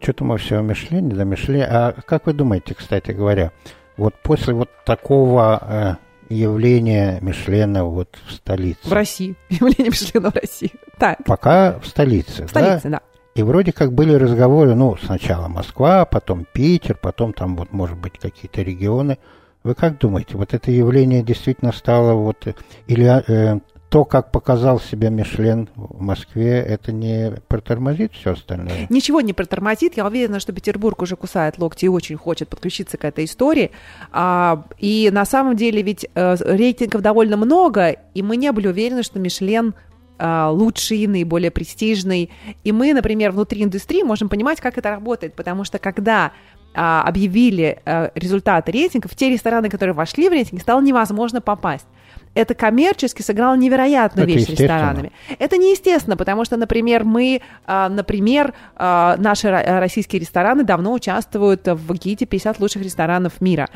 Что-то 0.00 0.24
мы 0.24 0.38
все 0.38 0.58
о 0.58 0.62
Мишлене, 0.62 1.14
да, 1.14 1.24
Мишлене. 1.24 1.66
А 1.66 1.94
как 2.06 2.26
вы 2.26 2.32
думаете, 2.32 2.74
кстати 2.74 3.10
говоря, 3.10 3.52
вот 3.96 4.14
после 4.22 4.54
вот 4.54 4.70
такого 4.84 5.62
э, 5.62 5.94
явление 6.30 7.18
Мишлена 7.20 7.84
вот 7.84 8.16
в 8.26 8.32
столице. 8.32 8.88
В 8.88 8.92
России. 8.92 9.36
Явление 9.50 9.90
Мишлена 9.90 10.30
в 10.30 10.34
России. 10.36 10.72
Так. 10.98 11.18
Пока 11.24 11.78
в 11.78 11.86
столице. 11.86 12.46
В 12.46 12.50
столице, 12.50 12.84
да. 12.84 12.90
да. 12.90 13.00
И 13.34 13.42
вроде 13.42 13.72
как 13.72 13.92
были 13.92 14.14
разговоры, 14.14 14.74
ну, 14.74 14.96
сначала 14.96 15.48
Москва, 15.48 16.04
потом 16.04 16.46
Питер, 16.52 16.96
потом 16.96 17.32
там 17.32 17.56
вот, 17.56 17.72
может 17.72 17.98
быть, 17.98 18.18
какие-то 18.18 18.62
регионы. 18.62 19.18
Вы 19.62 19.74
как 19.74 19.98
думаете, 19.98 20.36
вот 20.36 20.54
это 20.54 20.70
явление 20.70 21.22
действительно 21.22 21.72
стало 21.72 22.14
вот, 22.14 22.46
или 22.86 23.22
э, 23.30 23.60
то, 23.90 24.04
как 24.04 24.30
показал 24.30 24.78
себя 24.78 25.10
Мишлен 25.10 25.68
в 25.74 26.00
Москве, 26.00 26.60
это 26.60 26.92
не 26.92 27.32
протормозит 27.48 28.12
все 28.12 28.32
остальное? 28.32 28.86
Ничего 28.88 29.20
не 29.20 29.32
протормозит. 29.32 29.96
Я 29.96 30.06
уверена, 30.06 30.38
что 30.38 30.52
Петербург 30.52 31.02
уже 31.02 31.16
кусает 31.16 31.58
локти 31.58 31.86
и 31.86 31.88
очень 31.88 32.16
хочет 32.16 32.48
подключиться 32.48 32.96
к 32.98 33.04
этой 33.04 33.24
истории. 33.24 33.72
А, 34.12 34.64
и 34.78 35.10
на 35.12 35.24
самом 35.24 35.56
деле 35.56 35.82
ведь 35.82 36.06
а, 36.14 36.36
рейтингов 36.38 37.02
довольно 37.02 37.36
много, 37.36 37.96
и 38.14 38.22
мы 38.22 38.36
не 38.36 38.52
были 38.52 38.68
уверены, 38.68 39.02
что 39.02 39.18
Мишлен 39.18 39.74
а, 40.18 40.50
лучший, 40.50 41.08
наиболее 41.08 41.50
престижный. 41.50 42.30
И 42.62 42.70
мы, 42.70 42.94
например, 42.94 43.32
внутри 43.32 43.64
индустрии 43.64 44.04
можем 44.04 44.28
понимать, 44.28 44.60
как 44.60 44.78
это 44.78 44.90
работает, 44.90 45.34
потому 45.34 45.64
что 45.64 45.80
когда 45.80 46.30
а, 46.74 47.02
объявили 47.02 47.80
а, 47.84 48.12
результаты 48.14 48.70
рейтингов, 48.70 49.10
в 49.10 49.16
те 49.16 49.30
рестораны, 49.30 49.68
которые 49.68 49.94
вошли 49.94 50.28
в 50.28 50.32
рейтинг, 50.32 50.62
стало 50.62 50.80
невозможно 50.80 51.40
попасть 51.40 51.86
это 52.34 52.54
коммерчески 52.54 53.22
сыграло 53.22 53.56
невероятную 53.56 54.28
это 54.28 54.38
вещь 54.38 54.46
с 54.46 54.50
ресторанами. 54.50 55.12
Это 55.38 55.56
неестественно, 55.56 56.16
потому 56.16 56.44
что, 56.44 56.56
например, 56.56 57.04
мы, 57.04 57.42
а, 57.66 57.88
например, 57.88 58.54
а, 58.76 59.16
наши 59.18 59.50
российские 59.50 60.20
рестораны 60.20 60.64
давно 60.64 60.92
участвуют 60.92 61.66
в 61.66 61.94
гиде 61.94 62.26
50 62.26 62.60
лучших 62.60 62.82
ресторанов 62.82 63.40
мира. 63.40 63.68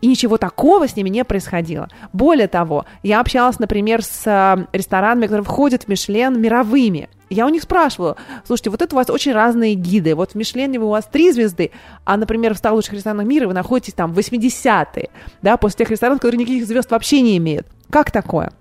И 0.00 0.06
ничего 0.06 0.36
такого 0.36 0.86
с 0.86 0.94
ними 0.94 1.08
не 1.08 1.24
происходило. 1.24 1.88
Более 2.12 2.46
того, 2.46 2.86
я 3.02 3.18
общалась, 3.20 3.58
например, 3.58 4.04
с 4.04 4.22
а, 4.26 4.66
ресторанами, 4.72 5.26
которые 5.26 5.44
входят 5.44 5.84
в 5.84 5.88
Мишлен 5.88 6.40
мировыми. 6.40 7.08
Я 7.30 7.46
у 7.46 7.48
них 7.48 7.62
спрашивала, 7.62 8.16
слушайте, 8.46 8.70
вот 8.70 8.80
это 8.80 8.94
у 8.94 8.98
вас 8.98 9.10
очень 9.10 9.32
разные 9.32 9.74
гиды. 9.74 10.14
Вот 10.14 10.32
в 10.32 10.34
Мишлене 10.36 10.78
у 10.78 10.88
вас 10.88 11.06
три 11.10 11.32
звезды, 11.32 11.72
а, 12.04 12.16
например, 12.16 12.54
в 12.54 12.58
100 12.58 12.72
лучших 12.72 12.94
ресторанах 12.94 13.26
мира 13.26 13.48
вы 13.48 13.54
находитесь 13.54 13.92
там 13.92 14.12
в 14.12 14.18
80-е, 14.18 15.10
да, 15.42 15.56
после 15.56 15.78
тех 15.78 15.90
ресторанов, 15.90 16.20
которые 16.20 16.38
никаких 16.38 16.64
звезд 16.64 16.90
вообще 16.90 17.20
не 17.20 17.36
имеют. 17.36 17.66
Как 17.90 18.10
такое? 18.10 18.52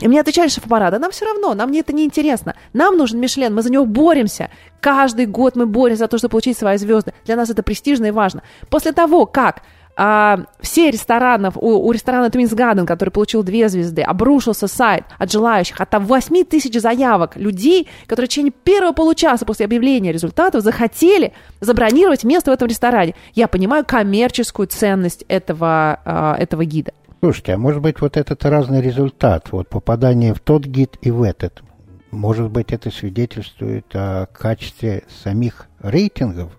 И 0.00 0.08
мне 0.08 0.20
отвечали 0.20 0.48
шеф-аппарата, 0.48 0.98
нам 0.98 1.10
все 1.10 1.26
равно, 1.26 1.54
нам 1.54 1.72
это 1.72 1.92
не 1.92 2.04
интересно. 2.04 2.54
Нам 2.72 2.96
нужен 2.96 3.20
Мишлен, 3.20 3.54
мы 3.54 3.62
за 3.62 3.70
него 3.70 3.84
боремся. 3.84 4.50
Каждый 4.80 5.26
год 5.26 5.56
мы 5.56 5.66
боремся 5.66 6.04
за 6.04 6.08
то, 6.08 6.16
чтобы 6.16 6.32
получить 6.32 6.56
свои 6.56 6.78
звезды. 6.78 7.12
Для 7.26 7.36
нас 7.36 7.50
это 7.50 7.62
престижно 7.62 8.06
и 8.06 8.10
важно. 8.10 8.42
После 8.70 8.92
того, 8.92 9.26
как 9.26 9.62
а, 9.96 10.46
все 10.60 10.90
ресторанов, 10.90 11.58
у, 11.58 11.86
у 11.86 11.92
ресторана 11.92 12.28
Twins 12.28 12.54
Garden, 12.54 12.86
который 12.86 13.10
получил 13.10 13.42
две 13.42 13.68
звезды, 13.68 14.00
обрушился 14.00 14.66
сайт 14.66 15.04
от 15.18 15.30
желающих, 15.30 15.78
от 15.78 15.92
8 15.92 16.44
тысяч 16.44 16.80
заявок 16.80 17.36
людей, 17.36 17.86
которые 18.06 18.26
в 18.28 18.30
течение 18.30 18.52
первого 18.52 18.92
получаса 18.92 19.44
после 19.44 19.66
объявления 19.66 20.12
результатов 20.12 20.62
захотели 20.62 21.34
забронировать 21.60 22.24
место 22.24 22.50
в 22.50 22.54
этом 22.54 22.68
ресторане. 22.68 23.14
Я 23.34 23.48
понимаю 23.48 23.84
коммерческую 23.84 24.68
ценность 24.68 25.26
этого, 25.28 26.00
а, 26.06 26.36
этого 26.38 26.64
гида. 26.64 26.92
Слушайте, 27.20 27.52
а 27.52 27.58
может 27.58 27.82
быть 27.82 28.00
вот 28.00 28.16
этот 28.16 28.44
разный 28.46 28.80
результат, 28.80 29.52
вот 29.52 29.68
попадание 29.68 30.32
в 30.32 30.40
тот 30.40 30.64
гид 30.64 30.96
и 31.02 31.10
в 31.10 31.22
этот, 31.22 31.62
может 32.10 32.50
быть 32.50 32.72
это 32.72 32.90
свидетельствует 32.90 33.86
о 33.92 34.26
качестве 34.26 35.04
самих 35.22 35.68
рейтингов 35.80 36.50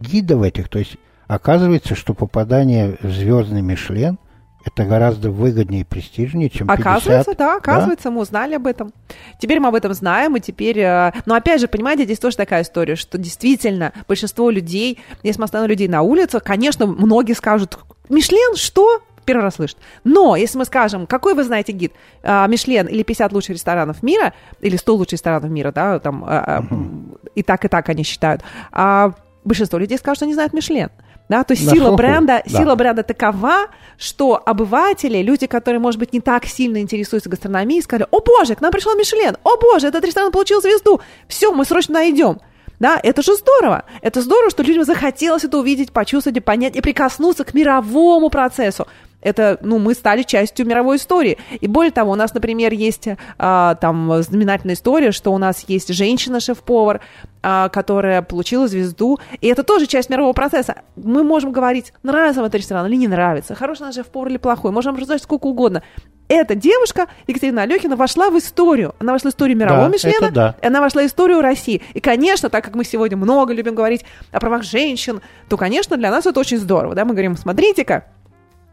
гидов 0.00 0.42
этих, 0.42 0.68
то 0.68 0.80
есть 0.80 0.96
оказывается, 1.28 1.94
что 1.94 2.14
попадание 2.14 2.98
в 3.00 3.10
звездный 3.10 3.62
Мишлен 3.62 4.18
это 4.64 4.84
гораздо 4.84 5.30
выгоднее 5.30 5.82
и 5.82 5.84
престижнее, 5.84 6.48
чем 6.48 6.68
50. 6.68 6.80
Оказывается, 6.80 7.34
да, 7.36 7.56
оказывается, 7.56 8.04
да? 8.04 8.10
мы 8.10 8.20
узнали 8.20 8.54
об 8.54 8.66
этом. 8.66 8.92
Теперь 9.40 9.58
мы 9.58 9.68
об 9.68 9.74
этом 9.74 9.92
знаем, 9.92 10.36
и 10.36 10.40
теперь... 10.40 10.78
Э, 10.78 11.12
но 11.26 11.34
опять 11.34 11.60
же, 11.60 11.66
понимаете, 11.66 12.04
здесь 12.04 12.20
тоже 12.20 12.36
такая 12.36 12.62
история, 12.62 12.94
что 12.94 13.18
действительно 13.18 13.92
большинство 14.06 14.50
людей, 14.50 15.00
если 15.24 15.40
мы 15.40 15.46
остановим 15.46 15.70
людей 15.70 15.88
на 15.88 16.02
улицах, 16.02 16.44
конечно, 16.44 16.86
многие 16.86 17.32
скажут, 17.32 17.78
Мишлен, 18.08 18.54
что? 18.56 19.02
Первый 19.24 19.42
раз 19.42 19.56
слышит. 19.56 19.78
Но 20.04 20.36
если 20.36 20.58
мы 20.58 20.64
скажем, 20.64 21.06
какой 21.06 21.34
вы 21.34 21.44
знаете 21.44 21.72
гид, 21.72 21.92
а, 22.22 22.46
Мишлен 22.46 22.86
или 22.86 23.02
50 23.02 23.32
лучших 23.32 23.50
ресторанов 23.50 24.02
мира, 24.02 24.32
или 24.60 24.76
100 24.76 24.94
лучших 24.94 25.12
ресторанов 25.12 25.50
мира, 25.50 25.72
да, 25.72 25.98
там, 25.98 26.24
uh-huh. 26.24 27.18
и 27.34 27.42
так, 27.42 27.64
и 27.64 27.68
так 27.68 27.88
они 27.88 28.02
считают, 28.02 28.42
а 28.70 29.12
большинство 29.44 29.78
людей 29.78 29.98
скажут, 29.98 30.18
что 30.18 30.24
они 30.24 30.34
знают 30.34 30.52
Мишлен. 30.52 30.90
Да, 31.28 31.44
то 31.44 31.52
есть 31.54 31.70
сила 31.70 31.96
бренда, 31.96 32.42
да. 32.44 32.58
сила 32.58 32.74
бренда 32.74 33.02
такова, 33.02 33.68
что 33.96 34.42
обыватели, 34.44 35.22
люди, 35.22 35.46
которые, 35.46 35.80
может 35.80 35.98
быть, 35.98 36.12
не 36.12 36.20
так 36.20 36.44
сильно 36.44 36.78
интересуются 36.78 37.30
гастрономией, 37.30 37.80
сказали, 37.80 38.06
о 38.10 38.20
боже, 38.20 38.54
к 38.54 38.60
нам 38.60 38.70
пришел 38.70 38.94
Мишлен, 38.96 39.36
о 39.42 39.56
боже, 39.56 39.86
этот 39.86 40.04
ресторан 40.04 40.30
получил 40.30 40.60
звезду, 40.60 41.00
все, 41.28 41.52
мы 41.52 41.64
срочно 41.64 41.94
найдем. 41.94 42.38
Да, 42.80 42.98
это 43.00 43.22
же 43.22 43.36
здорово. 43.36 43.84
Это 44.00 44.20
здорово, 44.20 44.50
что 44.50 44.64
людям 44.64 44.84
захотелось 44.84 45.44
это 45.44 45.56
увидеть, 45.56 45.92
почувствовать, 45.92 46.44
понять 46.44 46.74
и 46.74 46.80
прикоснуться 46.80 47.44
к 47.44 47.54
мировому 47.54 48.28
процессу 48.28 48.88
это, 49.22 49.58
ну, 49.62 49.78
мы 49.78 49.94
стали 49.94 50.22
частью 50.22 50.66
мировой 50.66 50.96
истории. 50.96 51.38
И 51.60 51.66
более 51.66 51.92
того, 51.92 52.12
у 52.12 52.14
нас, 52.14 52.34
например, 52.34 52.72
есть 52.72 53.08
а, 53.38 53.76
там 53.76 54.22
знаменательная 54.22 54.74
история, 54.74 55.12
что 55.12 55.32
у 55.32 55.38
нас 55.38 55.64
есть 55.68 55.92
женщина-шеф-повар, 55.92 57.00
а, 57.42 57.68
которая 57.68 58.22
получила 58.22 58.68
звезду, 58.68 59.18
и 59.40 59.48
это 59.48 59.62
тоже 59.62 59.86
часть 59.86 60.10
мирового 60.10 60.32
процесса. 60.32 60.82
Мы 60.96 61.24
можем 61.24 61.52
говорить, 61.52 61.92
нравится 62.02 62.40
вам 62.40 62.48
этот 62.48 62.60
ресторан 62.60 62.86
или 62.86 62.96
не 62.96 63.08
нравится, 63.08 63.54
хороший 63.54 63.82
наш 63.82 63.94
шеф-повар 63.94 64.28
или 64.28 64.36
плохой, 64.36 64.72
можем 64.72 64.94
обсуждать 64.94 65.22
сколько 65.22 65.46
угодно. 65.46 65.82
Эта 66.28 66.54
девушка, 66.54 67.08
Екатерина 67.26 67.62
Алехина, 67.62 67.94
вошла 67.94 68.30
в 68.30 68.38
историю. 68.38 68.94
Она 68.98 69.12
вошла 69.12 69.30
в 69.30 69.34
историю 69.34 69.58
мирового 69.58 69.88
да, 69.88 69.92
Мишлена, 69.92 70.30
да. 70.30 70.56
она 70.62 70.80
вошла 70.80 71.02
в 71.02 71.06
историю 71.06 71.42
России. 71.42 71.82
И, 71.92 72.00
конечно, 72.00 72.48
так 72.48 72.64
как 72.64 72.74
мы 72.74 72.84
сегодня 72.84 73.18
много 73.18 73.52
любим 73.52 73.74
говорить 73.74 74.04
о 74.30 74.40
правах 74.40 74.62
женщин, 74.62 75.20
то, 75.50 75.58
конечно, 75.58 75.96
для 75.98 76.10
нас 76.10 76.24
это 76.24 76.40
очень 76.40 76.58
здорово. 76.58 76.94
Да? 76.94 77.04
Мы 77.04 77.10
говорим, 77.10 77.36
смотрите-ка, 77.36 78.06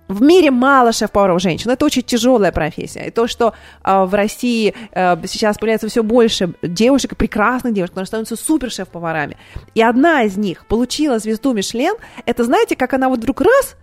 в 0.10 0.22
мире 0.24 0.50
мало 0.52 0.92
шеф-поваров 0.92 1.42
женщин. 1.42 1.70
Это 1.70 1.86
очень 1.86 2.02
тяжелая 2.02 2.52
профессия. 2.52 3.08
И 3.08 3.12
то, 3.12 3.28
что 3.28 3.54
э, 3.84 4.04
в 4.04 4.14
России 4.14 4.74
э, 4.92 5.16
сейчас 5.28 5.58
появляется 5.58 5.88
все 5.88 6.04
больше 6.04 6.54
девушек, 6.64 7.16
прекрасных 7.16 7.74
девушек, 7.74 7.92
которые 7.92 8.08
становятся 8.08 8.36
супер 8.36 8.72
шеф-поварами. 8.72 9.38
И 9.76 9.82
одна 9.84 10.24
из 10.24 10.36
них 10.36 10.66
получила 10.66 11.20
звезду 11.20 11.54
Мишлен, 11.54 11.96
это 12.26 12.44
знаете, 12.44 12.76
как 12.76 12.94
она 12.94 13.08
вот 13.08 13.20
вдруг 13.20 13.42
раз 13.42 13.76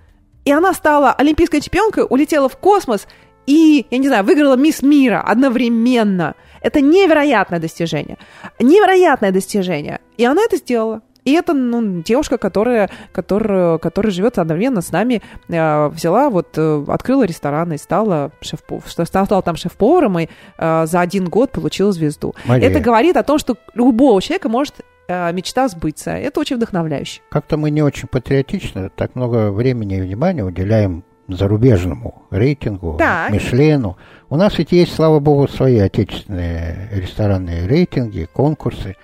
И 0.45 0.53
она 0.53 0.75
стала 0.75 1.13
олимпийской 1.13 1.61
чемпионкой, 1.61 2.05
улетела 2.09 2.49
в 2.49 2.57
космос 2.57 3.07
и, 3.47 3.87
я 3.91 3.99
не 3.99 4.09
знаю, 4.09 4.25
выиграла 4.25 4.57
мисс 4.57 4.83
мира 4.83 5.23
одновременно. 5.25 6.35
Это 6.61 6.81
невероятное 6.81 7.61
достижение. 7.61 8.19
Невероятное 8.59 9.31
достижение. 9.31 10.01
И 10.17 10.25
она 10.25 10.43
это 10.43 10.57
сделала. 10.57 11.03
И 11.27 11.33
это 11.33 11.55
ну, 11.55 12.03
девушка, 12.03 12.39
которая, 12.39 12.89
которая, 13.13 13.79
которая 13.79 14.13
живет 14.13 14.39
одновременно 14.39 14.81
с 14.81 14.93
нами, 14.93 15.23
э, 15.49 15.89
взяла, 15.89 16.31
вот, 16.31 16.57
э, 16.57 16.85
открыла 16.87 17.25
ресторан 17.25 17.73
и 17.73 17.79
стала, 17.79 18.31
шеф 18.41 18.61
стала 18.87 19.43
там 19.43 19.57
шеф-поваром, 19.57 20.21
и 20.21 20.29
э, 20.57 20.87
за 20.87 21.01
один 21.01 21.29
год 21.29 21.51
получила 21.51 21.91
звезду. 21.91 22.35
Мария. 22.45 22.71
Это 22.71 22.79
говорит 22.79 23.17
о 23.17 23.25
том, 23.25 23.39
что 23.41 23.57
любого 23.75 24.23
человека 24.23 24.49
может 24.49 24.77
э, 25.09 25.33
мечта 25.33 25.67
сбыться. 25.67 26.13
Это 26.13 26.39
очень 26.39 26.57
вдохновляюще. 26.57 27.21
Как-то 27.29 27.57
мы 27.57 27.71
не 27.73 27.83
очень 27.83 28.07
патриотично, 28.07 28.89
так 28.91 29.17
много 29.17 29.51
времени 29.51 29.97
и 29.97 30.01
внимания 30.01 30.45
уделяем 30.45 31.03
зарубежному 31.27 32.23
рейтингу, 32.31 32.99
так. 33.01 33.33
Мишлену. 33.33 33.97
У 34.31 34.37
нас 34.37 34.57
ведь 34.59 34.71
есть, 34.71 34.95
слава 34.95 35.19
богу, 35.19 35.49
свои 35.49 35.79
отечественные 35.79 36.89
ресторанные 36.93 37.67
рейтинги, 37.67 38.29
конкурсы. 38.33 38.95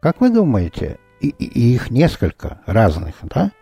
Как 0.00 0.20
вы 0.20 0.28
думаете, 0.28 0.98
и, 1.20 1.28
и 1.28 1.74
их 1.74 1.90
несколько 1.90 2.60
разных, 2.66 3.14
да? 3.22 3.52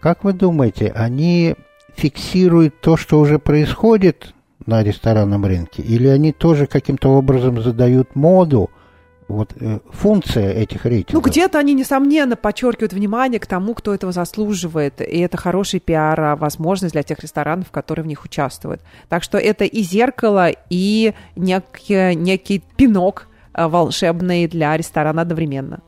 Как 0.00 0.24
вы 0.24 0.32
думаете, 0.32 0.92
они 0.94 1.56
фиксируют 1.96 2.80
то, 2.80 2.96
что 2.96 3.18
уже 3.18 3.38
происходит 3.38 4.34
на 4.66 4.82
ресторанном 4.82 5.44
рынке, 5.44 5.82
или 5.82 6.08
они 6.08 6.32
тоже 6.32 6.66
каким-то 6.66 7.10
образом 7.10 7.62
задают 7.62 8.14
моду, 8.14 8.70
вот 9.28 9.54
э, 9.58 9.80
функция 9.90 10.52
этих 10.52 10.84
рейтингов. 10.84 11.24
Ну, 11.24 11.30
где-то 11.30 11.58
они, 11.58 11.74
несомненно, 11.74 12.36
подчеркивают 12.36 12.92
внимание 12.92 13.40
к 13.40 13.46
тому, 13.46 13.74
кто 13.74 13.92
этого 13.92 14.12
заслуживает. 14.12 15.00
И 15.00 15.18
это 15.18 15.36
хороший 15.36 15.80
пиар, 15.80 16.20
а 16.20 16.36
возможность 16.36 16.92
для 16.92 17.02
тех 17.02 17.18
ресторанов, 17.20 17.70
которые 17.70 18.04
в 18.04 18.06
них 18.06 18.24
участвуют. 18.24 18.80
Так 19.08 19.22
что 19.22 19.38
это 19.38 19.64
и 19.64 19.82
зеркало, 19.82 20.50
и 20.70 21.12
некий, 21.34 22.14
некий 22.14 22.62
пинок 22.76 23.26
э, 23.52 23.66
волшебный 23.66 24.46
для 24.46 24.76
ресторана 24.76 25.22
одновременно. 25.22 25.80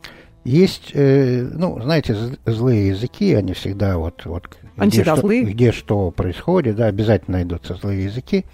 Есть, 0.49 0.92
э, 0.94 1.46
ну, 1.53 1.78
знаете, 1.78 2.16
злые 2.46 2.88
языки, 2.88 3.34
они 3.34 3.53
всегда 3.53 3.99
вот, 3.99 4.24
вот 4.24 4.57
где, 4.78 5.05
что, 5.05 5.28
где 5.51 5.72
что 5.72 6.11
происходит, 6.11 6.76
да, 6.76 6.86
обязательно 6.86 7.36
найдутся 7.36 7.74
злые 7.74 8.05
языки. 8.05 8.46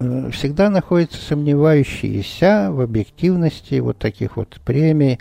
Э, 0.00 0.30
всегда 0.32 0.70
находятся 0.70 1.22
сомневающиеся 1.22 2.70
в 2.72 2.80
объективности 2.80 3.78
вот 3.78 3.98
таких 3.98 4.36
вот 4.36 4.60
премий. 4.64 5.20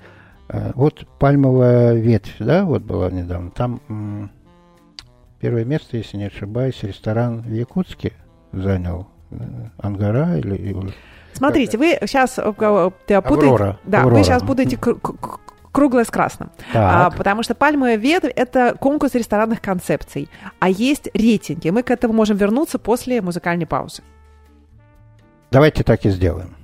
Э, 0.50 0.72
вот 0.74 1.06
пальмовая 1.20 1.94
ветвь, 1.94 2.38
да, 2.40 2.66
вот 2.66 2.82
была 2.82 3.12
недавно. 3.12 3.52
Там 3.52 4.32
первое 5.40 5.66
место, 5.66 5.98
если 5.98 6.18
не 6.18 6.26
ошибаюсь, 6.26 6.82
ресторан 6.82 7.42
в 7.42 7.54
Якутске 7.54 8.14
занял 8.54 9.08
э, 9.30 9.36
Ангара 9.78 10.36
или... 10.36 10.92
Смотрите, 11.34 11.78
вы 11.78 11.98
сейчас 12.02 12.36
путаете... 12.36 13.18
Аврора. 13.18 13.80
Да, 13.84 14.00
Аврора. 14.00 14.16
вы 14.16 14.24
сейчас 14.24 14.44
путаете 14.44 14.78
круглое 15.72 16.06
с 16.06 16.12
красным. 16.12 16.52
А, 16.74 17.10
потому 17.10 17.44
что 17.44 17.56
пальмовая 17.56 17.96
ветвь– 17.96 18.32
это 18.36 18.76
конкурс 18.80 19.16
ресторанных 19.16 19.62
концепций. 19.62 20.30
А 20.60 20.70
есть 20.70 21.10
рейтинги. 21.14 21.70
Мы 21.70 21.84
к 21.84 21.92
этому 21.92 22.14
можем 22.14 22.38
вернуться 22.38 22.80
после 22.80 23.22
музыкальной 23.22 23.66
паузы. 23.66 24.04
Давайте 25.52 25.84
так 25.84 26.06
и 26.06 26.10
сделаем. 26.10 26.56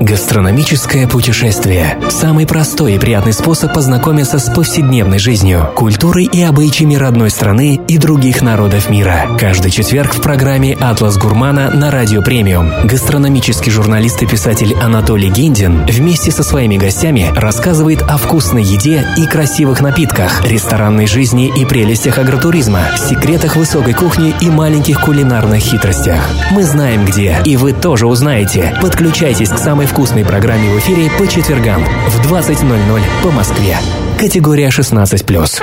Гастрономическое 0.00 1.06
путешествие– 1.06 1.98
самый 2.10 2.46
простой 2.46 2.94
и 2.94 2.98
приятный 2.98 3.32
способ 3.32 3.72
познакомиться 3.72 4.38
с 4.38 4.50
повседневной 4.52 5.18
жизнью, 5.18 5.70
культурой 5.76 6.24
и 6.24 6.42
обычаями 6.42 6.94
родной 6.94 7.30
страны 7.30 7.80
и 7.86 7.98
других 7.98 8.42
народов 8.42 8.90
мира. 8.90 9.26
Каждый 9.38 9.70
четверг 9.70 10.14
в 10.14 10.20
программе 10.20 10.74
«Атлас 10.74 11.16
Гурмана» 11.18 11.70
на 11.70 11.90
Радио 11.90 12.22
Премиум 12.22 12.70
гастрономический 12.84 13.70
журналист 13.70 14.22
и 14.22 14.26
писатель 14.26 14.74
Анатолий 14.74 15.30
Гиндин 15.30 15.84
вместе 15.86 16.32
со 16.32 16.42
своими 16.42 16.76
гостями 16.76 17.30
рассказывает 17.36 18.02
о 18.02 18.16
вкусной 18.16 18.62
еде 18.62 19.06
и 19.16 19.26
красивых 19.26 19.80
напитках, 19.80 20.44
ресторанной 20.44 21.06
жизни 21.06 21.52
и 21.54 21.64
прелестях 21.64 22.18
агротуризма, 22.18 22.80
секретах 22.96 23.56
высокой 23.56 23.94
кухни 23.94 24.34
и 24.40 24.50
маленьких 24.50 25.00
кулинарных 25.00 25.60
хитростях. 25.60 26.22
Мы 26.50 26.64
знаем 26.64 27.04
где, 27.04 27.36
и 27.44 27.56
вы 27.56 27.72
тоже 27.72 28.06
узнаете. 28.06 28.76
Подключайтесь 28.80 29.50
к 29.50 29.58
самой 29.58 29.86
вкусной 29.92 30.24
программе 30.24 30.70
в 30.70 30.78
эфире 30.78 31.10
по 31.18 31.28
четвергам 31.28 31.84
в 31.84 32.32
20.00 32.32 33.02
по 33.22 33.30
Москве. 33.30 33.76
Категория 34.18 34.68
16+. 34.68 35.60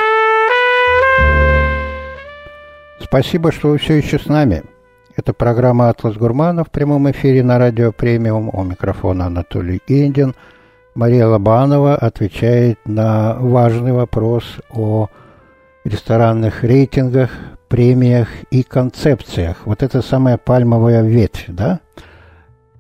Спасибо, 3.02 3.52
что 3.52 3.70
вы 3.70 3.80
все 3.80 3.96
еще 3.96 4.20
с 4.20 4.28
нами. 4.28 4.62
Это 5.16 5.34
программа 5.34 5.90
«Атлас 5.90 6.16
Гурмана» 6.16 6.64
в 6.64 6.70
прямом 6.70 7.10
эфире 7.10 7.42
на 7.42 7.58
радио 7.58 7.92
«Премиум». 7.92 8.52
У 8.54 8.64
микрофона 8.64 9.26
Анатолий 9.26 9.82
Гендин. 9.88 10.36
Мария 10.94 11.26
Лобанова 11.26 11.96
отвечает 11.96 12.78
на 12.86 13.34
важный 13.34 13.94
вопрос 13.94 14.44
о 14.70 15.10
ресторанных 15.84 16.64
рейтингах, 16.64 17.32
премиях 17.68 18.28
и 18.52 18.62
концепциях. 18.62 19.58
Вот 19.66 19.82
это 19.82 20.04
самая 20.04 20.38
пальмовая 20.38 21.02
ветвь, 21.02 21.46
да? 21.48 21.80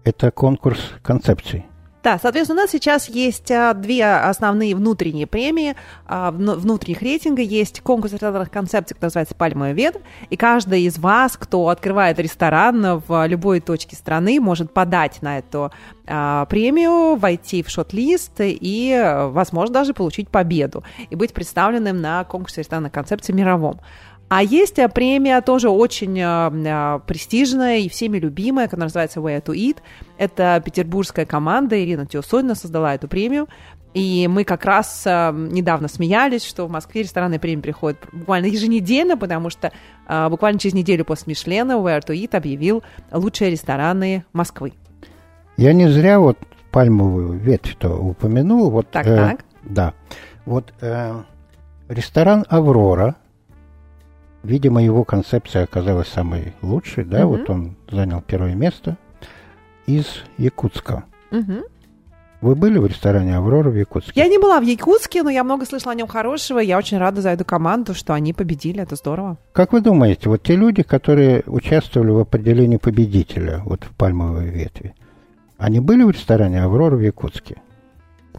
Это 0.04 0.32
конкурс 0.32 0.80
концепций. 1.02 1.66
Да, 2.02 2.18
соответственно, 2.18 2.62
у 2.62 2.64
нас 2.64 2.72
сейчас 2.72 3.10
есть 3.10 3.52
а, 3.52 3.74
две 3.74 4.06
основные 4.06 4.74
внутренние 4.74 5.28
премии, 5.28 5.76
а, 6.08 6.32
внутренних 6.32 7.02
рейтинга. 7.02 7.42
Есть 7.42 7.82
конкурс 7.82 8.14
ресторанных 8.14 8.50
концепций, 8.50 8.96
который 8.96 9.08
называется 9.08 9.36
«Пальмовый 9.36 9.74
ветвь», 9.74 10.02
и 10.30 10.38
каждый 10.38 10.84
из 10.84 10.98
вас, 10.98 11.36
кто 11.36 11.68
открывает 11.68 12.18
ресторан 12.18 13.02
в 13.06 13.28
любой 13.28 13.60
точке 13.60 13.98
страны, 13.98 14.40
может 14.40 14.74
подать 14.74 15.22
на 15.22 15.40
эту 15.40 15.72
а, 16.08 16.46
премию, 16.46 17.18
войти 17.18 17.64
в 17.64 17.70
шот-лист 17.70 18.36
и, 18.40 19.28
возможно, 19.32 19.74
даже 19.74 19.94
получить 19.94 20.30
победу 20.30 20.86
и 21.10 21.16
быть 21.16 21.34
представленным 21.34 22.00
на 22.00 22.24
конкурсе 22.24 22.62
ресторанных 22.62 22.94
концепций 22.94 23.36
мировом. 23.36 23.82
А 24.30 24.44
есть 24.44 24.78
э, 24.78 24.88
премия 24.88 25.42
тоже 25.42 25.70
очень 25.70 26.18
э, 26.20 26.24
э, 26.24 27.00
престижная 27.06 27.80
и 27.80 27.90
всеми 27.90 28.20
любимая, 28.20 28.68
которая 28.68 28.86
называется 28.86 29.20
Way 29.20 29.44
to 29.44 29.56
Eat. 29.56 29.78
Это 30.18 30.62
петербургская 30.64 31.26
команда, 31.26 31.84
Ирина 31.84 32.06
Теосонина 32.06 32.54
создала 32.54 32.94
эту 32.94 33.08
премию. 33.08 33.48
И 33.96 34.28
мы 34.28 34.44
как 34.44 34.66
раз 34.66 35.04
э, 35.08 35.32
недавно 35.34 35.88
смеялись, 35.88 36.46
что 36.46 36.68
в 36.68 36.70
Москве 36.70 37.02
ресторанные 37.02 37.40
премии 37.40 37.64
приходят 37.64 37.98
буквально 38.12 38.46
еженедельно, 38.46 39.18
потому 39.18 39.50
что 39.50 39.72
э, 40.08 40.30
буквально 40.30 40.60
через 40.60 40.76
неделю 40.76 41.06
после 41.06 41.32
Мишлена 41.32 41.74
Where 41.76 42.06
to 42.06 42.14
Eat 42.14 42.38
объявил 42.38 42.84
лучшие 43.12 43.50
рестораны 43.50 44.26
Москвы. 44.32 44.74
Я 45.58 45.74
не 45.74 45.90
зря 45.90 46.20
вот 46.20 46.38
пальмовую 46.72 47.40
ветвь-то 47.40 47.98
упомянул. 47.98 48.70
Вот, 48.70 48.92
так, 48.92 49.08
э, 49.08 49.16
так. 49.16 49.46
Да. 49.64 49.94
Вот 50.46 50.72
э, 50.82 51.16
ресторан 51.88 52.46
«Аврора», 52.48 53.16
Видимо, 54.44 54.82
его 54.82 55.04
концепция 55.04 55.64
оказалась 55.64 56.08
самой 56.08 56.54
лучшей, 56.62 57.04
да, 57.04 57.28
угу. 57.28 57.38
вот 57.38 57.50
он 57.50 57.76
занял 57.90 58.22
первое 58.22 58.56
место 58.56 58.98
из 59.86 60.06
Якутска. 60.38 61.04
Угу. 61.32 61.64
Вы 62.42 62.56
были 62.56 62.78
в 62.78 62.86
ресторане 62.86 63.36
«Аврора» 63.36 63.70
в 63.70 63.76
Якутске? 63.76 64.14
Я 64.16 64.30
не 64.30 64.38
была 64.38 64.62
в 64.62 64.64
Якутске, 64.64 65.24
но 65.24 65.30
я 65.30 65.44
много 65.44 65.66
слышала 65.66 65.92
о 65.92 65.96
нем 65.96 66.08
хорошего. 66.08 66.60
Я 66.60 66.78
очень 66.78 66.98
рада 66.98 67.22
за 67.22 67.32
эту 67.32 67.44
команду, 67.44 67.94
что 67.94 68.14
они 68.14 68.32
победили. 68.32 68.82
Это 68.82 68.96
здорово. 68.96 69.38
Как 69.52 69.74
вы 69.74 69.82
думаете, 69.82 70.30
вот 70.30 70.42
те 70.42 70.56
люди, 70.56 70.82
которые 70.84 71.44
участвовали 71.48 72.12
в 72.12 72.20
определении 72.20 72.78
победителя 72.78 73.62
вот 73.66 73.84
в 73.84 73.94
«Пальмовой 73.96 74.50
ветви», 74.50 74.94
они 75.58 75.82
были 75.82 76.04
в 76.04 76.12
ресторане 76.12 76.64
«Аврора» 76.64 76.96
в 76.96 77.02
Якутске? 77.02 77.58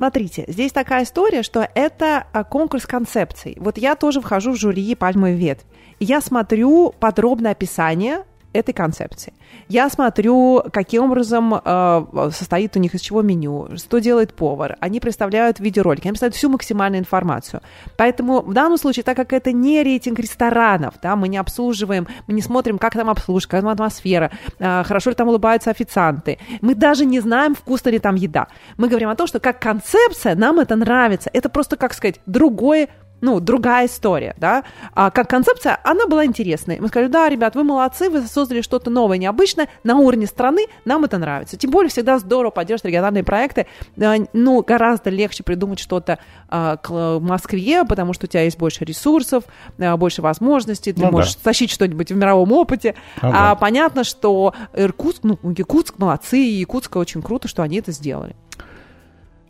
Смотрите, 0.00 0.46
здесь 0.48 0.72
такая 0.72 1.04
история, 1.04 1.42
что 1.42 1.68
это 1.74 2.24
а, 2.32 2.42
конкурс 2.42 2.86
концепций. 2.86 3.58
Вот 3.60 3.76
я 3.76 3.96
тоже 3.96 4.22
вхожу 4.22 4.52
в 4.52 4.56
жюри 4.56 4.94
«Пальмовый 4.94 5.34
ветвь». 5.34 5.66
Я 5.98 6.22
смотрю 6.22 6.94
подробное 6.98 7.50
описание 7.50 8.24
этой 8.52 8.72
концепции. 8.72 9.32
Я 9.68 9.88
смотрю, 9.88 10.62
каким 10.72 11.04
образом 11.04 11.54
э, 11.54 12.30
состоит 12.32 12.76
у 12.76 12.80
них 12.80 12.94
из 12.94 13.00
чего 13.00 13.22
меню, 13.22 13.68
что 13.76 13.98
делает 13.98 14.34
повар. 14.34 14.76
Они 14.80 15.00
представляют 15.00 15.60
видеоролики, 15.60 16.02
они 16.02 16.12
представляют 16.12 16.36
всю 16.36 16.48
максимальную 16.48 17.00
информацию. 17.00 17.60
Поэтому 17.96 18.42
в 18.42 18.52
данном 18.52 18.78
случае, 18.78 19.04
так 19.04 19.16
как 19.16 19.32
это 19.32 19.52
не 19.52 19.82
рейтинг 19.82 20.18
ресторанов, 20.18 20.94
да, 21.02 21.16
мы 21.16 21.28
не 21.28 21.36
обслуживаем, 21.36 22.08
мы 22.26 22.34
не 22.34 22.42
смотрим, 22.42 22.78
как 22.78 22.94
там 22.94 23.08
обслужка, 23.08 23.52
как 23.52 23.60
там 23.60 23.70
атмосфера, 23.70 24.30
э, 24.58 24.82
хорошо 24.84 25.10
ли 25.10 25.16
там 25.16 25.28
улыбаются 25.28 25.70
официанты. 25.70 26.38
Мы 26.60 26.74
даже 26.74 27.04
не 27.04 27.20
знаем, 27.20 27.54
вкусна 27.54 27.90
ли 27.90 27.98
там 27.98 28.16
еда. 28.16 28.48
Мы 28.76 28.88
говорим 28.88 29.08
о 29.08 29.16
том, 29.16 29.26
что 29.26 29.40
как 29.40 29.60
концепция 29.60 30.34
нам 30.34 30.58
это 30.58 30.76
нравится. 30.76 31.30
Это 31.32 31.48
просто, 31.48 31.76
как 31.76 31.94
сказать, 31.94 32.20
другое 32.26 32.88
ну, 33.20 33.40
другая 33.40 33.86
история, 33.86 34.34
да. 34.38 34.64
А 34.94 35.10
как 35.10 35.28
концепция, 35.28 35.78
она 35.84 36.06
была 36.06 36.24
интересной. 36.24 36.78
Мы 36.80 36.88
сказали, 36.88 37.08
да, 37.08 37.28
ребят, 37.28 37.54
вы 37.54 37.64
молодцы, 37.64 38.08
вы 38.08 38.22
создали 38.22 38.60
что-то 38.62 38.90
новое, 38.90 39.18
необычное 39.18 39.68
на 39.84 39.96
уровне 39.98 40.26
страны, 40.26 40.66
нам 40.84 41.04
это 41.04 41.18
нравится. 41.18 41.56
Тем 41.56 41.70
более 41.70 41.90
всегда 41.90 42.18
здорово 42.18 42.50
поддерживать 42.50 42.86
региональные 42.86 43.24
проекты. 43.24 43.66
Ну, 43.96 44.62
гораздо 44.62 45.10
легче 45.10 45.42
придумать 45.42 45.78
что-то 45.78 46.18
а, 46.48 46.76
к 46.76 47.20
Москве, 47.20 47.84
потому 47.84 48.12
что 48.12 48.26
у 48.26 48.28
тебя 48.28 48.42
есть 48.42 48.58
больше 48.58 48.84
ресурсов, 48.84 49.44
а, 49.78 49.96
больше 49.96 50.22
возможностей, 50.22 50.92
ты 50.92 51.02
ну, 51.02 51.10
можешь 51.10 51.34
да. 51.36 51.40
тащить 51.44 51.70
что-нибудь 51.70 52.10
в 52.10 52.16
мировом 52.16 52.52
опыте. 52.52 52.94
Ага. 53.20 53.52
А 53.52 53.54
понятно, 53.54 54.04
что 54.04 54.54
Иркутск, 54.74 55.20
ну, 55.22 55.38
Якутск 55.56 55.98
молодцы, 55.98 56.38
и 56.38 56.60
Якутск 56.60 56.96
очень 56.96 57.22
круто, 57.22 57.48
что 57.48 57.62
они 57.62 57.78
это 57.78 57.92
сделали. 57.92 58.34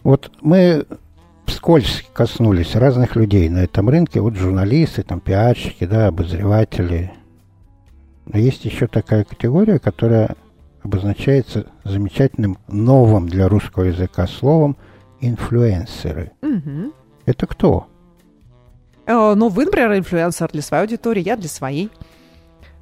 Вот 0.02 0.30
мы 0.40 0.86
вскользь 1.50 2.04
коснулись 2.12 2.76
разных 2.76 3.16
людей 3.16 3.48
на 3.48 3.58
этом 3.58 3.88
рынке, 3.88 4.20
вот 4.20 4.34
журналисты, 4.34 5.02
там, 5.02 5.20
пиарщики, 5.20 5.84
да, 5.84 6.06
обозреватели. 6.06 7.12
Но 8.26 8.38
есть 8.38 8.64
еще 8.64 8.86
такая 8.86 9.24
категория, 9.24 9.78
которая 9.78 10.36
обозначается 10.82 11.66
замечательным 11.84 12.58
новым 12.68 13.28
для 13.28 13.48
русского 13.48 13.84
языка 13.84 14.26
словом 14.26 14.76
инфлюенсеры. 15.20 16.32
Угу. 16.40 16.92
Это 17.26 17.46
кто? 17.46 17.86
Э, 19.06 19.34
ну, 19.34 19.48
вы, 19.48 19.64
например, 19.64 19.98
инфлюенсер 19.98 20.50
для 20.52 20.62
своей 20.62 20.84
аудитории, 20.84 21.22
я 21.22 21.36
для 21.36 21.48
своей. 21.48 21.90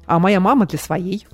А 0.05 0.19
моя 0.19 0.39
мама 0.39 0.65
для 0.65 0.79
своей. 0.79 1.27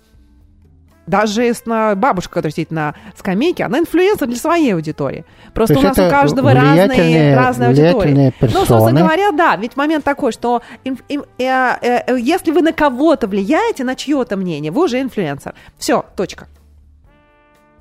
Даже 1.07 1.53
бабушка, 1.95 2.33
которая 2.35 2.51
сидит 2.51 2.71
на 2.71 2.95
скамейке, 3.15 3.63
она 3.63 3.79
инфлюенсер 3.79 4.27
для 4.27 4.37
своей 4.37 4.73
аудитории. 4.73 5.25
Просто 5.53 5.77
у 5.77 5.81
нас 5.81 5.97
у 5.97 6.09
каждого 6.09 6.53
разные, 6.53 7.35
разные 7.35 7.69
аудитории. 7.69 8.33
Персоны. 8.39 8.59
Ну, 8.59 8.65
собственно 8.65 9.01
говоря, 9.01 9.31
да. 9.31 9.55
Ведь 9.55 9.77
момент 9.77 10.03
такой, 10.03 10.31
что 10.31 10.61
им, 10.83 10.97
им, 11.07 11.25
э, 11.37 11.43
э, 11.43 12.03
э, 12.07 12.19
если 12.19 12.51
вы 12.51 12.61
на 12.61 12.73
кого-то 12.73 13.27
влияете, 13.27 13.83
на 13.83 13.95
чье-то 13.95 14.35
мнение, 14.35 14.71
вы 14.71 14.85
уже 14.85 15.01
инфлюенсер. 15.01 15.53
Все, 15.77 16.05
точка. 16.15 16.47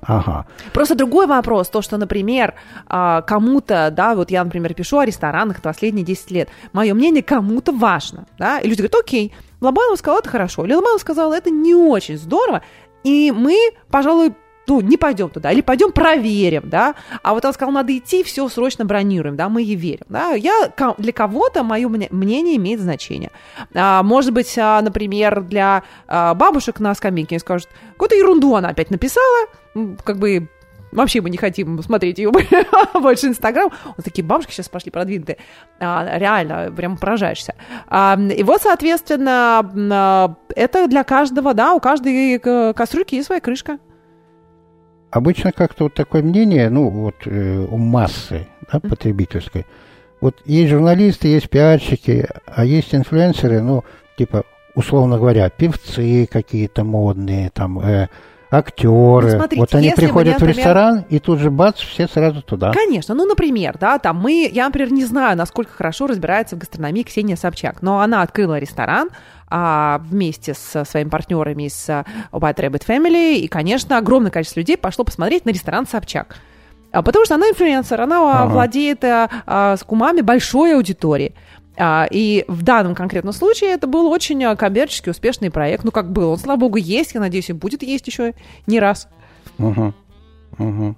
Ага. 0.07 0.45
Просто 0.73 0.95
другой 0.95 1.25
вопрос, 1.25 1.69
то, 1.69 1.81
что, 1.81 1.97
например, 1.97 2.53
а, 2.87 3.21
кому-то, 3.23 3.91
да, 3.91 4.13
вот 4.13 4.29
я, 4.29 4.43
например, 4.43 4.73
пишу 4.73 4.99
о 4.99 5.05
ресторанах 5.05 5.61
последние 5.61 6.05
10 6.05 6.31
лет, 6.31 6.49
мое 6.73 6.93
мнение 6.93 7.23
кому-то 7.23 7.71
важно, 7.71 8.25
да, 8.37 8.59
и 8.59 8.67
люди 8.67 8.81
говорят, 8.81 8.95
окей, 9.03 9.33
Лобанов 9.61 9.97
сказал, 9.97 10.19
это 10.19 10.29
хорошо, 10.29 10.65
или 10.65 10.73
Лобанов 10.73 11.01
сказал, 11.01 11.33
это 11.33 11.49
не 11.49 11.73
очень 11.73 12.17
здорово, 12.17 12.61
и 13.05 13.31
мы, 13.31 13.55
пожалуй, 13.89 14.33
ну, 14.67 14.81
не 14.81 14.97
пойдем 14.97 15.29
туда, 15.29 15.51
или 15.51 15.61
пойдем 15.61 15.91
проверим, 15.91 16.63
да, 16.65 16.95
а 17.21 17.33
вот 17.33 17.45
он 17.45 17.53
сказал, 17.53 17.71
надо 17.71 17.95
идти, 17.95 18.23
все 18.23 18.49
срочно 18.49 18.83
бронируем, 18.83 19.35
да, 19.35 19.47
мы 19.47 19.61
ей 19.61 19.75
верим, 19.75 20.05
да, 20.09 20.31
я, 20.31 20.71
для 20.97 21.13
кого-то 21.13 21.63
мое 21.63 21.87
мнение 21.87 22.55
имеет 22.57 22.79
значение. 22.79 23.29
А, 23.75 24.01
может 24.01 24.33
быть, 24.33 24.57
а, 24.57 24.81
например, 24.81 25.43
для 25.43 25.83
а, 26.07 26.33
бабушек 26.33 26.79
на 26.79 26.95
скамейке 26.95 27.37
скажут, 27.37 27.69
какую-то 27.93 28.15
ерунду 28.15 28.55
она 28.55 28.69
опять 28.69 28.89
написала, 28.89 29.47
как 30.03 30.17
бы 30.17 30.49
вообще 30.95 31.21
мы 31.21 31.29
не 31.29 31.37
хотим 31.37 31.81
смотреть 31.83 32.17
ее 32.17 32.31
больше 32.93 33.27
Инстаграм. 33.27 33.71
Вот 33.85 34.03
такие 34.03 34.23
бабушки 34.23 34.51
сейчас 34.51 34.69
пошли 34.69 34.91
продвинутые. 34.91 35.37
А, 35.79 36.17
реально, 36.17 36.71
прям 36.75 36.97
поражаешься. 36.97 37.55
А, 37.87 38.17
и 38.17 38.43
вот, 38.43 38.61
соответственно, 38.61 39.71
а, 39.91 40.35
это 40.55 40.87
для 40.87 41.03
каждого, 41.03 41.53
да, 41.53 41.73
у 41.73 41.79
каждой 41.79 42.39
кастрюльки 42.73 43.15
есть 43.15 43.27
своя 43.27 43.41
крышка. 43.41 43.77
Обычно 45.11 45.51
как-то 45.51 45.85
вот 45.85 45.93
такое 45.93 46.23
мнение, 46.23 46.69
ну, 46.69 46.89
вот 46.89 47.15
э, 47.25 47.65
у 47.69 47.77
массы 47.77 48.47
да, 48.69 48.81
потребительской. 48.81 49.65
Вот 50.19 50.41
есть 50.45 50.71
журналисты, 50.71 51.29
есть 51.29 51.49
пиарщики, 51.49 52.27
а 52.45 52.65
есть 52.65 52.93
инфлюенсеры, 52.93 53.61
ну, 53.61 53.85
типа, 54.17 54.43
условно 54.75 55.17
говоря, 55.17 55.49
певцы 55.49 56.27
какие-то 56.29 56.83
модные, 56.83 57.49
там, 57.51 57.79
э, 57.79 58.09
актеры. 58.57 59.31
Ну, 59.31 59.37
смотрите, 59.37 59.59
вот 59.59 59.75
они 59.75 59.91
приходят 59.91 60.27
я, 60.27 60.33
например... 60.33 60.53
в 60.53 60.57
ресторан, 60.57 61.05
и 61.09 61.19
тут 61.19 61.39
же 61.39 61.51
бац, 61.51 61.79
все 61.79 62.07
сразу 62.07 62.41
туда. 62.41 62.71
Конечно. 62.71 63.15
Ну, 63.15 63.25
например, 63.25 63.77
да, 63.79 63.99
там 63.99 64.17
мы, 64.17 64.49
я, 64.51 64.65
например, 64.65 64.91
не 64.91 65.05
знаю, 65.05 65.37
насколько 65.37 65.71
хорошо 65.71 66.07
разбирается 66.07 66.55
в 66.55 66.59
гастрономии 66.59 67.03
Ксения 67.03 67.35
Собчак, 67.35 67.81
но 67.81 67.99
она 67.99 68.21
открыла 68.21 68.57
ресторан, 68.59 69.09
а, 69.47 69.99
вместе 69.99 70.53
с 70.53 70.85
своими 70.85 71.09
партнерами 71.09 71.67
с 71.67 71.87
White 72.31 72.57
Rabbit 72.57 72.85
Family, 72.87 73.35
и, 73.35 73.47
конечно, 73.47 73.97
огромное 73.97 74.31
количество 74.31 74.59
людей 74.59 74.77
пошло 74.77 75.05
посмотреть 75.05 75.45
на 75.45 75.51
ресторан 75.51 75.85
Собчак. 75.87 76.37
А, 76.91 77.01
потому 77.01 77.25
что 77.25 77.35
она 77.35 77.49
инфлюенсер, 77.49 77.99
она 78.01 78.43
ага. 78.43 78.51
владеет 78.51 79.03
а, 79.03 79.29
а, 79.45 79.77
с 79.77 79.83
кумами 79.83 80.21
большой 80.21 80.75
аудиторией. 80.75 81.35
А, 81.77 82.07
и 82.09 82.45
в 82.47 82.63
данном 82.63 82.95
конкретном 82.95 83.33
случае 83.33 83.71
это 83.71 83.87
был 83.87 84.07
очень 84.07 84.43
а, 84.43 84.55
коммерчески 84.55 85.09
успешный 85.09 85.51
проект. 85.51 85.83
Ну, 85.83 85.91
как 85.91 86.11
был. 86.11 86.31
Он, 86.31 86.37
слава 86.37 86.59
богу, 86.59 86.77
есть. 86.77 87.13
Я 87.13 87.19
надеюсь, 87.19 87.49
и 87.49 87.53
будет 87.53 87.83
есть 87.83 88.07
еще 88.07 88.33
не 88.67 88.79
раз. 88.79 89.07
Угу. 89.57 89.93
Угу. 90.57 90.95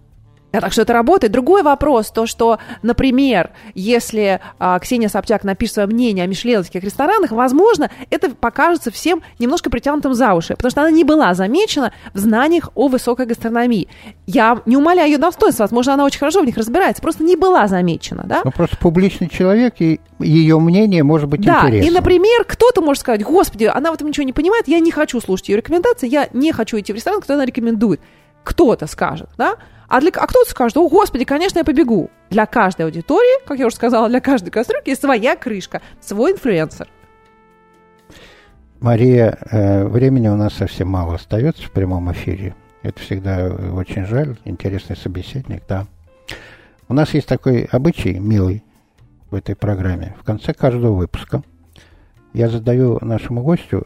Так 0.51 0.71
что 0.71 0.81
это 0.81 0.93
работает. 0.93 1.33
Другой 1.33 1.61
вопрос, 1.61 2.09
то, 2.11 2.25
что, 2.25 2.59
например, 2.81 3.51
если 3.75 4.39
а, 4.59 4.79
Ксения 4.79 5.09
Собчак 5.09 5.43
напишет 5.43 5.75
свое 5.75 5.87
мнение 5.87 6.23
о 6.23 6.27
мишленовских 6.27 6.83
ресторанах, 6.83 7.31
возможно, 7.31 7.91
это 8.09 8.29
покажется 8.29 8.91
всем 8.91 9.21
немножко 9.39 9.69
притянутым 9.69 10.13
за 10.13 10.33
уши, 10.33 10.55
потому 10.55 10.71
что 10.71 10.81
она 10.81 10.91
не 10.91 11.03
была 11.03 11.33
замечена 11.33 11.91
в 12.13 12.19
знаниях 12.19 12.69
о 12.75 12.87
высокой 12.87 13.25
гастрономии. 13.25 13.87
Я 14.25 14.61
не 14.65 14.77
умоляю 14.77 15.11
ее 15.11 15.17
достоинства, 15.17 15.63
возможно, 15.63 15.93
она 15.93 16.05
очень 16.05 16.19
хорошо 16.19 16.41
в 16.41 16.45
них 16.45 16.57
разбирается, 16.57 17.01
просто 17.01 17.23
не 17.23 17.35
была 17.35 17.67
замечена, 17.67 18.23
да? 18.25 18.41
Ну, 18.43 18.51
просто 18.51 18.77
публичный 18.77 19.29
человек, 19.29 19.75
и 19.79 19.99
ее 20.19 20.59
мнение 20.59 21.03
может 21.03 21.29
быть 21.29 21.41
да, 21.41 21.67
интересным. 21.67 21.91
и, 21.91 21.95
например, 21.95 22.45
кто-то 22.45 22.81
может 22.81 23.01
сказать, 23.01 23.23
господи, 23.23 23.65
она 23.65 23.91
в 23.91 23.95
этом 23.95 24.07
ничего 24.07 24.25
не 24.25 24.33
понимает, 24.33 24.67
я 24.67 24.79
не 24.79 24.91
хочу 24.91 25.19
слушать 25.19 25.49
ее 25.49 25.57
рекомендации, 25.57 26.07
я 26.07 26.29
не 26.33 26.51
хочу 26.53 26.79
идти 26.79 26.93
в 26.93 26.95
ресторан, 26.95 27.21
кто 27.21 27.33
она 27.33 27.45
рекомендует. 27.45 27.99
Кто-то 28.47 28.87
скажет, 28.87 29.29
да? 29.37 29.57
А, 29.89 29.99
для, 29.99 30.09
а 30.15 30.25
кто-то 30.25 30.49
скажет, 30.49 30.77
о, 30.77 30.87
господи, 30.87 31.25
конечно, 31.25 31.59
я 31.59 31.65
побегу. 31.65 32.09
Для 32.29 32.45
каждой 32.45 32.85
аудитории, 32.85 33.45
как 33.45 33.59
я 33.59 33.67
уже 33.67 33.75
сказала, 33.75 34.07
для 34.07 34.21
каждой 34.21 34.51
кастрюльки 34.51 34.89
есть 34.89 35.01
своя 35.01 35.35
крышка, 35.35 35.81
свой 35.99 36.31
инфлюенсер. 36.31 36.87
Мария, 38.79 39.37
э, 39.51 39.85
времени 39.85 40.29
у 40.29 40.37
нас 40.37 40.53
совсем 40.53 40.87
мало 40.87 41.15
остается 41.15 41.63
в 41.63 41.71
прямом 41.71 42.09
эфире. 42.13 42.55
Это 42.83 43.01
всегда 43.01 43.53
очень 43.73 44.05
жаль. 44.05 44.37
Интересный 44.45 44.95
собеседник, 44.95 45.63
да. 45.67 45.87
У 46.87 46.93
нас 46.93 47.13
есть 47.13 47.27
такой 47.27 47.67
обычай, 47.69 48.17
милый, 48.17 48.63
в 49.29 49.35
этой 49.35 49.57
программе. 49.57 50.15
В 50.21 50.23
конце 50.23 50.53
каждого 50.53 50.93
выпуска 50.93 51.43
я 52.33 52.47
задаю 52.47 52.97
нашему 53.01 53.43
гостю 53.43 53.85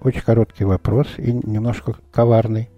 очень 0.00 0.20
короткий 0.20 0.62
вопрос 0.62 1.08
и 1.18 1.32
немножко 1.32 1.96
коварный 2.12 2.68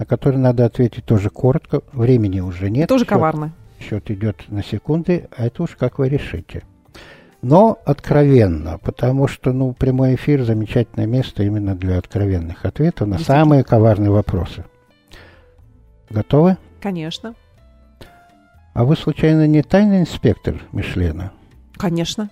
на 0.00 0.06
который 0.06 0.38
надо 0.38 0.64
ответить 0.64 1.04
тоже 1.04 1.28
коротко. 1.28 1.82
Времени 1.92 2.40
уже 2.40 2.70
нет. 2.70 2.88
Тоже 2.88 3.04
счет, 3.04 3.10
коварно. 3.10 3.52
Счет 3.78 4.10
идет 4.10 4.44
на 4.48 4.64
секунды, 4.64 5.28
а 5.36 5.44
это 5.44 5.62
уж 5.62 5.76
как 5.78 5.98
вы 5.98 6.08
решите. 6.08 6.62
Но 7.42 7.78
откровенно, 7.84 8.78
потому 8.78 9.28
что 9.28 9.52
ну, 9.52 9.74
прямой 9.74 10.14
эфир– 10.14 10.42
замечательное 10.44 11.06
место 11.06 11.42
именно 11.42 11.74
для 11.74 11.98
откровенных 11.98 12.64
ответов 12.64 13.08
на 13.08 13.18
самые 13.18 13.62
коварные 13.62 14.10
вопросы. 14.10 14.64
Готовы? 16.08 16.56
Конечно. 16.80 17.34
А 18.72 18.84
вы, 18.84 18.96
случайно, 18.96 19.46
не 19.46 19.62
тайный 19.62 20.00
инспектор 20.00 20.62
Мишлена? 20.72 21.32
Конечно. 21.76 22.30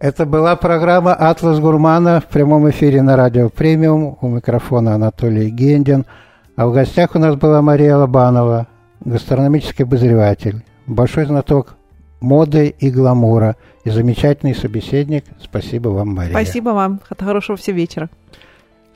Это 0.00 0.26
была 0.26 0.56
программа 0.56 1.14
«Атлас 1.14 1.60
Гурмана» 1.60 2.20
в 2.20 2.26
прямом 2.26 2.68
эфире 2.70 3.02
на 3.02 3.16
радио 3.16 3.48
«Премиум». 3.48 4.18
У 4.20 4.28
микрофона 4.28 4.96
Анатолий 4.96 5.50
Гендин– 5.50 6.04
а 6.58 6.66
в 6.66 6.72
гостях 6.72 7.14
у 7.14 7.20
нас 7.20 7.36
была 7.36 7.62
Мария 7.62 7.96
Лобанова, 7.96 8.66
гастрономический 9.04 9.84
обозреватель, 9.84 10.64
большой 10.88 11.24
знаток 11.24 11.76
моды 12.20 12.74
и 12.80 12.90
гламура 12.90 13.54
и 13.84 13.90
замечательный 13.90 14.56
собеседник. 14.56 15.24
Спасибо 15.40 15.90
вам, 15.90 16.16
Мария. 16.16 16.32
Спасибо 16.32 16.70
вам. 16.70 17.00
Хорошего 17.16 17.56
всего 17.56 17.76
вечера. 17.76 18.10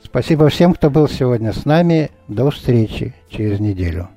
Спасибо 0.03 0.49
всем, 0.49 0.73
кто 0.73 0.89
был 0.89 1.07
сегодня 1.07 1.53
с 1.53 1.63
нами. 1.63 2.11
До 2.27 2.51
встречи 2.51 3.15
через 3.29 3.61
неделю. 3.61 4.09